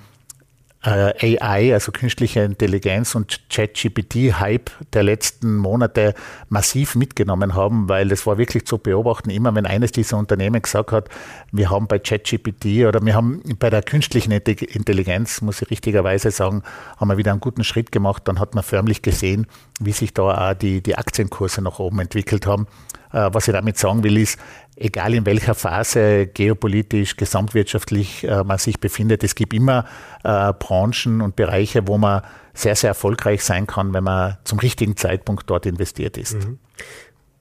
äh, 0.83 1.37
AI, 1.39 1.73
also 1.73 1.91
künstliche 1.91 2.41
Intelligenz 2.41 3.15
und 3.15 3.39
ChatGPT-Hype 3.49 4.69
der 4.91 5.03
letzten 5.03 5.55
Monate 5.55 6.13
massiv 6.49 6.95
mitgenommen 6.95 7.55
haben, 7.55 7.87
weil 7.87 8.11
es 8.11 8.27
war 8.27 8.37
wirklich 8.37 8.65
zu 8.65 8.77
beobachten, 8.77 9.29
immer 9.29 9.55
wenn 9.55 9.65
eines 9.65 9.91
dieser 9.91 10.17
Unternehmen 10.17 10.61
gesagt 10.61 10.91
hat, 10.91 11.09
wir 11.51 11.69
haben 11.69 11.87
bei 11.87 11.99
ChatGPT 11.99 12.85
oder 12.85 13.03
wir 13.03 13.15
haben 13.15 13.41
bei 13.59 13.69
der 13.69 13.81
künstlichen 13.81 14.31
Intelligenz, 14.31 15.41
muss 15.41 15.61
ich 15.61 15.69
richtigerweise 15.69 16.31
sagen, 16.31 16.63
haben 16.97 17.07
wir 17.07 17.17
wieder 17.17 17.31
einen 17.31 17.41
guten 17.41 17.63
Schritt 17.63 17.91
gemacht, 17.91 18.23
dann 18.25 18.39
hat 18.39 18.53
man 18.53 18.63
förmlich 18.63 19.01
gesehen, 19.01 19.47
wie 19.79 19.93
sich 19.93 20.13
da 20.13 20.51
auch 20.51 20.53
die, 20.53 20.81
die 20.81 20.97
Aktienkurse 20.97 21.61
nach 21.61 21.79
oben 21.79 21.99
entwickelt 21.99 22.45
haben. 22.45 22.67
Äh, 23.13 23.29
was 23.31 23.47
ich 23.47 23.53
damit 23.53 23.77
sagen 23.77 24.03
will, 24.03 24.17
ist, 24.17 24.39
egal 24.75 25.13
in 25.13 25.25
welcher 25.25 25.55
Phase 25.55 26.27
geopolitisch, 26.27 27.15
gesamtwirtschaftlich 27.15 28.23
äh, 28.23 28.43
man 28.43 28.57
sich 28.57 28.79
befindet, 28.79 29.23
es 29.23 29.35
gibt 29.35 29.53
immer 29.53 29.85
äh, 30.23 30.53
Branchen 30.53 31.21
und 31.21 31.35
Bereiche, 31.35 31.87
wo 31.87 31.97
man 31.97 32.21
sehr, 32.53 32.75
sehr 32.75 32.89
erfolgreich 32.89 33.43
sein 33.43 33.67
kann, 33.67 33.93
wenn 33.93 34.03
man 34.03 34.37
zum 34.43 34.59
richtigen 34.59 34.95
Zeitpunkt 34.95 35.49
dort 35.49 35.65
investiert 35.65 36.17
ist. 36.17 36.35
Mhm. 36.35 36.59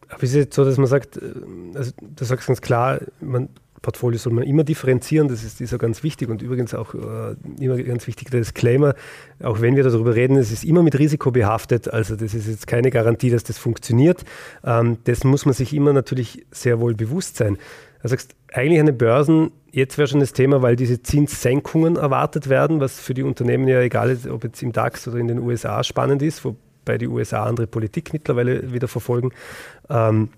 Aber 0.09 0.23
ist 0.23 0.31
es 0.31 0.37
jetzt 0.37 0.55
so, 0.55 0.65
dass 0.65 0.77
man 0.77 0.87
sagt, 0.87 1.19
also 1.75 1.93
du 2.01 2.25
sagst 2.25 2.47
ganz 2.47 2.61
klar, 2.61 3.01
man 3.21 3.49
Portfolio 3.83 4.19
soll 4.19 4.33
man 4.33 4.45
immer 4.45 4.65
differenzieren, 4.65 5.29
das 5.29 5.45
ist, 5.45 5.61
ist 5.61 5.75
auch 5.75 5.79
ganz 5.79 6.03
wichtig 6.03 6.29
und 6.29 6.41
übrigens 6.41 6.73
auch 6.73 6.95
äh, 6.95 7.35
immer 7.59 7.77
ganz 7.83 8.07
wichtig 8.07 8.31
der 8.31 8.41
Disclaimer, 8.41 8.95
auch 9.43 9.61
wenn 9.61 9.77
wir 9.77 9.83
darüber 9.83 10.15
reden, 10.15 10.37
es 10.37 10.53
ist 10.53 10.65
immer 10.65 10.83
mit 10.83 10.99
Risiko 10.99 11.33
behaftet, 11.33 11.89
also 11.93 12.17
das 12.17 12.33
ist 12.33 12.47
jetzt 12.47 12.67
keine 12.67 12.91
Garantie, 12.91 13.31
dass 13.31 13.43
das 13.43 13.59
funktioniert. 13.59 14.25
Ähm, 14.65 14.99
das 15.05 15.25
muss 15.25 15.45
man 15.45 15.55
sich 15.55 15.75
immer 15.75 15.93
natürlich 15.93 16.47
sehr 16.53 16.81
wohl 16.81 16.95
bewusst 16.95 17.37
sein. 17.37 17.59
Du 18.03 18.09
sagst, 18.09 18.35
eigentlich 18.53 18.81
an 18.81 18.87
den 18.87 18.99
Börsen, 18.99 19.53
jetzt 19.71 19.99
wäre 19.99 20.09
schon 20.09 20.21
das 20.21 20.33
Thema, 20.33 20.63
weil 20.63 20.77
diese 20.77 21.03
Zinssenkungen 21.03 21.97
erwartet 21.97 22.49
werden, 22.49 22.81
was 22.81 23.01
für 23.01 23.15
die 23.15 23.23
Unternehmen 23.23 23.69
ja 23.69 23.81
egal 23.81 24.11
ist, 24.11 24.27
ob 24.27 24.45
jetzt 24.45 24.63
im 24.63 24.73
DAX 24.73 25.07
oder 25.09 25.19
in 25.19 25.29
den 25.29 25.39
USA 25.39 25.83
spannend 25.85 26.23
ist, 26.23 26.45
wobei 26.45 26.99
die 26.99 27.09
USA 27.09 27.45
andere 27.45 27.67
Politik 27.67 28.13
mittlerweile 28.13 28.73
wieder 28.73 28.89
verfolgen. 28.89 29.31
Ähm, 29.89 30.31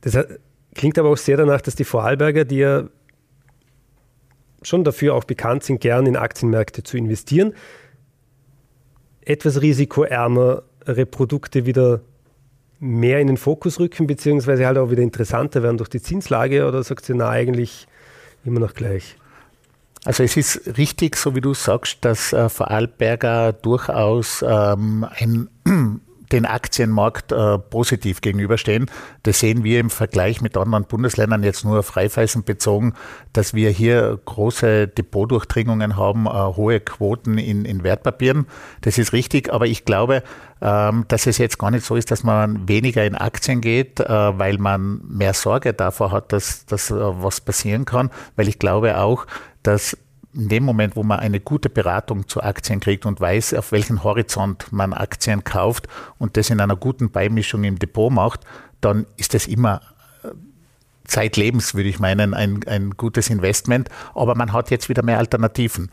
das 0.00 0.16
heißt, 0.16 0.40
Klingt 0.74 0.98
aber 0.98 1.10
auch 1.10 1.16
sehr 1.16 1.36
danach, 1.36 1.60
dass 1.60 1.74
die 1.74 1.84
Vorarlberger, 1.84 2.44
die 2.44 2.58
ja 2.58 2.84
schon 4.62 4.84
dafür 4.84 5.14
auch 5.14 5.24
bekannt 5.24 5.64
sind, 5.64 5.80
gern 5.80 6.06
in 6.06 6.16
Aktienmärkte 6.16 6.82
zu 6.82 6.96
investieren, 6.96 7.54
etwas 9.20 9.60
risikoärmere 9.60 11.06
Produkte 11.10 11.66
wieder 11.66 12.00
mehr 12.78 13.20
in 13.20 13.28
den 13.28 13.36
Fokus 13.36 13.78
rücken, 13.78 14.06
beziehungsweise 14.06 14.66
halt 14.66 14.78
auch 14.78 14.90
wieder 14.90 15.02
interessanter 15.02 15.62
werden 15.62 15.78
durch 15.78 15.90
die 15.90 16.02
Zinslage 16.02 16.66
oder 16.66 16.82
sagt 16.82 17.04
sie, 17.04 17.14
na, 17.14 17.28
eigentlich 17.28 17.86
immer 18.44 18.60
noch 18.60 18.74
gleich? 18.74 19.16
Also 20.04 20.24
es 20.24 20.36
ist 20.36 20.76
richtig, 20.78 21.16
so 21.16 21.36
wie 21.36 21.40
du 21.40 21.54
sagst, 21.54 21.98
dass 22.04 22.32
äh, 22.32 22.48
Vorarlberger 22.48 23.52
durchaus 23.52 24.44
ähm, 24.46 25.06
ein 25.08 25.48
den 26.32 26.46
Aktienmarkt 26.46 27.32
äh, 27.32 27.58
positiv 27.58 28.20
gegenüberstehen. 28.20 28.90
Das 29.22 29.40
sehen 29.40 29.64
wir 29.64 29.80
im 29.80 29.90
Vergleich 29.90 30.40
mit 30.40 30.56
anderen 30.56 30.84
Bundesländern 30.84 31.42
jetzt 31.42 31.64
nur 31.64 31.78
auf 31.78 31.96
Raiffeisen 31.96 32.44
bezogen, 32.44 32.94
dass 33.32 33.54
wir 33.54 33.70
hier 33.70 34.18
große 34.24 34.88
Depotdurchdringungen 34.88 35.96
haben, 35.96 36.26
äh, 36.26 36.30
hohe 36.30 36.80
Quoten 36.80 37.38
in, 37.38 37.64
in 37.64 37.84
Wertpapieren. 37.84 38.46
Das 38.80 38.98
ist 38.98 39.12
richtig, 39.12 39.52
aber 39.52 39.66
ich 39.66 39.84
glaube, 39.84 40.22
ähm, 40.60 41.04
dass 41.08 41.26
es 41.26 41.38
jetzt 41.38 41.58
gar 41.58 41.70
nicht 41.70 41.84
so 41.84 41.96
ist, 41.96 42.10
dass 42.10 42.22
man 42.22 42.68
weniger 42.68 43.04
in 43.04 43.14
Aktien 43.14 43.60
geht, 43.60 44.00
äh, 44.00 44.08
weil 44.08 44.58
man 44.58 45.00
mehr 45.08 45.34
Sorge 45.34 45.74
davor 45.74 46.12
hat, 46.12 46.32
dass, 46.32 46.66
dass 46.66 46.90
äh, 46.90 46.94
was 46.96 47.40
passieren 47.40 47.84
kann, 47.84 48.10
weil 48.36 48.48
ich 48.48 48.58
glaube 48.58 48.98
auch, 48.98 49.26
dass 49.62 49.96
in 50.34 50.48
dem 50.48 50.64
Moment, 50.64 50.96
wo 50.96 51.02
man 51.02 51.20
eine 51.20 51.40
gute 51.40 51.68
Beratung 51.68 52.26
zu 52.28 52.42
Aktien 52.42 52.80
kriegt 52.80 53.04
und 53.04 53.20
weiß, 53.20 53.54
auf 53.54 53.72
welchen 53.72 54.02
Horizont 54.02 54.72
man 54.72 54.92
Aktien 54.92 55.44
kauft 55.44 55.88
und 56.18 56.36
das 56.36 56.50
in 56.50 56.60
einer 56.60 56.76
guten 56.76 57.10
Beimischung 57.10 57.64
im 57.64 57.78
Depot 57.78 58.10
macht, 58.10 58.40
dann 58.80 59.06
ist 59.16 59.34
das 59.34 59.46
immer 59.46 59.82
äh, 60.24 60.28
zeitlebens, 61.04 61.74
würde 61.74 61.90
ich 61.90 61.98
meinen, 61.98 62.32
ein, 62.34 62.60
ein 62.66 62.92
gutes 62.92 63.28
Investment. 63.28 63.88
Aber 64.14 64.34
man 64.34 64.52
hat 64.52 64.70
jetzt 64.70 64.88
wieder 64.88 65.02
mehr 65.02 65.18
Alternativen. 65.18 65.90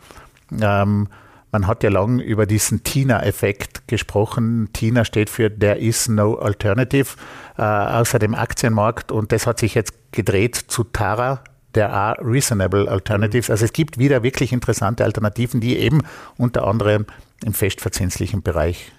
Ähm, 0.60 1.08
man 1.52 1.66
hat 1.66 1.82
ja 1.82 1.90
lang 1.90 2.20
über 2.20 2.46
diesen 2.46 2.84
TINA-Effekt 2.84 3.88
gesprochen. 3.88 4.70
TINA 4.72 5.04
steht 5.04 5.28
für 5.28 5.56
There 5.56 5.78
is 5.78 6.08
no 6.08 6.36
alternative 6.36 7.16
äh, 7.58 7.62
außer 7.62 8.18
dem 8.18 8.34
Aktienmarkt 8.34 9.12
und 9.12 9.32
das 9.32 9.46
hat 9.46 9.58
sich 9.58 9.74
jetzt 9.74 10.12
gedreht 10.12 10.56
zu 10.56 10.84
TARA, 10.84 11.42
there 11.72 11.90
are 11.90 12.16
reasonable 12.20 12.88
alternatives. 12.88 13.48
Mhm. 13.48 13.52
Also 13.52 13.64
es 13.64 13.72
gibt 13.72 13.98
wieder 13.98 14.22
wirklich 14.22 14.52
interessante 14.52 15.04
Alternativen, 15.04 15.60
die 15.60 15.78
eben 15.78 16.02
unter 16.36 16.66
anderem 16.66 17.06
im 17.44 17.54
festverzinslichen 17.54 18.42
Bereich 18.42 18.92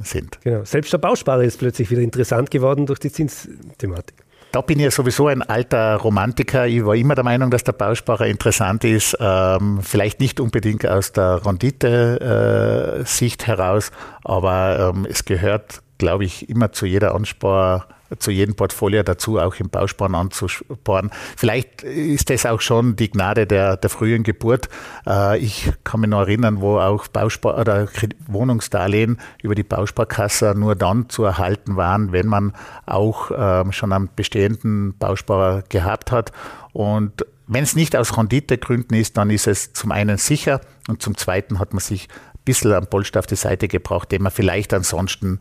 sind. 0.00 0.40
Genau. 0.42 0.64
Selbst 0.64 0.92
der 0.92 0.98
Bausparer 0.98 1.44
ist 1.44 1.58
plötzlich 1.58 1.90
wieder 1.90 2.02
interessant 2.02 2.50
geworden 2.50 2.86
durch 2.86 2.98
die 2.98 3.12
Zinsthematik. 3.12 4.16
Da 4.54 4.60
bin 4.60 4.78
ich 4.78 4.84
ja 4.84 4.90
sowieso 4.92 5.26
ein 5.26 5.42
alter 5.42 5.96
Romantiker. 5.96 6.68
Ich 6.68 6.84
war 6.84 6.94
immer 6.94 7.16
der 7.16 7.24
Meinung, 7.24 7.50
dass 7.50 7.64
der 7.64 7.72
Bausparer 7.72 8.26
interessant 8.26 8.84
ist. 8.84 9.16
Ähm, 9.18 9.80
vielleicht 9.82 10.20
nicht 10.20 10.38
unbedingt 10.38 10.86
aus 10.86 11.10
der 11.10 11.44
Rendite-Sicht 11.44 13.42
äh, 13.42 13.46
heraus, 13.46 13.90
aber 14.22 14.92
ähm, 14.94 15.06
es 15.10 15.24
gehört, 15.24 15.82
glaube 15.98 16.24
ich, 16.24 16.48
immer 16.48 16.70
zu 16.70 16.86
jeder 16.86 17.16
Anspar 17.16 17.88
zu 18.18 18.30
jedem 18.30 18.54
Portfolio 18.54 19.02
dazu, 19.02 19.38
auch 19.38 19.54
im 19.56 19.68
Bausparen 19.68 20.14
anzusparen. 20.14 21.10
Vielleicht 21.36 21.82
ist 21.82 22.30
das 22.30 22.46
auch 22.46 22.60
schon 22.60 22.96
die 22.96 23.10
Gnade 23.10 23.46
der, 23.46 23.76
der 23.76 23.90
frühen 23.90 24.22
Geburt. 24.22 24.68
Äh, 25.06 25.38
ich 25.38 25.72
kann 25.84 26.00
mich 26.00 26.10
noch 26.10 26.20
erinnern, 26.20 26.60
wo 26.60 26.78
auch 26.78 27.08
Bauspar 27.08 27.58
oder 27.58 27.88
Wohnungsdarlehen 28.26 29.18
über 29.42 29.54
die 29.54 29.62
Bausparkasse 29.62 30.54
nur 30.56 30.74
dann 30.74 31.08
zu 31.08 31.24
erhalten 31.24 31.76
waren, 31.76 32.12
wenn 32.12 32.26
man 32.26 32.52
auch 32.86 33.30
ähm, 33.36 33.72
schon 33.72 33.92
einen 33.92 34.08
bestehenden 34.14 34.96
Bausparer 34.98 35.62
gehabt 35.68 36.12
hat. 36.12 36.32
Und 36.72 37.24
wenn 37.46 37.64
es 37.64 37.76
nicht 37.76 37.96
aus 37.96 38.16
Renditegründen 38.16 38.96
ist, 38.96 39.16
dann 39.16 39.30
ist 39.30 39.46
es 39.46 39.72
zum 39.72 39.92
einen 39.92 40.18
sicher 40.18 40.60
und 40.88 41.02
zum 41.02 41.16
zweiten 41.16 41.58
hat 41.58 41.72
man 41.72 41.80
sich 41.80 42.08
ein 42.08 42.40
bisschen 42.44 42.72
am 42.72 42.86
Polster 42.86 43.20
auf 43.20 43.26
die 43.26 43.36
Seite 43.36 43.68
gebracht, 43.68 44.12
den 44.12 44.22
man 44.22 44.32
vielleicht 44.32 44.72
ansonsten 44.72 45.40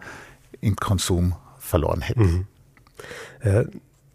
im 0.62 0.76
Konsum 0.76 1.36
verloren 1.60 2.02
hätte. 2.02 2.22
Mhm. 2.22 2.48
Ja, 3.44 3.64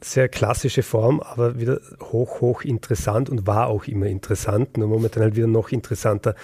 sehr 0.00 0.28
klassische 0.28 0.82
Form, 0.82 1.20
aber 1.20 1.58
wieder 1.58 1.80
hoch, 2.00 2.40
hoch 2.40 2.62
interessant 2.62 3.28
und 3.30 3.46
war 3.46 3.66
auch 3.66 3.86
immer 3.86 4.06
interessant, 4.06 4.76
nur 4.76 4.86
momentan 4.88 5.22
halt 5.22 5.36
wieder 5.36 5.48
noch 5.48 5.70
interessanter. 5.70 6.34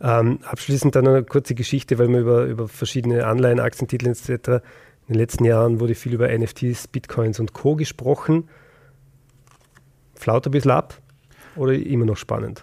Ähm, 0.00 0.38
abschließend 0.44 0.96
dann 0.96 1.06
eine 1.06 1.22
kurze 1.22 1.54
Geschichte, 1.54 1.98
weil 1.98 2.08
wir 2.08 2.20
über, 2.20 2.44
über 2.44 2.68
verschiedene 2.68 3.26
Anleihen, 3.26 3.60
Aktientitel 3.60 4.08
etc. 4.08 4.64
In 5.08 5.14
den 5.14 5.16
letzten 5.16 5.44
Jahren 5.44 5.78
wurde 5.80 5.94
viel 5.94 6.14
über 6.14 6.28
NFTs, 6.36 6.88
Bitcoins 6.88 7.38
und 7.38 7.52
Co. 7.52 7.76
gesprochen. 7.76 8.48
Flaut 10.14 10.46
ein 10.46 10.52
bisschen 10.52 10.70
ab 10.70 10.98
oder 11.56 11.74
immer 11.74 12.06
noch 12.06 12.16
spannend? 12.16 12.62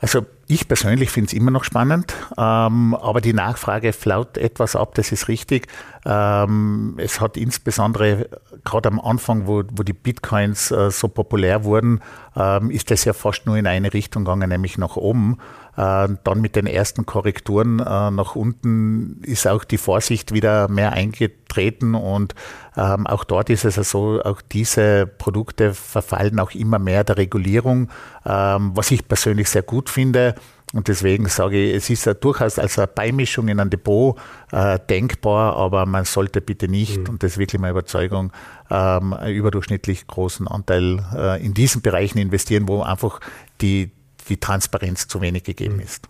Also 0.00 0.26
ich 0.50 0.68
persönlich 0.68 1.10
finde 1.10 1.28
es 1.28 1.32
immer 1.32 1.50
noch 1.50 1.64
spannend, 1.64 2.14
ähm, 2.36 2.94
aber 2.94 3.20
die 3.20 3.32
Nachfrage 3.32 3.92
flaut 3.92 4.36
etwas 4.36 4.76
ab, 4.76 4.94
das 4.94 5.12
ist 5.12 5.28
richtig. 5.28 5.68
Ähm, 6.04 6.94
es 6.98 7.20
hat 7.20 7.36
insbesondere 7.36 8.28
gerade 8.64 8.88
am 8.88 9.00
Anfang, 9.00 9.46
wo, 9.46 9.62
wo 9.72 9.82
die 9.82 9.92
Bitcoins 9.92 10.70
äh, 10.70 10.90
so 10.90 11.08
populär 11.08 11.64
wurden, 11.64 12.00
ähm, 12.36 12.70
ist 12.70 12.90
das 12.90 13.04
ja 13.04 13.12
fast 13.12 13.46
nur 13.46 13.56
in 13.56 13.66
eine 13.66 13.92
Richtung 13.92 14.24
gegangen, 14.24 14.48
nämlich 14.48 14.78
nach 14.78 14.96
oben. 14.96 15.38
Äh, 15.76 16.08
dann 16.24 16.40
mit 16.40 16.56
den 16.56 16.66
ersten 16.66 17.06
Korrekturen 17.06 17.78
äh, 17.78 18.10
nach 18.10 18.34
unten 18.34 19.22
ist 19.22 19.46
auch 19.46 19.64
die 19.64 19.78
Vorsicht 19.78 20.32
wieder 20.32 20.68
mehr 20.68 20.92
eingetreten 20.92 21.94
und 21.94 22.34
ähm, 22.76 23.06
auch 23.06 23.24
dort 23.24 23.50
ist 23.50 23.64
es 23.64 23.76
so, 23.76 24.18
also, 24.18 24.22
auch 24.24 24.40
diese 24.42 25.06
Produkte 25.06 25.74
verfallen 25.74 26.38
auch 26.38 26.52
immer 26.52 26.78
mehr 26.78 27.04
der 27.04 27.18
Regulierung, 27.18 27.88
ähm, 28.26 28.72
was 28.74 28.90
ich 28.90 29.06
persönlich 29.06 29.48
sehr 29.48 29.62
gut 29.62 29.90
finde. 29.90 30.34
Und 30.72 30.86
deswegen 30.86 31.26
sage 31.26 31.56
ich, 31.56 31.74
es 31.74 31.90
ist 31.90 32.06
ja 32.06 32.14
durchaus 32.14 32.58
als 32.58 32.78
eine 32.78 32.86
Beimischung 32.86 33.48
in 33.48 33.58
ein 33.58 33.70
Depot 33.70 34.16
äh, 34.52 34.78
denkbar, 34.88 35.56
aber 35.56 35.84
man 35.84 36.04
sollte 36.04 36.40
bitte 36.40 36.68
nicht, 36.68 36.98
mhm. 36.98 37.08
und 37.08 37.22
das 37.22 37.32
ist 37.32 37.38
wirklich 37.38 37.60
meine 37.60 37.72
Überzeugung, 37.72 38.32
ähm, 38.70 39.12
einen 39.12 39.34
überdurchschnittlich 39.34 40.06
großen 40.06 40.46
Anteil 40.46 41.04
äh, 41.14 41.44
in 41.44 41.54
diesen 41.54 41.82
Bereichen 41.82 42.18
investieren, 42.18 42.68
wo 42.68 42.82
einfach 42.82 43.20
die, 43.60 43.90
die 44.28 44.38
Transparenz 44.38 45.08
zu 45.08 45.20
wenig 45.20 45.42
gegeben 45.42 45.76
mhm. 45.76 45.82
ist. 45.82 46.08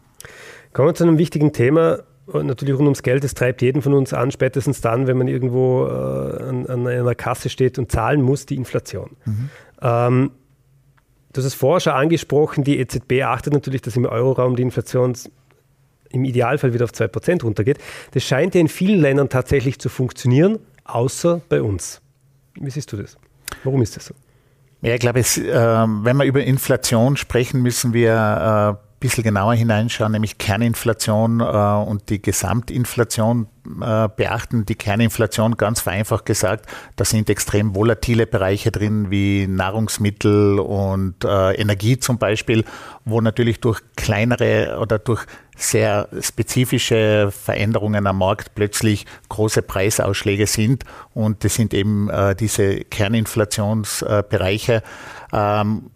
Kommen 0.75 0.89
wir 0.89 0.95
zu 0.95 1.05
einem 1.05 1.17
wichtigen 1.17 1.53
Thema, 1.55 2.01
natürlich 2.27 2.75
rund 2.75 2.85
ums 2.85 3.03
Geld. 3.03 3.25
Es 3.25 3.35
treibt 3.35 3.63
jeden 3.63 3.83
von 3.83 3.95
uns 3.95 4.13
an, 4.13 4.31
spätestens 4.31 4.81
dann, 4.81 5.07
wenn 5.07 5.17
man 5.17 5.27
irgendwo 5.27 5.87
äh, 5.87 6.43
an, 6.43 6.67
an, 6.67 6.87
einer 6.87 7.15
Kasse 7.15 7.49
steht 7.49 7.79
und 7.79 7.91
zahlen 7.91 8.23
muss, 8.23 8.47
die 8.47 8.57
Inflation. 8.57 9.17
Mhm. 9.25 9.51
Ähm, 9.83 10.31
Du 11.33 11.39
hast 11.39 11.47
es 11.47 11.55
vorher 11.55 11.81
schon 11.81 11.93
angesprochen, 11.93 12.65
die 12.65 12.79
EZB 12.79 13.23
achtet 13.23 13.53
natürlich, 13.53 13.83
dass 13.83 13.97
im 13.97 14.05
Euroraum 14.05 14.57
die 14.57 14.63
Inflation 14.63 15.17
im 16.11 16.25
Idealfall 16.25 16.75
wieder 16.75 16.85
auf 16.85 16.91
2% 16.91 17.43
runtergeht. 17.43 17.79
Das 18.13 18.25
scheint 18.25 18.55
ja 18.55 18.61
in 18.61 18.69
vielen 18.69 19.01
Ländern 19.01 19.29
tatsächlich 19.29 19.79
zu 19.79 19.89
funktionieren, 19.89 20.59
außer 20.85 21.41
bei 21.49 21.63
uns. 21.63 22.01
Wie 22.55 22.71
siehst 22.71 22.93
du 22.93 22.97
das? 22.97 23.17
Warum 23.63 23.81
ist 23.81 23.97
das 23.97 24.07
so? 24.07 24.15
Ja, 24.83 24.95
ich 24.95 25.01
glaube, 25.01 25.21
es, 25.21 25.39
äh, 25.39 25.53
wenn 25.53 26.17
wir 26.17 26.25
über 26.25 26.43
Inflation 26.43 27.17
sprechen, 27.17 27.63
müssen 27.63 27.93
wir 27.93 28.79
äh, 28.83 28.90
bisschen 29.01 29.25
genauer 29.25 29.55
hineinschauen, 29.55 30.13
nämlich 30.13 30.37
Kerninflation 30.37 31.41
äh, 31.41 31.45
und 31.45 32.11
die 32.11 32.21
Gesamtinflation 32.21 33.49
äh, 33.81 34.09
beachten. 34.15 34.67
Die 34.67 34.75
Kerninflation, 34.75 35.57
ganz 35.57 35.81
vereinfacht 35.81 36.27
gesagt, 36.27 36.67
da 36.97 37.07
sind 37.07 37.31
extrem 37.31 37.75
volatile 37.75 38.27
Bereiche 38.27 38.71
drin, 38.71 39.11
wie 39.11 39.47
Nahrungsmittel 39.47 40.61
und 40.61 41.25
äh, 41.25 41.55
Energie 41.55 41.99
zum 41.99 42.19
Beispiel, 42.19 42.65
wo 43.07 43.23
natürlich 43.23 43.61
durch 43.61 43.81
kleinere 43.97 44.79
oder 44.79 44.99
durch 44.99 45.25
sehr 45.57 46.09
spezifische 46.21 47.31
Veränderungen 47.33 48.07
am 48.07 48.19
Markt 48.19 48.55
plötzlich 48.55 49.07
große 49.31 49.63
Preisausschläge 49.63 50.47
sind. 50.47 50.85
Und 51.15 51.43
das 51.45 51.55
sind 51.55 51.73
eben 51.73 52.11
äh, 52.11 52.35
diese 52.35 52.81
Kerninflationsbereiche. 52.85 54.83
Ähm, 55.33 55.91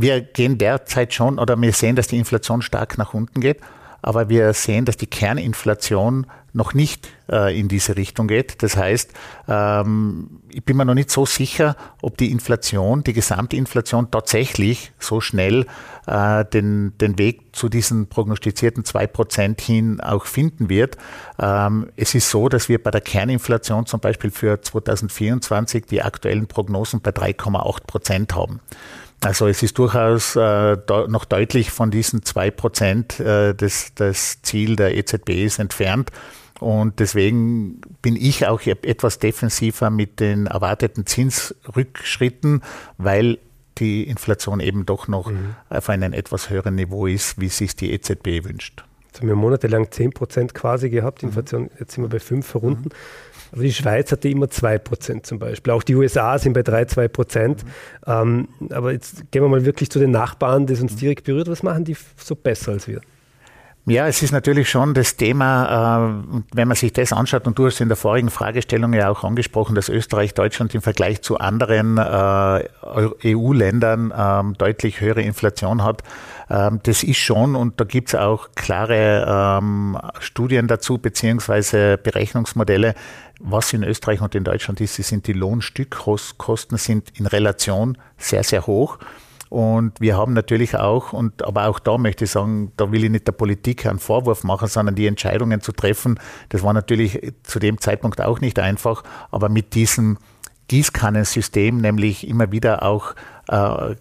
wir 0.00 0.20
gehen 0.20 0.58
derzeit 0.58 1.14
schon 1.14 1.38
oder 1.38 1.60
wir 1.60 1.72
sehen, 1.72 1.96
dass 1.96 2.08
die 2.08 2.18
Inflation 2.18 2.62
stark 2.62 2.98
nach 2.98 3.14
unten 3.14 3.40
geht, 3.40 3.60
aber 4.02 4.28
wir 4.28 4.52
sehen, 4.52 4.84
dass 4.84 4.96
die 4.96 5.06
Kerninflation 5.06 6.26
noch 6.52 6.72
nicht 6.74 7.08
äh, 7.30 7.58
in 7.58 7.68
diese 7.68 7.96
Richtung 7.96 8.28
geht. 8.28 8.62
Das 8.62 8.76
heißt, 8.76 9.12
ähm, 9.46 10.40
ich 10.48 10.64
bin 10.64 10.76
mir 10.76 10.86
noch 10.86 10.94
nicht 10.94 11.10
so 11.10 11.26
sicher, 11.26 11.76
ob 12.00 12.16
die 12.16 12.30
Inflation, 12.30 13.04
die 13.04 13.12
gesamte 13.12 13.56
Inflation 13.56 14.10
tatsächlich 14.10 14.92
so 14.98 15.20
schnell 15.20 15.66
äh, 16.06 16.44
den, 16.46 16.96
den 16.98 17.18
Weg 17.18 17.54
zu 17.54 17.68
diesen 17.68 18.08
prognostizierten 18.08 18.84
zwei 18.84 19.06
Prozent 19.06 19.60
hin 19.60 20.00
auch 20.00 20.24
finden 20.24 20.70
wird. 20.70 20.96
Ähm, 21.38 21.90
es 21.96 22.14
ist 22.14 22.30
so, 22.30 22.48
dass 22.48 22.68
wir 22.68 22.82
bei 22.82 22.90
der 22.90 23.02
Kerninflation 23.02 23.84
zum 23.84 24.00
Beispiel 24.00 24.30
für 24.30 24.60
2024 24.60 25.84
die 25.86 26.02
aktuellen 26.02 26.46
Prognosen 26.46 27.00
bei 27.02 27.10
3,8 27.10 27.86
Prozent 27.86 28.34
haben. 28.34 28.60
Also 29.20 29.46
es 29.48 29.62
ist 29.62 29.78
durchaus 29.78 30.36
äh, 30.36 30.76
noch 31.08 31.24
deutlich 31.24 31.70
von 31.70 31.90
diesen 31.90 32.22
zwei 32.24 32.50
Prozent 32.50 33.18
äh, 33.18 33.54
das, 33.54 33.92
das 33.94 34.42
Ziel 34.42 34.76
der 34.76 34.96
EZB 34.96 35.30
ist 35.44 35.58
entfernt. 35.58 36.10
Und 36.60 37.00
deswegen 37.00 37.80
bin 38.00 38.16
ich 38.16 38.46
auch 38.46 38.62
etwas 38.62 39.18
defensiver 39.18 39.90
mit 39.90 40.20
den 40.20 40.46
erwarteten 40.46 41.04
Zinsrückschritten, 41.06 42.62
weil 42.96 43.38
die 43.78 44.04
Inflation 44.04 44.60
eben 44.60 44.86
doch 44.86 45.06
noch 45.06 45.30
mhm. 45.30 45.54
auf 45.68 45.90
einem 45.90 46.14
etwas 46.14 46.48
höheren 46.48 46.74
Niveau 46.74 47.06
ist, 47.06 47.38
wie 47.38 47.48
sich 47.48 47.76
die 47.76 47.92
EZB 47.92 48.44
wünscht. 48.44 48.85
Jetzt 49.16 49.22
haben 49.22 49.28
wir 49.28 49.36
monatelang 49.36 49.90
10 49.90 50.10
Prozent 50.10 50.52
quasi 50.52 50.90
gehabt, 50.90 51.22
mhm. 51.22 51.30
Inflation, 51.30 51.70
jetzt 51.80 51.92
sind 51.92 52.04
wir 52.04 52.10
bei 52.10 52.18
5 52.18 52.46
verrunden. 52.46 52.90
Mhm. 52.90 53.52
Aber 53.52 53.62
die 53.62 53.72
Schweiz 53.72 54.12
hatte 54.12 54.28
immer 54.28 54.44
2% 54.44 55.22
zum 55.22 55.38
Beispiel. 55.38 55.72
Auch 55.72 55.82
die 55.82 55.94
USA 55.94 56.38
sind 56.38 56.52
bei 56.52 56.62
3, 56.62 56.82
2%. 56.82 57.48
Mhm. 57.48 57.56
Ähm, 58.06 58.48
aber 58.68 58.92
jetzt 58.92 59.30
gehen 59.30 59.42
wir 59.42 59.48
mal 59.48 59.64
wirklich 59.64 59.88
zu 59.88 59.98
den 59.98 60.10
Nachbarn, 60.10 60.66
das 60.66 60.82
uns 60.82 60.92
mhm. 60.92 60.98
direkt 60.98 61.24
berührt. 61.24 61.48
Was 61.48 61.62
machen 61.62 61.84
die 61.84 61.96
so 62.18 62.34
besser 62.34 62.72
als 62.72 62.88
wir? 62.88 63.00
Ja, 63.88 64.08
es 64.08 64.20
ist 64.20 64.32
natürlich 64.32 64.68
schon 64.68 64.94
das 64.94 65.14
Thema, 65.14 66.24
äh, 66.26 66.38
wenn 66.52 66.66
man 66.66 66.76
sich 66.76 66.92
das 66.92 67.12
anschaut, 67.12 67.46
und 67.46 67.56
du 67.56 67.66
hast 67.66 67.80
in 67.80 67.86
der 67.86 67.96
vorigen 67.96 68.30
Fragestellung 68.30 68.92
ja 68.92 69.08
auch 69.08 69.22
angesprochen, 69.22 69.76
dass 69.76 69.88
Österreich, 69.88 70.34
Deutschland 70.34 70.74
im 70.74 70.82
Vergleich 70.82 71.22
zu 71.22 71.38
anderen 71.38 71.96
äh, 71.96 72.64
EU-Ländern 73.24 74.12
ähm, 74.16 74.54
deutlich 74.58 75.00
höhere 75.00 75.22
Inflation 75.22 75.84
hat. 75.84 76.02
Ähm, 76.50 76.80
das 76.82 77.04
ist 77.04 77.18
schon, 77.18 77.54
und 77.54 77.80
da 77.80 77.84
gibt 77.84 78.08
es 78.08 78.16
auch 78.16 78.48
klare 78.56 79.60
ähm, 79.60 79.96
Studien 80.18 80.66
dazu, 80.66 80.98
beziehungsweise 80.98 81.96
Berechnungsmodelle, 81.96 82.96
was 83.38 83.72
in 83.72 83.84
Österreich 83.84 84.20
und 84.20 84.34
in 84.34 84.42
Deutschland 84.42 84.80
ist, 84.80 84.96
sind 84.96 85.28
die 85.28 85.32
Lohnstückkosten 85.32 86.76
sind 86.76 87.12
in 87.16 87.26
Relation 87.26 87.98
sehr, 88.18 88.42
sehr 88.42 88.66
hoch. 88.66 88.98
Und 89.56 90.02
wir 90.02 90.18
haben 90.18 90.34
natürlich 90.34 90.76
auch, 90.76 91.14
und 91.14 91.42
aber 91.42 91.68
auch 91.68 91.78
da 91.78 91.96
möchte 91.96 92.24
ich 92.26 92.30
sagen, 92.30 92.72
da 92.76 92.92
will 92.92 93.04
ich 93.04 93.10
nicht 93.10 93.26
der 93.26 93.32
Politik 93.32 93.86
einen 93.86 93.98
Vorwurf 93.98 94.44
machen, 94.44 94.68
sondern 94.68 94.96
die 94.96 95.06
Entscheidungen 95.06 95.62
zu 95.62 95.72
treffen, 95.72 96.20
das 96.50 96.62
war 96.62 96.74
natürlich 96.74 97.32
zu 97.42 97.58
dem 97.58 97.80
Zeitpunkt 97.80 98.20
auch 98.20 98.42
nicht 98.42 98.58
einfach, 98.58 99.02
aber 99.30 99.48
mit 99.48 99.74
diesem 99.74 100.18
Gießkannensystem, 100.68 101.78
nämlich 101.78 102.28
immer 102.28 102.52
wieder 102.52 102.82
auch 102.82 103.14
äh, 103.48 103.94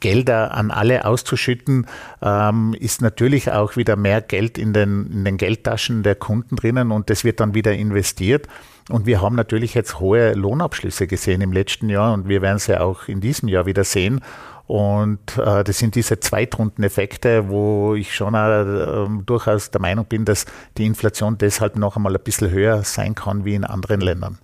Gelder 0.00 0.52
an 0.52 0.70
alle 0.70 1.04
auszuschütten, 1.04 1.86
ähm, 2.22 2.74
ist 2.78 3.02
natürlich 3.02 3.52
auch 3.52 3.76
wieder 3.76 3.96
mehr 3.96 4.20
Geld 4.20 4.58
in 4.58 4.72
den, 4.72 5.10
in 5.12 5.24
den 5.24 5.36
Geldtaschen 5.36 6.02
der 6.02 6.14
Kunden 6.14 6.56
drinnen 6.56 6.90
und 6.90 7.10
das 7.10 7.24
wird 7.24 7.40
dann 7.40 7.54
wieder 7.54 7.72
investiert. 7.72 8.48
Und 8.88 9.06
wir 9.06 9.22
haben 9.22 9.36
natürlich 9.36 9.74
jetzt 9.74 10.00
hohe 10.00 10.32
Lohnabschlüsse 10.32 11.06
gesehen 11.06 11.42
im 11.42 11.52
letzten 11.52 11.88
Jahr 11.88 12.12
und 12.12 12.28
wir 12.28 12.42
werden 12.42 12.58
sie 12.58 12.80
auch 12.80 13.06
in 13.06 13.20
diesem 13.20 13.48
Jahr 13.48 13.66
wieder 13.66 13.84
sehen. 13.84 14.20
Und 14.66 15.36
äh, 15.36 15.64
das 15.64 15.78
sind 15.78 15.96
diese 15.96 16.20
Zweitrundeneffekte, 16.20 17.48
wo 17.48 17.96
ich 17.96 18.14
schon 18.14 18.34
äh, 18.34 19.24
durchaus 19.26 19.72
der 19.72 19.80
Meinung 19.80 20.06
bin, 20.06 20.24
dass 20.24 20.46
die 20.78 20.86
Inflation 20.86 21.38
deshalb 21.38 21.76
noch 21.76 21.96
einmal 21.96 22.14
ein 22.14 22.22
bisschen 22.22 22.50
höher 22.50 22.84
sein 22.84 23.16
kann 23.16 23.44
wie 23.44 23.56
in 23.56 23.64
anderen 23.64 24.00
Ländern. 24.00 24.38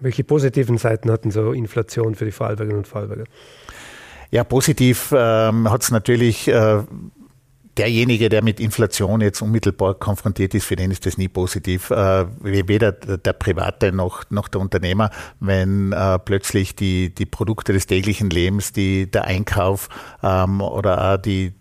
Welche 0.00 0.24
positiven 0.24 0.78
Seiten 0.78 1.10
hatten 1.10 1.30
so 1.30 1.52
Inflation 1.52 2.14
für 2.14 2.24
die 2.24 2.32
Vorarlbergerinnen 2.32 2.84
und 2.84 2.88
Vorarlberger? 2.88 3.24
Ja, 4.34 4.42
positiv 4.42 5.14
ähm, 5.16 5.70
hat 5.70 5.84
es 5.84 5.92
natürlich 5.92 6.48
äh, 6.48 6.82
derjenige, 7.76 8.28
der 8.28 8.42
mit 8.42 8.58
Inflation 8.58 9.20
jetzt 9.20 9.40
unmittelbar 9.40 9.94
konfrontiert 9.94 10.54
ist, 10.54 10.64
für 10.64 10.74
den 10.74 10.90
ist 10.90 11.06
das 11.06 11.16
nie 11.16 11.28
positiv. 11.28 11.90
Äh, 11.90 12.26
weder 12.42 12.90
der 12.90 13.32
Private 13.32 13.92
noch, 13.92 14.24
noch 14.30 14.48
der 14.48 14.60
Unternehmer, 14.60 15.10
wenn 15.38 15.92
äh, 15.92 16.18
plötzlich 16.18 16.74
die, 16.74 17.14
die 17.14 17.26
Produkte 17.26 17.72
des 17.72 17.86
täglichen 17.86 18.28
Lebens, 18.28 18.72
die, 18.72 19.08
der 19.08 19.26
Einkauf 19.26 19.88
ähm, 20.20 20.60
oder 20.60 21.12
auch 21.12 21.16
die, 21.16 21.52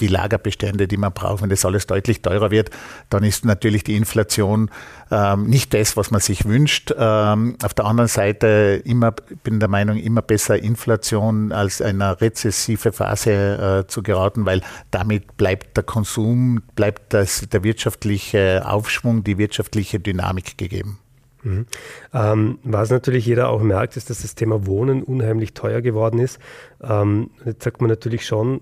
die 0.00 0.06
Lagerbestände, 0.08 0.88
die 0.88 0.96
man 0.96 1.12
braucht, 1.12 1.42
wenn 1.42 1.50
das 1.50 1.64
alles 1.64 1.86
deutlich 1.86 2.22
teurer 2.22 2.50
wird, 2.50 2.70
dann 3.10 3.22
ist 3.22 3.44
natürlich 3.44 3.84
die 3.84 3.96
Inflation 3.96 4.70
ähm, 5.10 5.44
nicht 5.44 5.74
das, 5.74 5.96
was 5.96 6.10
man 6.10 6.20
sich 6.20 6.44
wünscht. 6.44 6.92
Ähm, 6.96 7.56
auf 7.62 7.74
der 7.74 7.84
anderen 7.84 8.08
Seite 8.08 8.82
immer, 8.84 9.12
bin 9.44 9.60
der 9.60 9.68
Meinung, 9.68 9.98
immer 9.98 10.22
besser 10.22 10.58
Inflation 10.58 11.52
als 11.52 11.80
eine 11.80 12.20
rezessive 12.20 12.92
Phase 12.92 13.84
äh, 13.84 13.86
zu 13.86 14.02
geraten, 14.02 14.46
weil 14.46 14.62
damit 14.90 15.36
bleibt 15.36 15.76
der 15.76 15.84
Konsum, 15.84 16.62
bleibt 16.74 17.12
das, 17.12 17.48
der 17.48 17.62
wirtschaftliche 17.62 18.62
Aufschwung, 18.66 19.24
die 19.24 19.38
wirtschaftliche 19.38 20.00
Dynamik 20.00 20.58
gegeben. 20.58 20.98
Mhm. 21.42 21.66
Ähm, 22.14 22.58
was 22.62 22.90
natürlich 22.90 23.26
jeder 23.26 23.48
auch 23.48 23.62
merkt, 23.62 23.96
ist, 23.96 24.10
dass 24.10 24.22
das 24.22 24.34
Thema 24.34 24.66
Wohnen 24.66 25.02
unheimlich 25.02 25.54
teuer 25.54 25.80
geworden 25.80 26.18
ist. 26.18 26.38
Ähm, 26.82 27.30
jetzt 27.44 27.64
sagt 27.64 27.80
man 27.80 27.90
natürlich 27.90 28.26
schon, 28.26 28.60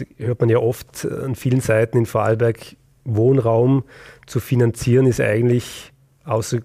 also 0.00 0.04
hört 0.16 0.40
man 0.40 0.48
ja 0.48 0.58
oft 0.58 1.06
an 1.06 1.34
vielen 1.34 1.60
Seiten 1.60 1.98
in 1.98 2.06
Vorarlberg, 2.06 2.76
Wohnraum 3.04 3.84
zu 4.26 4.40
finanzieren 4.40 5.06
ist 5.06 5.20
eigentlich, 5.20 5.92
außer, 6.24 6.58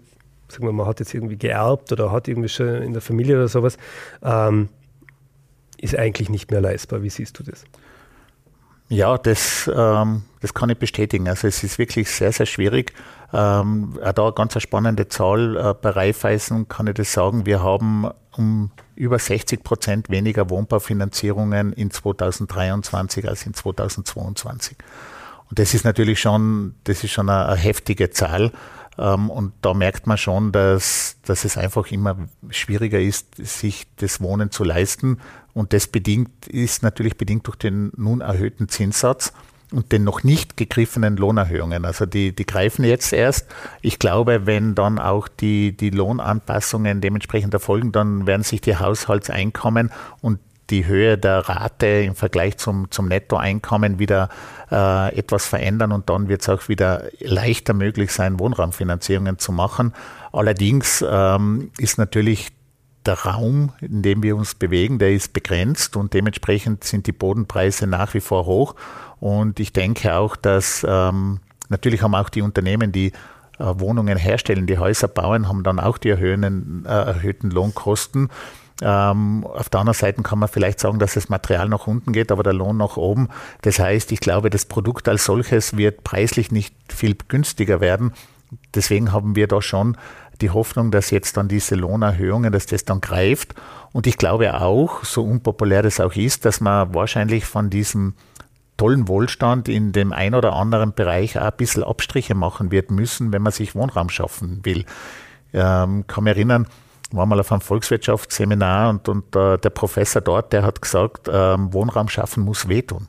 sagen 0.47 0.65
wir, 0.65 0.71
man 0.71 0.85
hat 0.85 0.99
jetzt 0.99 1.13
irgendwie 1.13 1.37
geerbt 1.37 1.91
oder 1.91 2.11
hat 2.11 2.27
irgendwie 2.27 2.49
schon 2.49 2.81
in 2.81 2.93
der 2.93 3.01
Familie 3.01 3.35
oder 3.35 3.47
sowas, 3.47 3.77
ähm, 4.23 4.69
ist 5.79 5.95
eigentlich 5.95 6.29
nicht 6.29 6.51
mehr 6.51 6.61
leistbar. 6.61 7.03
Wie 7.03 7.09
siehst 7.09 7.37
du 7.39 7.43
das? 7.43 7.65
Ja, 8.89 9.17
das, 9.17 9.69
ähm, 9.73 10.23
das 10.39 10.53
kann 10.53 10.69
ich 10.69 10.77
bestätigen. 10.77 11.27
Also 11.27 11.47
es 11.47 11.63
ist 11.63 11.77
wirklich 11.77 12.09
sehr, 12.09 12.31
sehr 12.31 12.45
schwierig. 12.45 12.93
Ähm, 13.33 13.99
auch 14.01 14.13
da 14.13 14.23
eine 14.23 14.33
ganz 14.33 14.61
spannende 14.61 15.09
Zahl. 15.09 15.57
Äh, 15.57 15.73
bei 15.73 15.89
Raiffeisen 15.89 16.69
kann 16.69 16.87
ich 16.87 16.93
das 16.93 17.11
sagen. 17.11 17.45
Wir 17.45 17.61
haben 17.61 18.09
um 18.37 18.71
über 18.95 19.19
60 19.19 19.63
Prozent 19.63 20.09
weniger 20.09 20.49
Wohnbaufinanzierungen 20.49 21.73
in 21.73 21.91
2023 21.91 23.27
als 23.27 23.45
in 23.45 23.53
2022. 23.53 24.77
Und 25.49 25.59
das 25.59 25.73
ist 25.73 25.83
natürlich 25.83 26.19
schon, 26.19 26.75
das 26.85 27.03
ist 27.03 27.11
schon 27.11 27.29
eine, 27.29 27.47
eine 27.47 27.57
heftige 27.57 28.09
Zahl. 28.09 28.51
Ähm, 28.97 29.29
und 29.29 29.53
da 29.61 29.73
merkt 29.73 30.07
man 30.07 30.17
schon, 30.17 30.51
dass, 30.51 31.17
dass 31.25 31.45
es 31.45 31.57
einfach 31.57 31.91
immer 31.91 32.17
schwieriger 32.49 32.99
ist, 32.99 33.35
sich 33.35 33.87
das 33.97 34.21
Wohnen 34.21 34.51
zu 34.51 34.63
leisten. 34.63 35.19
Und 35.57 35.73
das 35.73 35.87
bedingt, 35.87 36.45
ist 36.45 36.83
natürlich 36.83 37.17
bedingt 37.17 37.47
durch 37.47 37.55
den 37.55 37.91
nun 37.97 38.21
erhöhten 38.21 38.69
Zinssatz 38.69 39.33
und 39.71 39.91
den 39.91 40.03
noch 40.03 40.23
nicht 40.23 40.55
gegriffenen 40.55 41.17
Lohnerhöhungen. 41.17 41.83
Also 41.83 42.05
die, 42.05 42.31
die 42.31 42.45
greifen 42.45 42.85
jetzt 42.85 43.11
erst. 43.11 43.47
Ich 43.81 43.97
glaube, 43.97 44.45
wenn 44.45 44.75
dann 44.75 44.99
auch 44.99 45.27
die, 45.27 45.75
die 45.75 45.89
Lohnanpassungen 45.89 47.01
dementsprechend 47.01 47.55
erfolgen, 47.55 47.91
dann 47.91 48.27
werden 48.27 48.43
sich 48.43 48.61
die 48.61 48.77
Haushaltseinkommen 48.77 49.91
und 50.21 50.37
die 50.69 50.85
Höhe 50.85 51.17
der 51.17 51.49
Rate 51.49 51.87
im 51.87 52.13
Vergleich 52.13 52.57
zum, 52.57 52.91
zum 52.91 53.07
Nettoeinkommen 53.07 53.97
wieder 53.97 54.29
äh, 54.69 55.17
etwas 55.17 55.47
verändern 55.47 55.91
und 55.91 56.07
dann 56.11 56.27
wird 56.27 56.41
es 56.41 56.49
auch 56.49 56.69
wieder 56.69 57.05
leichter 57.19 57.73
möglich 57.73 58.11
sein, 58.11 58.39
Wohnraumfinanzierungen 58.39 59.39
zu 59.39 59.51
machen. 59.53 59.93
Allerdings 60.31 61.03
ähm, 61.09 61.71
ist 61.79 61.97
natürlich 61.97 62.51
der 63.07 63.19
Raum, 63.19 63.71
in 63.81 64.01
dem 64.01 64.21
wir 64.21 64.35
uns 64.35 64.55
bewegen, 64.55 64.99
der 64.99 65.11
ist 65.11 65.33
begrenzt 65.33 65.95
und 65.95 66.13
dementsprechend 66.13 66.83
sind 66.83 67.07
die 67.07 67.11
Bodenpreise 67.11 67.87
nach 67.87 68.13
wie 68.13 68.19
vor 68.19 68.45
hoch. 68.45 68.75
Und 69.19 69.59
ich 69.59 69.73
denke 69.73 70.15
auch, 70.15 70.35
dass 70.35 70.85
ähm, 70.87 71.39
natürlich 71.69 72.01
haben 72.01 72.15
auch 72.15 72.29
die 72.29 72.41
Unternehmen, 72.41 72.91
die 72.91 73.07
äh, 73.07 73.13
Wohnungen 73.59 74.17
herstellen, 74.17 74.67
die 74.67 74.77
Häuser 74.77 75.07
bauen, 75.07 75.47
haben 75.47 75.63
dann 75.63 75.79
auch 75.79 75.97
die 75.97 76.09
erhöhten, 76.09 76.85
äh, 76.85 76.89
erhöhten 76.89 77.49
Lohnkosten. 77.49 78.29
Ähm, 78.81 79.43
auf 79.43 79.69
der 79.69 79.79
anderen 79.79 79.97
Seite 79.97 80.21
kann 80.21 80.37
man 80.37 80.49
vielleicht 80.49 80.79
sagen, 80.79 80.99
dass 80.99 81.15
das 81.15 81.29
Material 81.29 81.67
nach 81.67 81.87
unten 81.87 82.13
geht, 82.13 82.31
aber 82.31 82.43
der 82.43 82.53
Lohn 82.53 82.77
nach 82.77 82.97
oben. 82.97 83.29
Das 83.63 83.79
heißt, 83.79 84.11
ich 84.11 84.19
glaube, 84.19 84.51
das 84.51 84.65
Produkt 84.65 85.07
als 85.07 85.25
solches 85.25 85.77
wird 85.77 86.03
preislich 86.03 86.51
nicht 86.51 86.75
viel 86.89 87.15
günstiger 87.27 87.81
werden. 87.81 88.13
Deswegen 88.75 89.11
haben 89.11 89.35
wir 89.35 89.47
da 89.47 89.61
schon 89.61 89.97
die 90.41 90.49
Hoffnung, 90.49 90.91
dass 90.91 91.09
jetzt 91.09 91.37
dann 91.37 91.47
diese 91.47 91.75
Lohnerhöhungen, 91.75 92.51
dass 92.51 92.65
das 92.65 92.85
dann 92.85 93.01
greift. 93.01 93.55
Und 93.91 94.07
ich 94.07 94.17
glaube 94.17 94.61
auch, 94.61 95.03
so 95.03 95.23
unpopulär 95.23 95.83
das 95.83 95.99
auch 95.99 96.13
ist, 96.13 96.45
dass 96.45 96.61
man 96.61 96.93
wahrscheinlich 96.93 97.45
von 97.45 97.69
diesem 97.69 98.13
tollen 98.77 99.07
Wohlstand 99.07 99.67
in 99.67 99.91
dem 99.91 100.13
ein 100.13 100.35
oder 100.35 100.53
anderen 100.53 100.93
Bereich 100.93 101.37
auch 101.37 101.45
ein 101.45 101.57
bisschen 101.57 101.83
Abstriche 101.83 102.35
machen 102.35 102.71
wird 102.71 102.91
müssen, 102.91 103.33
wenn 103.33 103.41
man 103.41 103.51
sich 103.51 103.75
Wohnraum 103.75 104.09
schaffen 104.09 104.59
will. 104.63 104.85
Ähm, 105.53 106.05
kann 106.05 106.23
mich 106.23 106.35
erinnern, 106.35 106.67
war 107.11 107.25
mal 107.25 107.39
auf 107.39 107.51
einem 107.51 107.61
Volkswirtschaftsseminar 107.61 108.89
und, 108.89 109.09
und 109.09 109.35
äh, 109.35 109.57
der 109.57 109.69
Professor 109.69 110.21
dort, 110.21 110.53
der 110.53 110.63
hat 110.63 110.81
gesagt, 110.81 111.27
ähm, 111.31 111.73
Wohnraum 111.73 112.09
schaffen 112.09 112.43
muss 112.43 112.67
wehtun. 112.67 113.07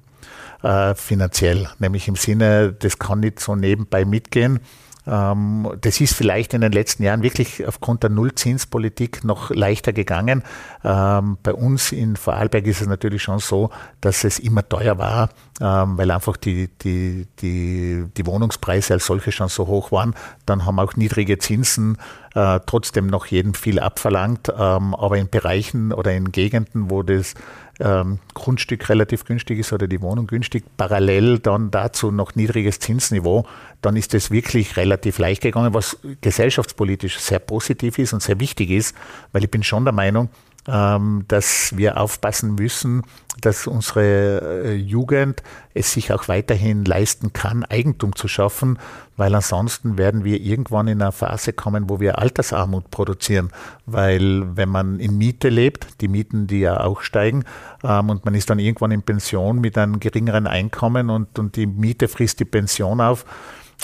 Äh, 0.62 0.94
finanziell, 0.94 1.68
nämlich 1.78 2.08
im 2.08 2.16
Sinne, 2.16 2.72
das 2.72 2.98
kann 2.98 3.20
nicht 3.20 3.38
so 3.38 3.54
nebenbei 3.54 4.04
mitgehen. 4.04 4.60
Ähm, 5.08 5.72
das 5.80 6.00
ist 6.00 6.14
vielleicht 6.14 6.54
in 6.54 6.60
den 6.60 6.72
letzten 6.72 7.02
Jahren 7.02 7.22
wirklich 7.22 7.66
aufgrund 7.66 8.02
der 8.02 8.10
Nullzinspolitik 8.10 9.24
noch 9.24 9.50
leichter 9.50 9.92
gegangen. 9.92 10.42
Ähm, 10.84 11.38
bei 11.42 11.54
uns 11.54 11.92
in 11.92 12.16
Vorarlberg 12.16 12.66
ist 12.66 12.82
es 12.82 12.86
natürlich 12.86 13.22
schon 13.22 13.38
so, 13.38 13.70
dass 14.00 14.24
es 14.24 14.38
immer 14.38 14.68
teuer 14.68 14.98
war, 14.98 15.30
ähm, 15.60 15.96
weil 15.96 16.10
einfach 16.10 16.36
die, 16.36 16.68
die, 16.82 17.26
die, 17.40 18.04
die 18.16 18.26
Wohnungspreise 18.26 18.94
als 18.94 19.06
solche 19.06 19.32
schon 19.32 19.48
so 19.48 19.66
hoch 19.66 19.90
waren. 19.92 20.14
Dann 20.44 20.66
haben 20.66 20.78
auch 20.78 20.94
niedrige 20.96 21.38
Zinsen 21.38 21.96
äh, 22.34 22.60
trotzdem 22.66 23.06
noch 23.06 23.26
jedem 23.26 23.54
viel 23.54 23.80
abverlangt. 23.80 24.50
aber 24.50 25.16
in 25.16 25.28
Bereichen 25.28 25.92
oder 25.92 26.12
in 26.12 26.32
Gegenden, 26.32 26.90
wo 26.90 27.02
das 27.02 27.34
ähm, 27.80 28.18
Grundstück 28.34 28.88
relativ 28.88 29.24
günstig 29.24 29.58
ist 29.58 29.72
oder 29.72 29.86
die 29.86 30.00
Wohnung 30.00 30.26
günstig, 30.26 30.64
parallel 30.76 31.38
dann 31.38 31.70
dazu 31.70 32.10
noch 32.10 32.34
niedriges 32.34 32.78
Zinsniveau, 32.78 33.46
dann 33.82 33.96
ist 33.96 34.14
es 34.14 34.30
wirklich 34.30 34.76
relativ 34.76 35.18
leicht 35.18 35.42
gegangen, 35.42 35.74
was 35.74 35.98
gesellschaftspolitisch 36.20 37.18
sehr 37.18 37.38
positiv 37.38 37.98
ist 37.98 38.12
und 38.12 38.22
sehr 38.22 38.40
wichtig 38.40 38.70
ist, 38.70 38.96
weil 39.32 39.44
ich 39.44 39.50
bin 39.50 39.62
schon 39.62 39.84
der 39.84 39.92
Meinung, 39.94 40.28
dass 40.68 41.74
wir 41.76 41.96
aufpassen 41.96 42.54
müssen, 42.54 43.02
dass 43.40 43.66
unsere 43.66 44.64
äh, 44.64 44.74
Jugend 44.74 45.42
es 45.72 45.92
sich 45.92 46.12
auch 46.12 46.28
weiterhin 46.28 46.84
leisten 46.84 47.32
kann, 47.32 47.64
Eigentum 47.64 48.14
zu 48.14 48.28
schaffen, 48.28 48.78
weil 49.16 49.34
ansonsten 49.34 49.96
werden 49.96 50.24
wir 50.24 50.40
irgendwann 50.40 50.88
in 50.88 51.00
eine 51.00 51.12
Phase 51.12 51.54
kommen, 51.54 51.88
wo 51.88 52.00
wir 52.00 52.18
Altersarmut 52.18 52.90
produzieren, 52.90 53.50
weil 53.86 54.56
wenn 54.56 54.68
man 54.68 55.00
in 55.00 55.16
Miete 55.16 55.48
lebt, 55.48 56.02
die 56.02 56.08
Mieten, 56.08 56.46
die 56.46 56.60
ja 56.60 56.80
auch 56.80 57.00
steigen, 57.00 57.44
ähm, 57.82 58.10
und 58.10 58.24
man 58.24 58.34
ist 58.34 58.50
dann 58.50 58.58
irgendwann 58.58 58.90
in 58.90 59.02
Pension 59.02 59.60
mit 59.60 59.78
einem 59.78 60.00
geringeren 60.00 60.46
Einkommen 60.46 61.08
und, 61.08 61.38
und 61.38 61.56
die 61.56 61.66
Miete 61.66 62.08
frisst 62.08 62.40
die 62.40 62.44
Pension 62.44 63.00
auf, 63.00 63.24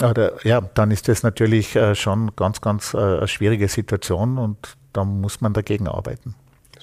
oder, 0.03 0.33
ja, 0.45 0.59
dann 0.59 0.91
ist 0.91 1.07
das 1.07 1.23
natürlich 1.23 1.75
äh, 1.75 1.95
schon 1.95 2.35
ganz, 2.35 2.59
ganz 2.59 2.93
äh, 2.93 2.97
eine 2.97 3.27
schwierige 3.27 3.69
Situation 3.69 4.37
und 4.37 4.77
da 4.91 5.05
muss 5.05 5.39
man 5.39 5.53
dagegen 5.53 5.87
arbeiten 5.87 6.35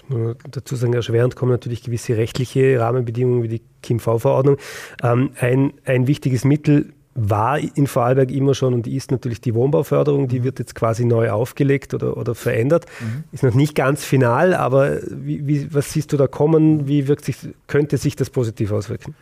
muss 0.09 0.36
dazu 0.50 0.76
sagen, 0.76 0.92
erschwerend 0.92 1.36
kommen 1.36 1.53
natürlich 1.53 1.82
gewisse 1.82 2.16
rechtliche 2.16 2.78
Rahmenbedingungen 2.80 3.42
wie 3.42 3.48
die 3.48 3.62
KIMV-Verordnung. 3.82 4.57
Ähm, 5.03 5.30
ein, 5.38 5.72
ein 5.84 6.07
wichtiges 6.07 6.44
Mittel 6.44 6.92
war 7.14 7.59
in 7.59 7.86
Vorarlberg 7.86 8.30
immer 8.30 8.55
schon 8.55 8.72
und 8.72 8.86
ist 8.86 9.11
natürlich 9.11 9.40
die 9.40 9.55
Wohnbauförderung, 9.55 10.28
die 10.28 10.40
mhm. 10.40 10.44
wird 10.44 10.59
jetzt 10.59 10.74
quasi 10.74 11.05
neu 11.05 11.30
aufgelegt 11.30 11.92
oder, 11.92 12.16
oder 12.16 12.34
verändert. 12.34 12.86
Mhm. 13.00 13.24
Ist 13.32 13.42
noch 13.42 13.55
nicht 13.55 13.74
ganz 13.74 14.05
final, 14.05 14.55
aber 14.55 14.98
wie, 15.11 15.46
wie, 15.46 15.74
was 15.74 15.92
siehst 15.92 16.12
du 16.12 16.16
da 16.16 16.26
kommen? 16.26 16.88
Wie 16.88 17.09
wirkt 17.09 17.24
sich, 17.24 17.36
könnte 17.66 17.98
sich 17.98 18.16
das 18.16 18.30
positiv 18.30 18.72
auswirken? 18.72 19.14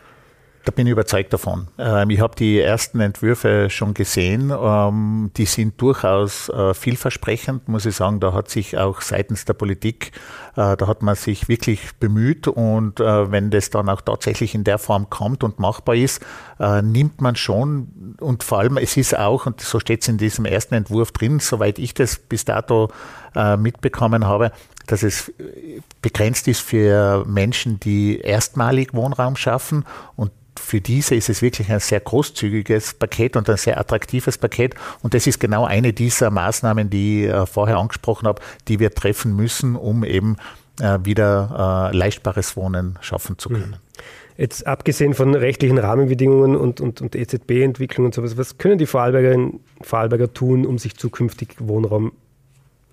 Da 0.64 0.72
bin 0.72 0.86
ich 0.86 0.92
überzeugt 0.92 1.32
davon. 1.32 1.68
Ähm, 1.78 2.10
ich 2.10 2.20
habe 2.20 2.36
die 2.36 2.60
ersten 2.60 3.00
Entwürfe 3.00 3.70
schon 3.70 3.94
gesehen. 3.94 4.50
Ähm, 4.50 5.30
die 5.36 5.46
sind 5.46 5.80
durchaus 5.80 6.50
äh, 6.50 6.74
vielversprechend, 6.74 7.68
muss 7.68 7.86
ich 7.86 7.96
sagen. 7.96 8.20
Da 8.20 8.34
hat 8.34 8.50
sich 8.50 8.76
auch 8.76 9.00
seitens 9.00 9.46
der 9.46 9.54
Politik, 9.54 10.12
äh, 10.56 10.76
da 10.76 10.86
hat 10.86 11.02
man 11.02 11.14
sich 11.14 11.48
wirklich 11.48 11.94
bemüht. 11.98 12.46
Und 12.46 13.00
äh, 13.00 13.32
wenn 13.32 13.50
das 13.50 13.70
dann 13.70 13.88
auch 13.88 14.02
tatsächlich 14.02 14.54
in 14.54 14.64
der 14.64 14.78
Form 14.78 15.08
kommt 15.08 15.44
und 15.44 15.58
machbar 15.58 15.94
ist, 15.94 16.20
nimmt 16.82 17.22
man 17.22 17.36
schon. 17.36 18.16
Und 18.20 18.44
vor 18.44 18.58
allem, 18.58 18.76
es 18.76 18.98
ist 18.98 19.18
auch, 19.18 19.46
und 19.46 19.62
so 19.62 19.80
steht 19.80 20.02
es 20.02 20.08
in 20.08 20.18
diesem 20.18 20.44
ersten 20.44 20.74
Entwurf 20.74 21.10
drin, 21.10 21.40
soweit 21.40 21.78
ich 21.78 21.94
das 21.94 22.18
bis 22.18 22.44
dato 22.44 22.90
mitbekommen 23.58 24.26
habe, 24.26 24.52
dass 24.86 25.02
es 25.02 25.32
begrenzt 26.02 26.48
ist 26.48 26.60
für 26.60 27.24
Menschen, 27.26 27.78
die 27.80 28.20
erstmalig 28.20 28.94
Wohnraum 28.94 29.36
schaffen 29.36 29.84
und 30.16 30.32
für 30.60 30.80
diese 30.80 31.14
ist 31.14 31.28
es 31.28 31.42
wirklich 31.42 31.70
ein 31.70 31.80
sehr 31.80 32.00
großzügiges 32.00 32.94
Paket 32.94 33.36
und 33.36 33.48
ein 33.48 33.56
sehr 33.56 33.78
attraktives 33.78 34.38
Paket. 34.38 34.74
Und 35.02 35.14
das 35.14 35.26
ist 35.26 35.40
genau 35.40 35.64
eine 35.64 35.92
dieser 35.92 36.30
Maßnahmen, 36.30 36.90
die 36.90 37.24
ich 37.24 37.30
äh, 37.30 37.46
vorher 37.46 37.78
angesprochen 37.78 38.28
habe, 38.28 38.40
die 38.68 38.78
wir 38.78 38.90
treffen 38.90 39.34
müssen, 39.34 39.76
um 39.76 40.04
eben 40.04 40.36
äh, 40.80 40.98
wieder 41.02 41.90
äh, 41.92 41.96
leistbares 41.96 42.56
Wohnen 42.56 42.98
schaffen 43.00 43.38
zu 43.38 43.48
können. 43.48 43.70
Mhm. 43.70 44.00
Jetzt 44.36 44.66
abgesehen 44.66 45.12
von 45.12 45.34
rechtlichen 45.34 45.76
Rahmenbedingungen 45.76 46.56
und, 46.56 46.80
und, 46.80 47.02
und 47.02 47.14
EZB-Entwicklung 47.14 48.06
und 48.06 48.14
sowas, 48.14 48.38
was 48.38 48.56
können 48.56 48.78
die 48.78 48.86
Vorarlbergerinnen 48.86 49.60
Vorarlberger 49.82 50.32
tun, 50.32 50.64
um 50.64 50.78
sich 50.78 50.96
zukünftig 50.96 51.56
Wohnraum 51.58 52.12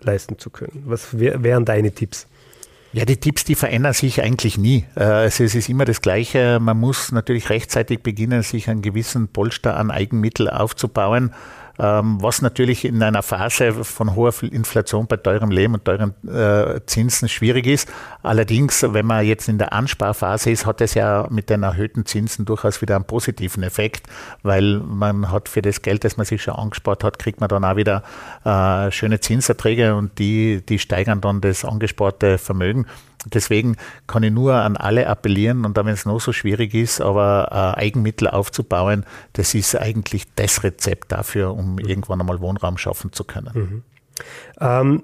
leisten 0.02 0.38
zu 0.38 0.50
können? 0.50 0.84
Was 0.86 1.20
wär, 1.20 1.44
wären 1.44 1.66
deine 1.66 1.92
Tipps? 1.92 2.28
Ja, 2.94 3.06
die 3.06 3.18
Tipps, 3.18 3.44
die 3.44 3.56
verändern 3.56 3.94
sich 3.94 4.22
eigentlich 4.22 4.58
nie. 4.58 4.86
Äh, 4.96 5.04
also 5.04 5.44
es 5.44 5.56
ist 5.56 5.70
immer 5.70 5.86
das 5.86 6.02
Gleiche. 6.02 6.60
Man 6.60 6.80
muss 6.80 7.12
natürlich 7.12 7.50
rechtzeitig 7.50 8.02
beginnen, 8.02 8.42
sich 8.44 8.70
einen 8.70 8.82
gewissen 8.82 9.28
Polster 9.28 9.78
an 9.78 9.92
Eigenmittel 9.92 10.50
aufzubauen. 10.50 11.34
Ähm, 11.80 12.18
was 12.22 12.42
natürlich 12.42 12.86
in 12.86 13.02
einer 13.04 13.22
Phase 13.22 13.84
von 13.84 14.16
hoher 14.16 14.34
Inflation 14.42 15.06
bei 15.06 15.18
teurem 15.18 15.52
Leben 15.52 15.76
und 15.76 15.86
teuren 15.86 16.14
äh, 16.28 16.82
Zinsen 16.86 17.30
schwierig 17.30 17.68
ist. 17.68 17.90
Allerdings, 18.24 18.84
wenn 18.84 19.06
man 19.06 19.26
jetzt 19.26 19.48
in 19.48 19.60
der 19.60 19.74
Ansparphase 19.74 20.50
ist, 20.50 20.66
hat 20.66 20.82
es 20.82 20.96
ja 20.96 21.28
mit 21.30 21.50
den 21.50 21.64
erhöhten 21.64 22.06
Zinsen 22.06 22.46
durchaus 22.46 22.82
wieder 22.82 22.96
einen 22.96 23.06
positiven 23.06 23.62
Effekt, 23.62 24.08
weil 24.42 24.80
man 24.80 25.32
hat 25.32 25.50
für 25.50 25.62
das 25.62 25.84
Geld, 25.84 26.04
das 26.04 26.18
man 26.18 26.26
sich 26.26 26.42
schon 26.42 26.56
angespart 26.56 27.04
hat, 27.04 27.20
kriegt 27.20 27.40
man 27.40 27.50
dann 27.50 27.64
auch 27.64 27.76
wieder 27.76 28.02
äh, 28.44 28.92
schöne 28.92 29.20
Zinserträge 29.20 29.96
und 29.96 30.18
die, 30.18 30.64
die 30.68 30.80
steigern 30.80 31.22
dann 31.22 31.42
das 31.42 31.64
angesparte 31.64 32.38
Vermögen. 32.40 32.88
Deswegen 33.26 33.76
kann 34.06 34.24
ich 34.24 34.32
nur 34.32 34.56
an 34.56 34.78
alle 34.78 35.08
appellieren 35.08 35.66
und 35.66 35.76
da, 35.78 35.86
wenn 35.86 35.94
es 35.94 36.06
noch 36.06 36.22
so 36.22 36.32
schwierig 36.32 36.74
ist, 36.74 37.02
aber 37.02 37.50
äh, 37.52 37.80
Eigenmittel 37.80 38.28
aufzubauen, 38.28 39.06
das 39.34 39.56
ist 39.56 39.76
eigentlich 39.76 40.26
das 40.36 40.64
Rezept 40.64 41.12
dafür, 41.12 41.54
um 41.54 41.74
mhm. 41.74 41.80
irgendwann 41.80 42.22
einmal 42.22 42.40
Wohnraum 42.40 42.78
schaffen 42.78 43.12
zu 43.12 43.24
können. 43.24 43.52
Mhm. 43.54 43.84
Ähm, 44.60 45.04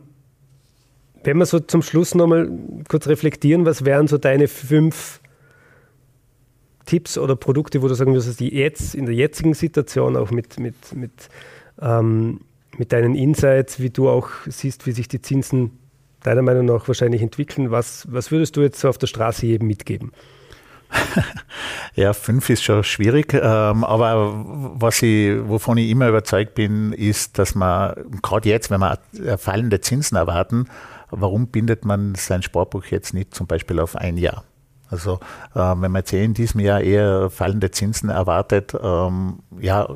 wenn 1.24 1.38
wir 1.38 1.45
so 1.45 1.59
zum 1.59 1.82
Schluss 1.82 2.16
nochmal 2.16 2.51
kurz 2.88 3.07
reflektieren, 3.07 3.66
was 3.66 3.86
wären 3.86 4.07
so 4.07 4.18
deine 4.18 4.47
fünf 4.47 5.22
Tipps 6.86 7.18
oder 7.18 7.36
Produkte, 7.36 7.82
wo 7.82 7.88
du 7.88 7.93
sagen 7.93 8.14
würdest, 8.14 8.39
die 8.39 8.53
jetzt 8.53 8.93
in 8.93 9.05
der 9.05 9.16
jetzigen 9.16 9.53
Situation 9.53 10.18
auch 10.18 10.32
mit, 10.32 10.59
mit, 10.59 10.76
mit, 10.93 11.30
ähm, 11.82 12.41
mit 12.78 12.91
deinen 12.91 13.16
Insights, 13.16 13.80
wie 13.80 13.89
du 13.89 14.09
auch 14.09 14.30
siehst, 14.47 14.86
wie 14.86 14.91
sich 14.91 15.07
die 15.07 15.22
Zinsen 15.22 15.80
deiner 16.24 16.41
Meinung 16.41 16.65
nach 16.65 16.88
wahrscheinlich 16.88 17.21
entwickeln. 17.21 17.71
Was, 17.71 18.07
was 18.11 18.32
würdest 18.32 18.55
du 18.55 18.61
jetzt 18.61 18.84
auf 18.86 18.97
der 18.97 19.07
Straße 19.07 19.45
jedem 19.45 19.67
mitgeben? 19.67 20.11
Ja, 21.95 22.13
fünf 22.13 22.49
ist 22.49 22.63
schon 22.63 22.84
schwierig, 22.84 23.34
ähm, 23.36 23.84
aber 23.84 24.34
was 24.76 25.03
ich, 25.03 25.38
wovon 25.47 25.78
ich 25.78 25.91
immer 25.91 26.09
überzeugt 26.09 26.55
bin, 26.55 26.91
ist, 26.91 27.38
dass 27.38 27.53
man 27.53 27.93
gerade 28.24 28.49
jetzt, 28.49 28.71
wenn 28.71 28.82
wir 28.82 28.97
fallende 29.38 29.80
Zinsen 29.80 30.17
erwarten, 30.17 30.65
warum 31.11 31.47
bindet 31.47 31.86
man 31.86 32.15
sein 32.15 32.41
Sparbuch 32.41 32.86
jetzt 32.86 33.13
nicht 33.13 33.36
zum 33.36 33.45
Beispiel 33.45 33.80
auf 33.80 33.95
ein 33.95 34.17
Jahr? 34.17 34.43
Also 34.89 35.19
äh, 35.53 35.59
wenn 35.59 35.91
man 35.91 35.97
jetzt 35.97 36.13
in 36.13 36.34
diesem 36.34 36.61
Jahr 36.61 36.82
eher 36.82 37.30
fallende 37.30 37.69
Zinsen 37.69 38.09
erwartet, 38.09 38.76
ähm, 38.82 39.39
ja, 39.59 39.88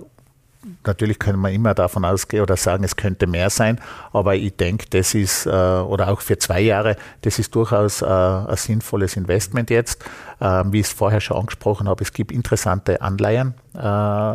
natürlich 0.85 1.19
können 1.19 1.39
wir 1.41 1.49
immer 1.51 1.73
davon 1.73 2.05
ausgehen 2.05 2.43
oder 2.43 2.57
sagen, 2.57 2.83
es 2.83 2.95
könnte 2.95 3.27
mehr 3.27 3.49
sein, 3.49 3.79
aber 4.13 4.35
ich 4.35 4.55
denke, 4.55 4.85
das 4.89 5.13
ist, 5.13 5.45
äh, 5.45 5.49
oder 5.49 6.09
auch 6.09 6.21
für 6.21 6.37
zwei 6.37 6.61
Jahre, 6.61 6.95
das 7.21 7.39
ist 7.39 7.55
durchaus 7.55 8.01
äh, 8.01 8.05
ein 8.05 8.55
sinnvolles 8.55 9.15
Investment 9.15 9.69
jetzt. 9.69 10.03
Ähm, 10.39 10.71
wie 10.71 10.81
ich 10.81 10.87
es 10.87 10.93
vorher 10.93 11.19
schon 11.19 11.37
angesprochen 11.37 11.89
habe, 11.89 12.03
es 12.03 12.13
gibt 12.13 12.31
interessante 12.31 13.01
Anleihen, 13.01 13.55
äh, 13.75 14.33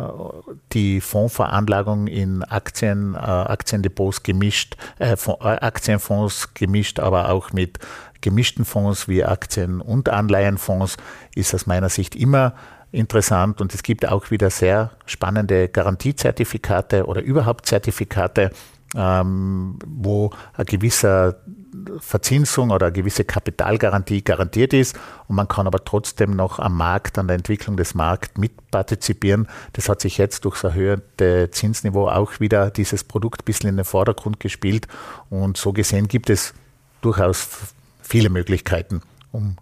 die 0.73 0.99
Fondsveranlagung 0.99 2.07
in 2.07 2.43
Aktien, 2.43 3.15
Aktiendepots 3.15 4.23
gemischt, 4.23 4.75
Aktienfonds 4.99 6.53
gemischt, 6.53 6.99
aber 6.99 7.29
auch 7.29 7.53
mit 7.53 7.79
gemischten 8.23 8.65
Fonds 8.65 9.07
wie 9.07 9.23
Aktien- 9.23 9.81
und 9.81 10.09
Anleihenfonds 10.09 10.97
ist 11.35 11.53
aus 11.53 11.67
meiner 11.67 11.89
Sicht 11.89 12.15
immer 12.15 12.53
interessant 12.93 13.59
und 13.59 13.73
es 13.73 13.83
gibt 13.83 14.07
auch 14.07 14.31
wieder 14.31 14.49
sehr 14.49 14.91
spannende 15.05 15.67
Garantiezertifikate 15.67 17.05
oder 17.05 17.21
überhaupt 17.21 17.65
Zertifikate, 17.65 18.51
ähm, 18.95 19.79
wo 19.85 20.29
eine 20.53 20.65
gewisse 20.65 21.41
Verzinsung 21.99 22.69
oder 22.69 22.87
eine 22.87 22.93
gewisse 22.93 23.25
Kapitalgarantie 23.25 24.23
garantiert 24.23 24.73
ist 24.73 24.95
und 25.27 25.35
man 25.35 25.47
kann 25.47 25.65
aber 25.65 25.83
trotzdem 25.83 26.35
noch 26.35 26.59
am 26.59 26.77
Markt, 26.77 27.17
an 27.17 27.27
der 27.27 27.35
Entwicklung 27.35 27.77
des 27.77 27.95
Markts 27.95 28.37
mitpartizipieren. 28.37 29.47
Das 29.73 29.89
hat 29.89 29.99
sich 29.99 30.19
jetzt 30.19 30.45
durch 30.45 30.61
das 30.61 30.71
erhöhte 30.71 31.49
Zinsniveau 31.49 32.07
auch 32.09 32.39
wieder 32.39 32.69
dieses 32.69 33.03
Produkt 33.03 33.41
ein 33.41 33.45
bisschen 33.45 33.69
in 33.69 33.75
den 33.77 33.85
Vordergrund 33.85 34.39
gespielt 34.39 34.87
und 35.31 35.57
so 35.57 35.73
gesehen 35.73 36.07
gibt 36.07 36.29
es 36.29 36.53
durchaus 37.01 37.49
viele 38.01 38.29
Möglichkeiten, 38.29 39.01
um 39.31 39.57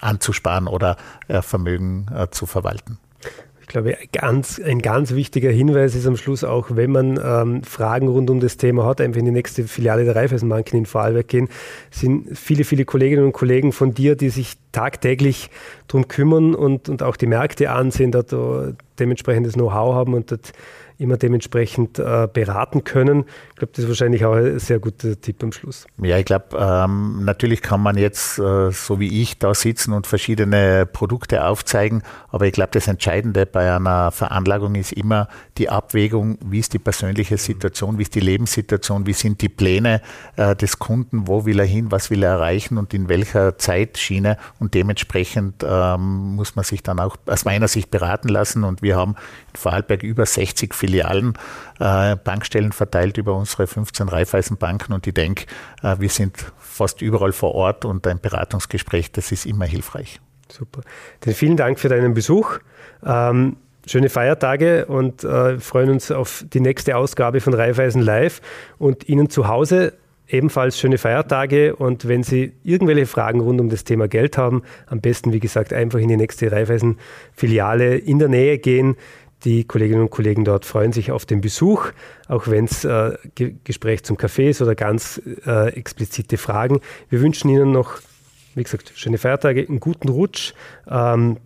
anzusparen 0.00 0.68
oder 0.68 0.96
äh, 1.28 1.42
Vermögen 1.42 2.06
äh, 2.14 2.28
zu 2.30 2.46
verwalten. 2.46 2.98
Ich 3.62 3.68
glaube, 3.68 3.96
ganz, 4.12 4.60
ein 4.60 4.82
ganz 4.82 5.14
wichtiger 5.14 5.50
Hinweis 5.50 5.94
ist 5.94 6.06
am 6.06 6.18
Schluss 6.18 6.44
auch, 6.44 6.68
wenn 6.72 6.92
man 6.92 7.18
ähm, 7.24 7.62
Fragen 7.64 8.08
rund 8.08 8.28
um 8.28 8.38
das 8.38 8.58
Thema 8.58 8.84
hat, 8.84 9.00
einfach 9.00 9.18
in 9.18 9.24
die 9.24 9.30
nächste 9.30 9.64
Filiale 9.64 10.04
der 10.04 10.14
Raiffeisenbanken 10.14 10.80
in 10.80 10.86
Vorarlberg 10.86 11.26
gehen, 11.26 11.48
sind 11.90 12.38
viele, 12.38 12.64
viele 12.64 12.84
Kolleginnen 12.84 13.24
und 13.24 13.32
Kollegen 13.32 13.72
von 13.72 13.94
dir, 13.94 14.16
die 14.16 14.28
sich 14.28 14.58
tagtäglich 14.72 15.48
darum 15.88 16.08
kümmern 16.08 16.54
und, 16.54 16.90
und 16.90 17.02
auch 17.02 17.16
die 17.16 17.26
Märkte 17.26 17.70
ansehen, 17.70 18.12
dort 18.12 18.34
dementsprechendes 18.98 19.54
Know-how 19.54 19.94
haben 19.94 20.12
und 20.12 20.30
dort 20.30 20.52
immer 20.98 21.16
dementsprechend 21.16 21.98
äh, 21.98 22.28
beraten 22.32 22.84
können. 22.84 23.24
Ich 23.50 23.56
glaube, 23.56 23.72
das 23.74 23.84
ist 23.84 23.88
wahrscheinlich 23.88 24.24
auch 24.24 24.34
ein 24.34 24.58
sehr 24.58 24.78
guter 24.78 25.20
Tipp 25.20 25.42
am 25.42 25.52
Schluss. 25.52 25.86
Ja, 26.02 26.18
ich 26.18 26.24
glaube, 26.24 26.56
ähm, 26.58 27.24
natürlich 27.24 27.62
kann 27.62 27.80
man 27.80 27.98
jetzt, 27.98 28.38
äh, 28.38 28.70
so 28.70 29.00
wie 29.00 29.22
ich, 29.22 29.38
da 29.38 29.54
sitzen 29.54 29.92
und 29.92 30.06
verschiedene 30.06 30.86
Produkte 30.86 31.44
aufzeigen, 31.44 32.02
aber 32.28 32.46
ich 32.46 32.52
glaube, 32.52 32.70
das 32.72 32.86
Entscheidende 32.86 33.46
bei 33.46 33.74
einer 33.74 34.10
Veranlagung 34.10 34.74
ist 34.74 34.92
immer 34.92 35.28
die 35.58 35.68
Abwägung, 35.68 36.38
wie 36.44 36.60
ist 36.60 36.72
die 36.72 36.78
persönliche 36.78 37.38
Situation, 37.38 37.98
wie 37.98 38.02
ist 38.02 38.14
die 38.14 38.20
Lebenssituation, 38.20 39.06
wie 39.06 39.12
sind 39.12 39.40
die 39.40 39.48
Pläne 39.48 40.00
äh, 40.36 40.54
des 40.54 40.78
Kunden, 40.78 41.26
wo 41.26 41.44
will 41.44 41.58
er 41.58 41.66
hin, 41.66 41.90
was 41.90 42.10
will 42.10 42.22
er 42.22 42.32
erreichen 42.32 42.78
und 42.78 42.94
in 42.94 43.08
welcher 43.08 43.58
Zeitschiene 43.58 44.36
und 44.60 44.74
dementsprechend 44.74 45.64
ähm, 45.66 46.36
muss 46.36 46.56
man 46.56 46.64
sich 46.64 46.82
dann 46.82 47.00
auch 47.00 47.16
aus 47.26 47.44
meiner 47.44 47.68
Sicht 47.68 47.90
beraten 47.90 48.28
lassen 48.28 48.64
und 48.64 48.82
wir 48.82 48.96
haben 48.96 49.16
in 49.52 49.60
Vorarlberg 49.60 50.02
über 50.02 50.26
60 50.26 50.74
Filialen, 50.84 51.34
äh, 51.80 52.16
Bankstellen 52.16 52.72
verteilt 52.72 53.16
über 53.16 53.34
unsere 53.34 53.66
15 53.66 54.08
Raiffeisenbanken 54.08 54.94
und 54.94 55.06
ich 55.06 55.14
denke, 55.14 55.46
äh, 55.82 55.96
wir 55.98 56.10
sind 56.10 56.52
fast 56.58 57.00
überall 57.00 57.32
vor 57.32 57.54
Ort 57.54 57.84
und 57.84 58.06
ein 58.06 58.20
Beratungsgespräch, 58.20 59.12
das 59.12 59.32
ist 59.32 59.46
immer 59.46 59.64
hilfreich. 59.64 60.20
Super. 60.52 60.82
Dann 61.20 61.34
vielen 61.34 61.56
Dank 61.56 61.78
für 61.80 61.88
deinen 61.88 62.12
Besuch. 62.12 62.58
Ähm, 63.04 63.56
schöne 63.86 64.10
Feiertage 64.10 64.86
und 64.86 65.24
äh, 65.24 65.58
freuen 65.58 65.90
uns 65.90 66.10
auf 66.10 66.44
die 66.52 66.60
nächste 66.60 66.96
Ausgabe 66.96 67.40
von 67.40 67.54
Raiffeisen 67.54 68.02
Live 68.02 68.40
und 68.78 69.08
Ihnen 69.08 69.30
zu 69.30 69.48
Hause 69.48 69.94
ebenfalls 70.28 70.78
schöne 70.78 70.98
Feiertage 70.98 71.76
und 71.76 72.08
wenn 72.08 72.22
Sie 72.22 72.52
irgendwelche 72.62 73.06
Fragen 73.06 73.40
rund 73.40 73.60
um 73.60 73.68
das 73.68 73.84
Thema 73.84 74.08
Geld 74.08 74.38
haben, 74.38 74.62
am 74.86 75.00
besten, 75.00 75.32
wie 75.32 75.40
gesagt, 75.40 75.72
einfach 75.72 75.98
in 75.98 76.08
die 76.08 76.16
nächste 76.16 76.50
Raiffeisen-Filiale 76.50 77.96
in 77.96 78.18
der 78.18 78.28
Nähe 78.28 78.58
gehen. 78.58 78.96
Die 79.44 79.64
Kolleginnen 79.64 80.00
und 80.00 80.10
Kollegen 80.10 80.44
dort 80.44 80.64
freuen 80.64 80.92
sich 80.92 81.12
auf 81.12 81.26
den 81.26 81.40
Besuch, 81.40 81.92
auch 82.28 82.48
wenn 82.48 82.64
es 82.64 82.84
äh, 82.84 83.16
Ge 83.34 83.54
Gespräch 83.64 84.02
zum 84.02 84.16
Kaffee 84.16 84.48
ist 84.48 84.62
oder 84.62 84.74
ganz 84.74 85.20
äh, 85.46 85.68
explizite 85.74 86.38
Fragen. 86.38 86.80
Wir 87.10 87.20
wünschen 87.20 87.50
Ihnen 87.50 87.70
noch, 87.70 87.98
wie 88.54 88.62
gesagt, 88.62 88.92
schöne 88.94 89.18
Feiertage, 89.18 89.66
einen 89.68 89.80
guten 89.80 90.08
Rutsch. 90.08 90.54
Ähm, 90.88 91.36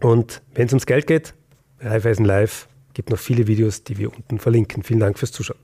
und 0.00 0.42
wenn 0.54 0.66
es 0.66 0.72
ums 0.72 0.86
Geld 0.86 1.06
geht, 1.06 1.34
Raiffeisen 1.80 2.24
Live 2.24 2.68
gibt 2.94 3.10
noch 3.10 3.18
viele 3.18 3.46
Videos, 3.46 3.84
die 3.84 3.98
wir 3.98 4.14
unten 4.14 4.38
verlinken. 4.38 4.82
Vielen 4.82 5.00
Dank 5.00 5.18
fürs 5.18 5.32
Zuschauen. 5.32 5.60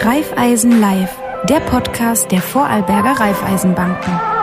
Raiffeisen 0.00 0.80
Live, 0.80 1.16
der 1.48 1.60
Podcast 1.60 2.30
der 2.30 2.42
Vorarlberger 2.42 3.18
Raiffeisenbanken. 3.18 4.33